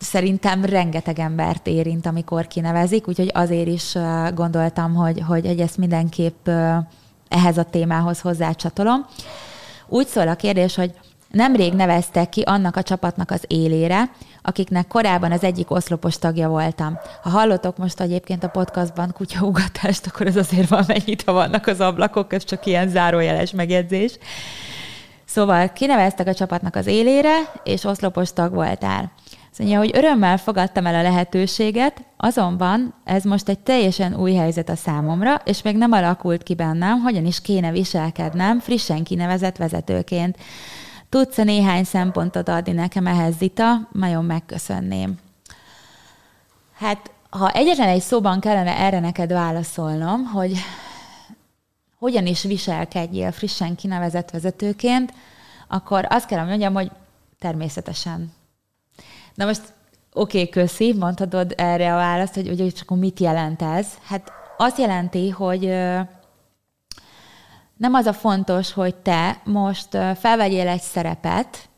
szerintem 0.00 0.64
rengeteg 0.64 1.18
embert 1.18 1.66
érint, 1.66 2.06
amikor 2.06 2.46
kinevezik, 2.46 3.08
úgyhogy 3.08 3.30
azért 3.34 3.68
is 3.68 3.96
gondoltam, 4.34 4.94
hogy, 4.94 5.22
hogy 5.26 5.60
ezt 5.60 5.76
mindenképp 5.76 6.48
ehhez 7.28 7.58
a 7.58 7.64
témához 7.64 8.20
hozzácsatolom. 8.20 9.06
Úgy 9.88 10.06
szól 10.06 10.28
a 10.28 10.34
kérdés, 10.34 10.74
hogy 10.74 10.94
Nemrég 11.30 11.72
neveztek 11.72 12.28
ki 12.28 12.40
annak 12.40 12.76
a 12.76 12.82
csapatnak 12.82 13.30
az 13.30 13.44
élére, 13.46 14.10
akiknek 14.42 14.86
korábban 14.86 15.32
az 15.32 15.44
egyik 15.44 15.70
oszlopos 15.70 16.18
tagja 16.18 16.48
voltam. 16.48 16.98
Ha 17.22 17.28
hallottok 17.28 17.76
most 17.76 18.00
egyébként 18.00 18.44
a 18.44 18.48
podcastban 18.48 19.12
kutyaugatást, 19.12 20.06
akkor 20.06 20.26
ez 20.26 20.36
azért 20.36 20.68
van, 20.68 20.84
mennyit, 20.86 21.22
ha 21.22 21.32
vannak 21.32 21.66
az 21.66 21.80
ablakok, 21.80 22.32
ez 22.32 22.44
csak 22.44 22.66
ilyen 22.66 22.88
zárójeles 22.88 23.50
megjegyzés. 23.50 24.18
Szóval 25.24 25.72
kineveztek 25.72 26.26
a 26.26 26.34
csapatnak 26.34 26.76
az 26.76 26.86
élére, 26.86 27.36
és 27.64 27.84
oszlopos 27.84 28.32
tag 28.32 28.54
voltál. 28.54 29.12
Mondja, 29.60 29.78
hogy 29.78 29.90
örömmel 29.94 30.36
fogadtam 30.36 30.86
el 30.86 30.94
a 30.94 31.02
lehetőséget, 31.02 32.04
azonban 32.16 32.94
ez 33.04 33.24
most 33.24 33.48
egy 33.48 33.58
teljesen 33.58 34.16
új 34.16 34.34
helyzet 34.34 34.68
a 34.68 34.76
számomra, 34.76 35.34
és 35.44 35.62
még 35.62 35.76
nem 35.76 35.92
alakult 35.92 36.42
ki 36.42 36.54
bennem, 36.54 37.00
hogyan 37.00 37.26
is 37.26 37.40
kéne 37.40 37.70
viselkednem 37.70 38.60
frissen 38.60 39.04
kinevezett 39.04 39.56
vezetőként. 39.56 40.36
Tudsz-e 41.08 41.44
néhány 41.44 41.84
szempontot 41.84 42.48
adni 42.48 42.72
nekem 42.72 43.06
ehhez, 43.06 43.36
Zita? 43.36 43.88
Nagyon 43.92 44.24
megköszönném. 44.24 45.18
Hát, 46.74 47.10
ha 47.30 47.50
egyetlen 47.50 47.88
egy 47.88 48.02
szóban 48.02 48.40
kellene 48.40 48.78
erre 48.78 49.00
neked 49.00 49.32
válaszolnom, 49.32 50.24
hogy 50.24 50.52
hogyan 51.98 52.26
is 52.26 52.42
viselkedjél 52.42 53.32
frissen 53.32 53.74
kinevezett 53.74 54.30
vezetőként, 54.30 55.12
akkor 55.68 56.06
azt 56.08 56.26
kell 56.26 56.44
mondjam, 56.44 56.74
hogy 56.74 56.90
természetesen. 57.38 58.38
Na 59.34 59.44
most 59.44 59.62
oké, 60.12 60.38
okay, 60.40 60.48
köszi, 60.48 60.94
mondhatod 60.98 61.54
erre 61.56 61.92
a 61.92 61.96
választ, 61.96 62.34
hogy, 62.34 62.48
hogy 62.48 62.74
csak 62.74 62.98
mit 62.98 63.20
jelent 63.20 63.62
ez. 63.62 63.86
Hát 64.02 64.32
azt 64.56 64.78
jelenti, 64.78 65.28
hogy 65.28 65.60
nem 67.76 67.94
az 67.94 68.06
a 68.06 68.12
fontos, 68.12 68.72
hogy 68.72 68.94
te 68.94 69.40
most 69.44 69.88
felvegyél 70.18 70.68
egy 70.68 70.80
szerepet, 70.80 71.68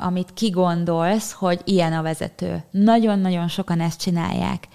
amit 0.00 0.34
kigondolsz, 0.34 1.32
hogy 1.32 1.60
ilyen 1.64 1.92
a 1.92 2.02
vezető. 2.02 2.64
Nagyon-nagyon 2.70 3.48
sokan 3.48 3.80
ezt 3.80 4.00
csinálják. 4.00 4.68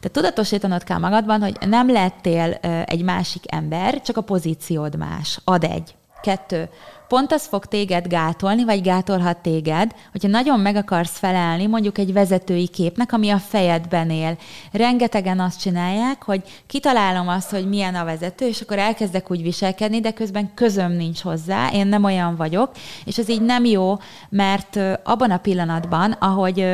Tehát 0.00 0.12
tudatosítanod 0.12 0.84
kell 0.84 0.98
magadban, 0.98 1.40
hogy 1.40 1.56
nem 1.66 1.90
lettél 1.90 2.52
egy 2.84 3.02
másik 3.02 3.54
ember, 3.54 4.02
csak 4.02 4.16
a 4.16 4.20
pozíciód 4.20 4.96
más. 4.96 5.40
Ad 5.44 5.64
egy. 5.64 5.94
Kettő. 6.20 6.68
Pont 7.10 7.32
az 7.32 7.46
fog 7.46 7.66
téged 7.66 8.06
gátolni, 8.06 8.64
vagy 8.64 8.82
gátolhat 8.82 9.36
téged, 9.36 9.94
hogyha 10.12 10.28
nagyon 10.28 10.60
meg 10.60 10.76
akarsz 10.76 11.18
felelni 11.18 11.66
mondjuk 11.66 11.98
egy 11.98 12.12
vezetői 12.12 12.68
képnek, 12.68 13.12
ami 13.12 13.30
a 13.30 13.38
fejedben 13.38 14.10
él. 14.10 14.36
Rengetegen 14.72 15.40
azt 15.40 15.60
csinálják, 15.60 16.22
hogy 16.24 16.42
kitalálom 16.66 17.28
azt, 17.28 17.50
hogy 17.50 17.68
milyen 17.68 17.94
a 17.94 18.04
vezető, 18.04 18.46
és 18.46 18.60
akkor 18.60 18.78
elkezdek 18.78 19.30
úgy 19.30 19.42
viselkedni, 19.42 20.00
de 20.00 20.10
közben 20.12 20.54
közöm 20.54 20.92
nincs 20.92 21.20
hozzá, 21.20 21.70
én 21.72 21.86
nem 21.86 22.04
olyan 22.04 22.36
vagyok, 22.36 22.70
és 23.04 23.18
ez 23.18 23.28
így 23.28 23.42
nem 23.42 23.64
jó, 23.64 23.96
mert 24.28 24.78
abban 25.04 25.30
a 25.30 25.38
pillanatban, 25.38 26.12
ahogy 26.12 26.66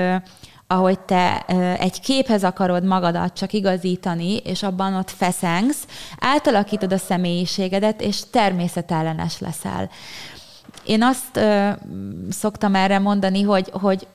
ahogy 0.66 1.00
te 1.00 1.44
egy 1.78 2.00
képhez 2.00 2.44
akarod 2.44 2.84
magadat 2.84 3.32
csak 3.32 3.52
igazítani, 3.52 4.36
és 4.36 4.62
abban 4.62 4.94
ott 4.94 5.10
feszengsz, 5.10 5.86
átalakítod 6.18 6.92
a 6.92 6.98
személyiségedet, 6.98 8.00
és 8.00 8.30
természetellenes 8.30 9.38
leszel. 9.38 9.90
Én 10.84 11.02
azt 11.02 11.36
ö, 11.36 11.70
szoktam 12.30 12.74
erre 12.74 12.98
mondani, 12.98 13.42
hogy, 13.42 13.70
hogy 13.70 14.06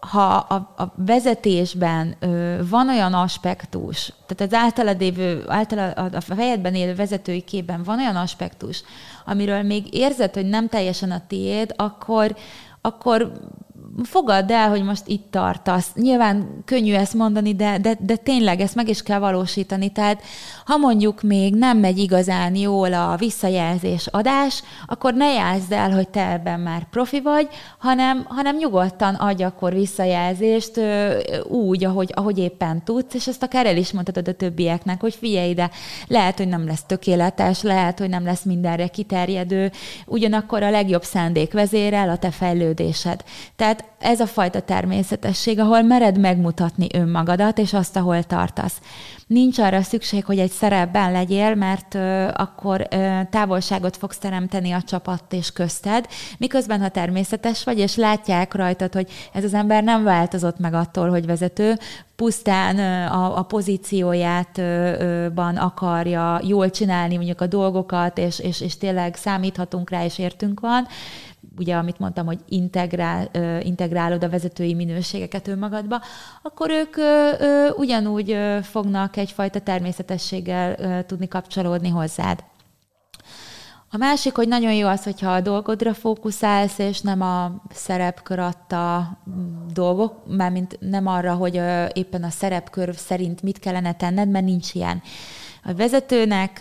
ha 0.00 0.34
a, 0.34 0.54
a 0.54 0.92
vezetésben 0.96 2.16
ö, 2.18 2.58
van 2.68 2.88
olyan 2.88 3.14
aspektus, 3.14 4.12
tehát 4.26 4.52
az 4.52 4.58
általad 4.58 5.00
évő, 5.00 5.44
általad 5.48 6.14
a 6.14 6.20
fejedben 6.20 6.74
élő 6.74 6.94
vezetői 6.94 7.40
képben 7.40 7.82
van 7.82 7.98
olyan 7.98 8.16
aspektus, 8.16 8.82
amiről 9.24 9.62
még 9.62 9.94
érzed, 9.94 10.34
hogy 10.34 10.48
nem 10.48 10.68
teljesen 10.68 11.10
a 11.10 11.22
tiéd, 11.26 11.72
akkor, 11.76 12.36
akkor 12.80 13.32
fogadd 14.02 14.52
el, 14.52 14.68
hogy 14.68 14.82
most 14.82 15.02
itt 15.06 15.30
tartasz. 15.30 15.92
Nyilván 15.94 16.62
könnyű 16.64 16.94
ezt 16.94 17.14
mondani, 17.14 17.54
de, 17.54 17.78
de, 17.78 17.96
de 18.00 18.16
tényleg 18.16 18.60
ezt 18.60 18.74
meg 18.74 18.88
is 18.88 19.02
kell 19.02 19.18
valósítani. 19.18 19.92
Tehát 19.92 20.22
ha 20.70 20.76
mondjuk 20.76 21.22
még 21.22 21.54
nem 21.54 21.78
megy 21.78 21.98
igazán 21.98 22.54
jól 22.54 22.92
a 22.92 23.16
visszajelzés 23.16 24.06
adás, 24.06 24.62
akkor 24.86 25.14
ne 25.14 25.32
jelzd 25.32 25.72
el, 25.72 25.90
hogy 25.90 26.08
te 26.08 26.30
ebben 26.30 26.60
már 26.60 26.88
profi 26.90 27.20
vagy, 27.20 27.48
hanem, 27.78 28.24
hanem 28.28 28.56
nyugodtan 28.56 29.14
adj 29.14 29.42
akkor 29.42 29.72
visszajelzést 29.72 30.76
ö, 30.76 31.18
úgy, 31.42 31.84
ahogy, 31.84 32.12
ahogy 32.14 32.38
éppen 32.38 32.84
tudsz, 32.84 33.14
és 33.14 33.26
ezt 33.26 33.42
akár 33.42 33.66
el 33.66 33.76
is 33.76 33.92
mondhatod 33.92 34.28
a 34.28 34.32
többieknek, 34.32 35.00
hogy 35.00 35.14
figyelj 35.14 35.50
ide, 35.50 35.70
lehet, 36.06 36.36
hogy 36.36 36.48
nem 36.48 36.66
lesz 36.66 36.84
tökéletes, 36.86 37.62
lehet, 37.62 37.98
hogy 37.98 38.08
nem 38.08 38.24
lesz 38.24 38.42
mindenre 38.42 38.86
kiterjedő, 38.86 39.70
ugyanakkor 40.06 40.62
a 40.62 40.70
legjobb 40.70 41.02
szándék 41.02 41.52
vezérel 41.52 42.08
a 42.08 42.16
te 42.16 42.30
fejlődésed. 42.30 43.24
Tehát 43.56 43.84
ez 43.98 44.20
a 44.20 44.26
fajta 44.26 44.60
természetesség, 44.60 45.58
ahol 45.58 45.82
mered 45.82 46.18
megmutatni 46.18 46.86
önmagadat, 46.92 47.58
és 47.58 47.72
azt, 47.72 47.96
ahol 47.96 48.22
tartasz. 48.22 48.80
Nincs 49.26 49.58
arra 49.58 49.82
szükség, 49.82 50.24
hogy 50.24 50.38
egy 50.38 50.50
szerepben 50.60 51.12
legyél, 51.12 51.54
mert 51.54 51.94
akkor 52.34 52.88
távolságot 53.30 53.96
fogsz 53.96 54.18
teremteni 54.18 54.72
a 54.72 54.82
csapat 54.82 55.22
és 55.30 55.52
közted, 55.52 56.06
miközben 56.38 56.80
ha 56.80 56.88
természetes 56.88 57.64
vagy, 57.64 57.78
és 57.78 57.96
látják 57.96 58.54
rajtad, 58.54 58.92
hogy 58.92 59.10
ez 59.32 59.44
az 59.44 59.54
ember 59.54 59.82
nem 59.82 60.04
változott 60.04 60.58
meg 60.58 60.74
attól, 60.74 61.10
hogy 61.10 61.26
vezető, 61.26 61.78
pusztán 62.16 62.78
a, 63.08 63.38
a 63.38 63.42
pozíciójátban 63.42 65.56
akarja 65.56 66.40
jól 66.42 66.70
csinálni 66.70 67.16
mondjuk 67.16 67.40
a 67.40 67.46
dolgokat, 67.46 68.18
és, 68.18 68.38
és, 68.38 68.60
és 68.60 68.78
tényleg 68.78 69.14
számíthatunk 69.14 69.90
rá, 69.90 70.04
és 70.04 70.18
értünk 70.18 70.60
van, 70.60 70.86
ugye, 71.58 71.74
amit 71.74 71.98
mondtam, 71.98 72.26
hogy 72.26 72.38
integrál, 72.48 73.30
integrálod 73.62 74.24
a 74.24 74.28
vezetői 74.28 74.74
minőségeket 74.74 75.48
önmagadba, 75.48 76.00
akkor 76.42 76.70
ők 76.70 76.96
ugyanúgy 77.76 78.36
fognak 78.62 79.16
egyfajta 79.16 79.60
természetességgel 79.60 81.04
tudni 81.06 81.28
kapcsolódni 81.28 81.88
hozzád. 81.88 82.44
A 83.92 83.96
másik, 83.96 84.34
hogy 84.34 84.48
nagyon 84.48 84.72
jó 84.72 84.88
az, 84.88 85.04
hogyha 85.04 85.30
a 85.30 85.40
dolgodra 85.40 85.94
fókuszálsz, 85.94 86.78
és 86.78 87.00
nem 87.00 87.20
a 87.20 87.62
szerepkör 87.70 88.38
adta 88.38 89.18
mm, 89.30 89.66
dolgok, 89.72 90.36
mármint 90.36 90.76
nem 90.80 91.06
arra, 91.06 91.34
hogy 91.34 91.60
éppen 91.92 92.24
a 92.24 92.30
szerepkör 92.30 92.96
szerint 92.96 93.42
mit 93.42 93.58
kellene 93.58 93.92
tenned, 93.92 94.28
mert 94.28 94.44
nincs 94.44 94.74
ilyen. 94.74 95.02
A 95.64 95.74
vezetőnek 95.74 96.60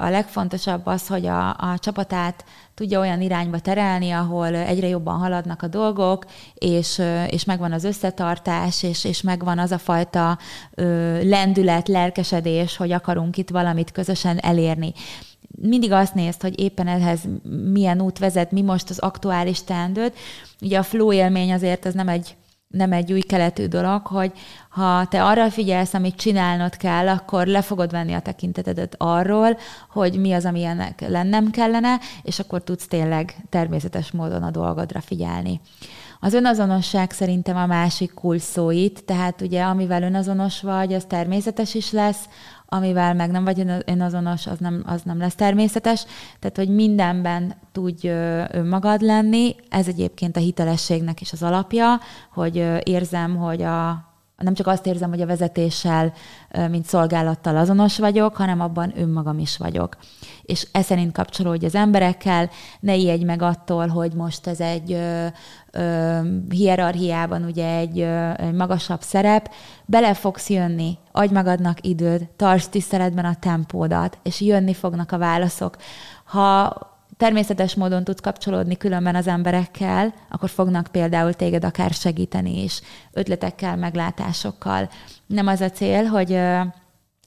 a 0.00 0.08
legfontosabb 0.10 0.86
az, 0.86 1.06
hogy 1.06 1.26
a, 1.26 1.48
a 1.48 1.78
csapatát 1.78 2.44
tudja 2.74 3.00
olyan 3.00 3.20
irányba 3.20 3.58
terelni, 3.58 4.10
ahol 4.10 4.54
egyre 4.54 4.88
jobban 4.88 5.18
haladnak 5.18 5.62
a 5.62 5.66
dolgok, 5.66 6.26
és, 6.54 7.02
és 7.30 7.44
megvan 7.44 7.72
az 7.72 7.84
összetartás, 7.84 8.82
és, 8.82 9.04
és 9.04 9.22
megvan 9.22 9.58
az 9.58 9.70
a 9.70 9.78
fajta 9.78 10.38
lendület, 11.22 11.88
lelkesedés, 11.88 12.76
hogy 12.76 12.92
akarunk 12.92 13.36
itt 13.36 13.50
valamit 13.50 13.92
közösen 13.92 14.38
elérni 14.38 14.92
mindig 15.62 15.92
azt 15.92 16.14
nézd, 16.14 16.42
hogy 16.42 16.60
éppen 16.60 16.88
ehhez 16.88 17.20
milyen 17.72 18.00
út 18.00 18.18
vezet, 18.18 18.50
mi 18.50 18.62
most 18.62 18.90
az 18.90 18.98
aktuális 18.98 19.64
teendőt. 19.64 20.16
Ugye 20.60 20.78
a 20.78 20.82
flow 20.82 21.12
élmény 21.12 21.52
azért 21.52 21.84
az 21.84 21.94
nem 21.94 22.08
egy 22.08 22.36
nem 22.76 22.92
egy 22.92 23.12
új 23.12 23.20
keletű 23.20 23.66
dolog, 23.66 24.06
hogy 24.06 24.32
ha 24.68 25.06
te 25.06 25.24
arra 25.24 25.50
figyelsz, 25.50 25.94
amit 25.94 26.16
csinálnod 26.16 26.76
kell, 26.76 27.08
akkor 27.08 27.46
le 27.46 27.62
fogod 27.62 27.90
venni 27.90 28.12
a 28.12 28.20
tekintetedet 28.20 28.94
arról, 28.98 29.58
hogy 29.90 30.20
mi 30.20 30.32
az, 30.32 30.44
ami 30.44 30.64
ennek 30.64 31.08
lennem 31.08 31.50
kellene, 31.50 31.98
és 32.22 32.38
akkor 32.38 32.62
tudsz 32.62 32.86
tényleg 32.86 33.36
természetes 33.48 34.10
módon 34.10 34.42
a 34.42 34.50
dolgodra 34.50 35.00
figyelni. 35.00 35.60
Az 36.20 36.34
önazonosság 36.34 37.10
szerintem 37.10 37.56
a 37.56 37.66
másik 37.66 38.14
kulszóit, 38.14 39.04
tehát 39.04 39.40
ugye 39.40 39.62
amivel 39.62 40.02
önazonos 40.02 40.62
vagy, 40.62 40.92
az 40.92 41.04
természetes 41.08 41.74
is 41.74 41.92
lesz, 41.92 42.28
amivel 42.68 43.14
meg 43.14 43.30
nem 43.30 43.44
vagy 43.44 43.64
önazonos, 43.84 44.46
az 44.46 44.58
nem, 44.58 44.82
az 44.86 45.02
nem 45.02 45.18
lesz 45.18 45.34
természetes. 45.34 46.04
Tehát, 46.38 46.56
hogy 46.56 46.68
mindenben 46.68 47.54
tudj 47.72 48.08
önmagad 48.50 49.00
lenni, 49.00 49.56
ez 49.68 49.88
egyébként 49.88 50.36
a 50.36 50.40
hitelességnek 50.40 51.20
is 51.20 51.32
az 51.32 51.42
alapja, 51.42 52.00
hogy 52.32 52.56
érzem, 52.82 53.36
hogy 53.36 53.62
a, 53.62 54.05
nem 54.36 54.54
csak 54.54 54.66
azt 54.66 54.86
érzem, 54.86 55.10
hogy 55.10 55.20
a 55.20 55.26
vezetéssel, 55.26 56.12
mint 56.70 56.84
szolgálattal 56.84 57.56
azonos 57.56 57.98
vagyok, 57.98 58.36
hanem 58.36 58.60
abban 58.60 58.92
önmagam 58.96 59.38
is 59.38 59.56
vagyok. 59.56 59.96
És 60.42 60.66
e 60.72 60.82
szerint 60.82 61.12
kapcsolódj 61.12 61.64
az 61.64 61.74
emberekkel, 61.74 62.50
ne 62.80 62.94
ijedj 62.94 63.24
meg 63.24 63.42
attól, 63.42 63.86
hogy 63.86 64.12
most 64.12 64.46
ez 64.46 64.60
egy 64.60 64.92
ö, 64.92 65.26
ö, 65.70 66.18
hierarchiában 66.50 67.44
ugye 67.44 67.76
egy, 67.76 68.00
ö, 68.00 68.30
egy 68.36 68.54
magasabb 68.54 69.00
szerep, 69.00 69.52
bele 69.84 70.14
fogsz 70.14 70.50
jönni, 70.50 70.98
adj 71.12 71.32
magadnak 71.32 71.86
időd, 71.86 72.28
tarts 72.36 72.66
tiszteletben 72.66 73.24
a 73.24 73.38
tempódat, 73.40 74.18
és 74.22 74.40
jönni 74.40 74.74
fognak 74.74 75.12
a 75.12 75.18
válaszok. 75.18 75.76
Ha 76.24 76.76
természetes 77.16 77.74
módon 77.74 78.04
tudsz 78.04 78.20
kapcsolódni 78.20 78.76
különben 78.76 79.14
az 79.14 79.26
emberekkel, 79.26 80.14
akkor 80.30 80.48
fognak 80.48 80.88
például 80.90 81.34
téged 81.34 81.64
akár 81.64 81.90
segíteni 81.90 82.62
is, 82.62 82.80
ötletekkel, 83.12 83.76
meglátásokkal. 83.76 84.88
Nem 85.26 85.46
az 85.46 85.60
a 85.60 85.70
cél, 85.70 86.04
hogy 86.04 86.38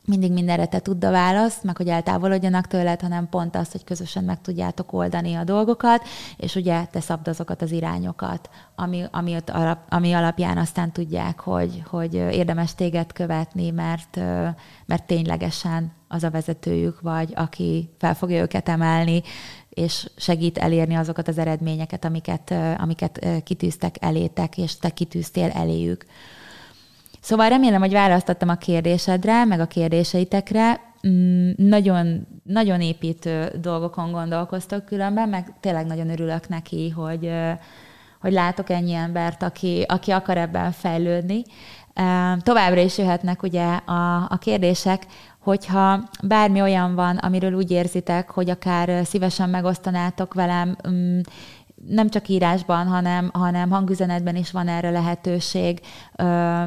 mindig 0.10 0.32
mindenre 0.32 0.66
te 0.66 0.80
tudd 0.80 1.06
a 1.06 1.12
választ, 1.12 1.64
meg 1.64 1.78
hogy 1.78 1.88
eltávolodjanak 1.88 2.68
tőled, 2.68 3.02
hanem 3.02 3.30
pont 3.30 3.56
az, 3.56 3.72
hogy 3.72 3.84
közösen 3.84 4.24
meg 4.24 4.42
tudjátok 4.42 4.94
oldani 4.94 5.36
a 5.36 5.44
dolgokat, 5.44 6.08
és 6.38 6.56
ugye 6.56 6.86
te 6.86 7.00
szabd 7.00 7.28
azokat 7.28 7.62
az 7.62 7.72
irányokat, 7.72 8.50
ami, 8.76 9.04
ami, 9.12 9.36
ott 9.36 9.50
alap, 9.50 9.80
ami 9.90 10.14
alapján 10.14 10.58
aztán 10.58 10.92
tudják, 10.92 11.40
hogy, 11.40 11.84
hogy 11.86 12.14
érdemes 12.14 12.76
téged 12.76 13.14
követni, 13.14 13.70
mert, 13.70 14.16
mert 14.86 15.04
ténylegesen 15.06 15.92
az 16.08 16.24
a 16.24 16.30
vezetőjük 16.30 17.02
vagy, 17.02 17.34
aki 17.36 17.90
fel 17.98 18.16
fogja 18.16 18.42
őket 18.42 18.70
emelni, 18.70 19.22
és 19.70 20.10
segít 20.16 20.58
elérni 20.58 20.96
azokat 20.96 21.28
az 21.28 21.38
eredményeket, 21.38 22.06
amiket, 22.06 22.54
amiket 22.78 23.26
kitűztek 23.44 23.96
elétek, 24.00 24.58
és 24.58 24.78
te 24.78 24.90
kitűztél 24.90 25.50
eléjük. 25.50 26.06
Szóval 27.22 27.50
remélem, 27.50 27.80
hogy 27.80 27.92
választottam 27.92 28.50
a 28.50 28.56
kérdésedre, 28.56 29.46
meg 29.46 29.60
a 29.60 29.66
kérdéseitekre. 29.66 30.82
mm, 31.08 31.50
nagyon, 31.56 32.28
nagyon 32.44 32.82
építő 32.82 33.52
dolgokon 33.62 34.12
gondolkoztok 34.12 34.86
különben, 34.86 35.30
meg 35.30 35.54
tényleg 35.60 35.86
nagyon 35.86 36.10
örülök 36.10 36.48
neki, 36.48 36.90
hogy, 36.90 37.32
hogy 38.22 38.32
látok 38.32 38.70
ennyi 38.70 38.94
embert, 38.94 39.44
aki, 39.44 39.86
aki 39.88 40.12
akar 40.12 40.38
ebben 40.38 40.72
fejlődni. 40.72 41.44
Továbbra 42.40 42.82
is 42.82 42.98
jöhetnek 42.98 43.44
ugye 43.44 43.66
a, 43.66 44.16
a 44.30 44.38
kérdések, 44.40 45.06
hogyha 45.40 46.04
bármi 46.24 46.62
olyan 46.62 46.96
van, 46.96 47.18
amiről 47.18 47.54
úgy 47.54 47.72
érzitek, 47.72 48.30
hogy 48.30 48.50
akár 48.50 49.06
szívesen 49.06 49.50
megosztanátok 49.50 50.34
velem, 50.34 50.76
mm, 50.90 51.20
nem 51.88 52.10
csak 52.10 52.28
írásban, 52.28 52.88
hanem, 52.88 53.30
hanem 53.34 53.70
hangüzenetben 53.70 54.36
is 54.36 54.52
van 54.52 54.68
erre 54.68 54.90
lehetőség. 54.90 55.82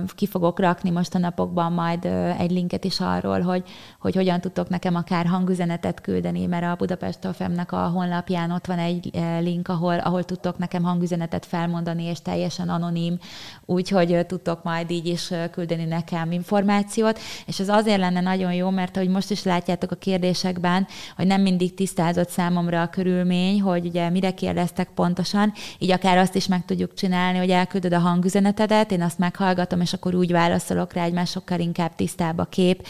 Ki 0.07 0.27
fogok 0.27 0.59
rakni 0.59 0.91
most 0.91 1.15
a 1.15 1.19
napokban 1.19 1.73
majd 1.73 2.05
egy 2.39 2.51
linket 2.51 2.85
is 2.85 3.01
arról, 3.01 3.41
hogy, 3.41 3.65
hogy 4.01 4.15
hogyan 4.15 4.41
tudtok 4.41 4.69
nekem 4.69 4.95
akár 4.95 5.27
hangüzenetet 5.27 6.01
küldeni, 6.01 6.47
mert 6.47 6.65
a 6.65 6.75
Budapest 6.79 7.29
FM-nek 7.33 7.73
a 7.73 7.89
honlapján 7.89 8.51
ott 8.51 8.67
van 8.67 8.79
egy 8.79 9.11
link, 9.41 9.69
ahol, 9.69 9.99
ahol 9.99 10.25
tudtok 10.25 10.59
nekem 10.59 10.83
hangüzenetet 10.83 11.47
felmondani, 11.47 12.05
és 12.05 12.23
teljesen 12.23 12.69
anonim, 12.69 13.19
úgyhogy 13.67 14.27
tudtok 14.27 14.63
majd 14.63 14.91
így 14.91 15.07
is 15.07 15.33
küldeni 15.51 15.85
nekem 15.85 16.33
információt, 16.33 17.19
és 17.47 17.61
ez 17.61 17.69
azért 17.69 17.99
lenne 17.99 18.21
nagyon 18.21 18.53
jó, 18.55 18.71
mert 18.71 18.97
hogy 18.97 19.09
most 19.09 19.31
is 19.31 19.43
látjátok 19.43 19.91
a 19.91 19.97
kérdésekben, 19.97 20.87
hogy 21.17 21.27
nem 21.27 21.43
mindig 21.43 21.75
tisztázott 21.75 22.29
számomra 22.29 22.83
a 22.83 22.89
körülmény, 22.89 23.61
hogy 23.61 23.87
ugye 23.87 24.11
mire 24.11 24.31
kérdeztek 24.35 24.89
pontosan, 25.03 25.53
így 25.79 25.91
akár 25.91 26.19
azt 26.19 26.35
is 26.35 26.47
meg 26.47 26.65
tudjuk 26.65 26.95
csinálni, 26.95 27.39
hogy 27.39 27.51
elküldöd 27.51 27.93
a 27.93 27.99
hangüzenetedet, 27.99 28.93
én 28.93 29.03
azt 29.03 29.19
meghallgatom, 29.19 29.81
és 29.81 29.93
akkor 29.93 30.15
úgy 30.15 30.33
válaszolok 30.33 30.93
rá, 30.93 31.03
hogy 31.03 31.13
már 31.13 31.27
sokkal 31.27 31.61
inkább 31.61 31.95
tisztább 31.95 32.39
a 32.39 32.45
kép 32.45 32.87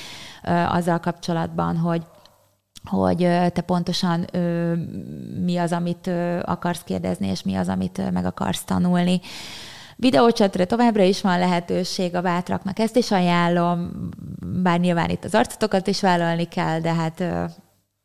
azzal 0.69 0.99
kapcsolatban, 0.99 1.77
hogy 1.77 2.03
hogy 2.91 3.17
te 3.53 3.61
pontosan 3.67 4.27
mi 5.45 5.57
az, 5.57 5.73
amit 5.73 6.11
akarsz 6.43 6.83
kérdezni, 6.83 7.27
és 7.27 7.43
mi 7.43 7.55
az, 7.55 7.69
amit 7.69 8.11
meg 8.13 8.25
akarsz 8.25 8.65
tanulni. 8.65 9.21
Videócsatre 9.97 10.65
továbbra 10.65 11.03
is 11.03 11.21
van 11.21 11.39
lehetőség 11.39 12.15
a 12.15 12.21
bátraknak, 12.21 12.79
ezt 12.79 12.97
is 12.97 13.11
ajánlom, 13.11 13.91
bár 14.63 14.81
nyilván 14.81 15.11
itt 15.11 15.25
az 15.25 15.35
arcotokat 15.35 15.87
is 15.87 16.01
vállalni 16.01 16.45
kell, 16.45 16.81
de 16.81 16.93
hát 16.93 17.25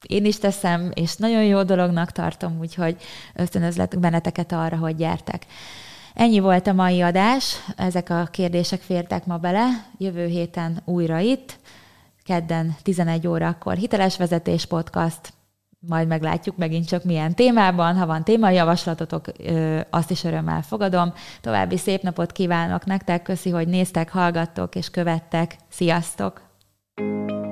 én 0.07 0.25
is 0.25 0.37
teszem, 0.37 0.91
és 0.93 1.15
nagyon 1.15 1.43
jó 1.43 1.63
dolognak 1.63 2.11
tartom, 2.11 2.59
úgyhogy 2.59 2.97
ösztönözletek 3.35 3.99
benneteket 3.99 4.51
arra, 4.51 4.77
hogy 4.77 4.95
gyertek. 4.95 5.45
Ennyi 6.13 6.39
volt 6.39 6.67
a 6.67 6.73
mai 6.73 7.01
adás, 7.01 7.55
ezek 7.75 8.09
a 8.09 8.27
kérdések 8.31 8.81
fértek 8.81 9.25
ma 9.25 9.37
bele, 9.37 9.67
jövő 9.97 10.25
héten 10.25 10.81
újra 10.85 11.19
itt, 11.19 11.59
kedden 12.23 12.75
11 12.83 13.27
órakor 13.27 13.75
hiteles 13.75 14.17
vezetés 14.17 14.65
podcast, 14.65 15.33
majd 15.79 16.07
meglátjuk 16.07 16.57
megint 16.57 16.87
csak 16.87 17.03
milyen 17.03 17.35
témában. 17.35 17.95
Ha 17.95 18.05
van 18.05 18.23
témajavaslatotok, 18.23 19.25
azt 19.89 20.11
is 20.11 20.23
örömmel 20.23 20.61
fogadom. 20.61 21.13
További 21.41 21.77
szép 21.77 22.01
napot 22.01 22.31
kívánok 22.31 22.85
nektek, 22.85 23.21
köszi, 23.21 23.49
hogy 23.49 23.67
néztek, 23.67 24.09
hallgattok 24.09 24.75
és 24.75 24.89
követtek. 24.89 25.55
Sziasztok! 25.69 26.45
thank 26.99 27.31
you 27.31 27.46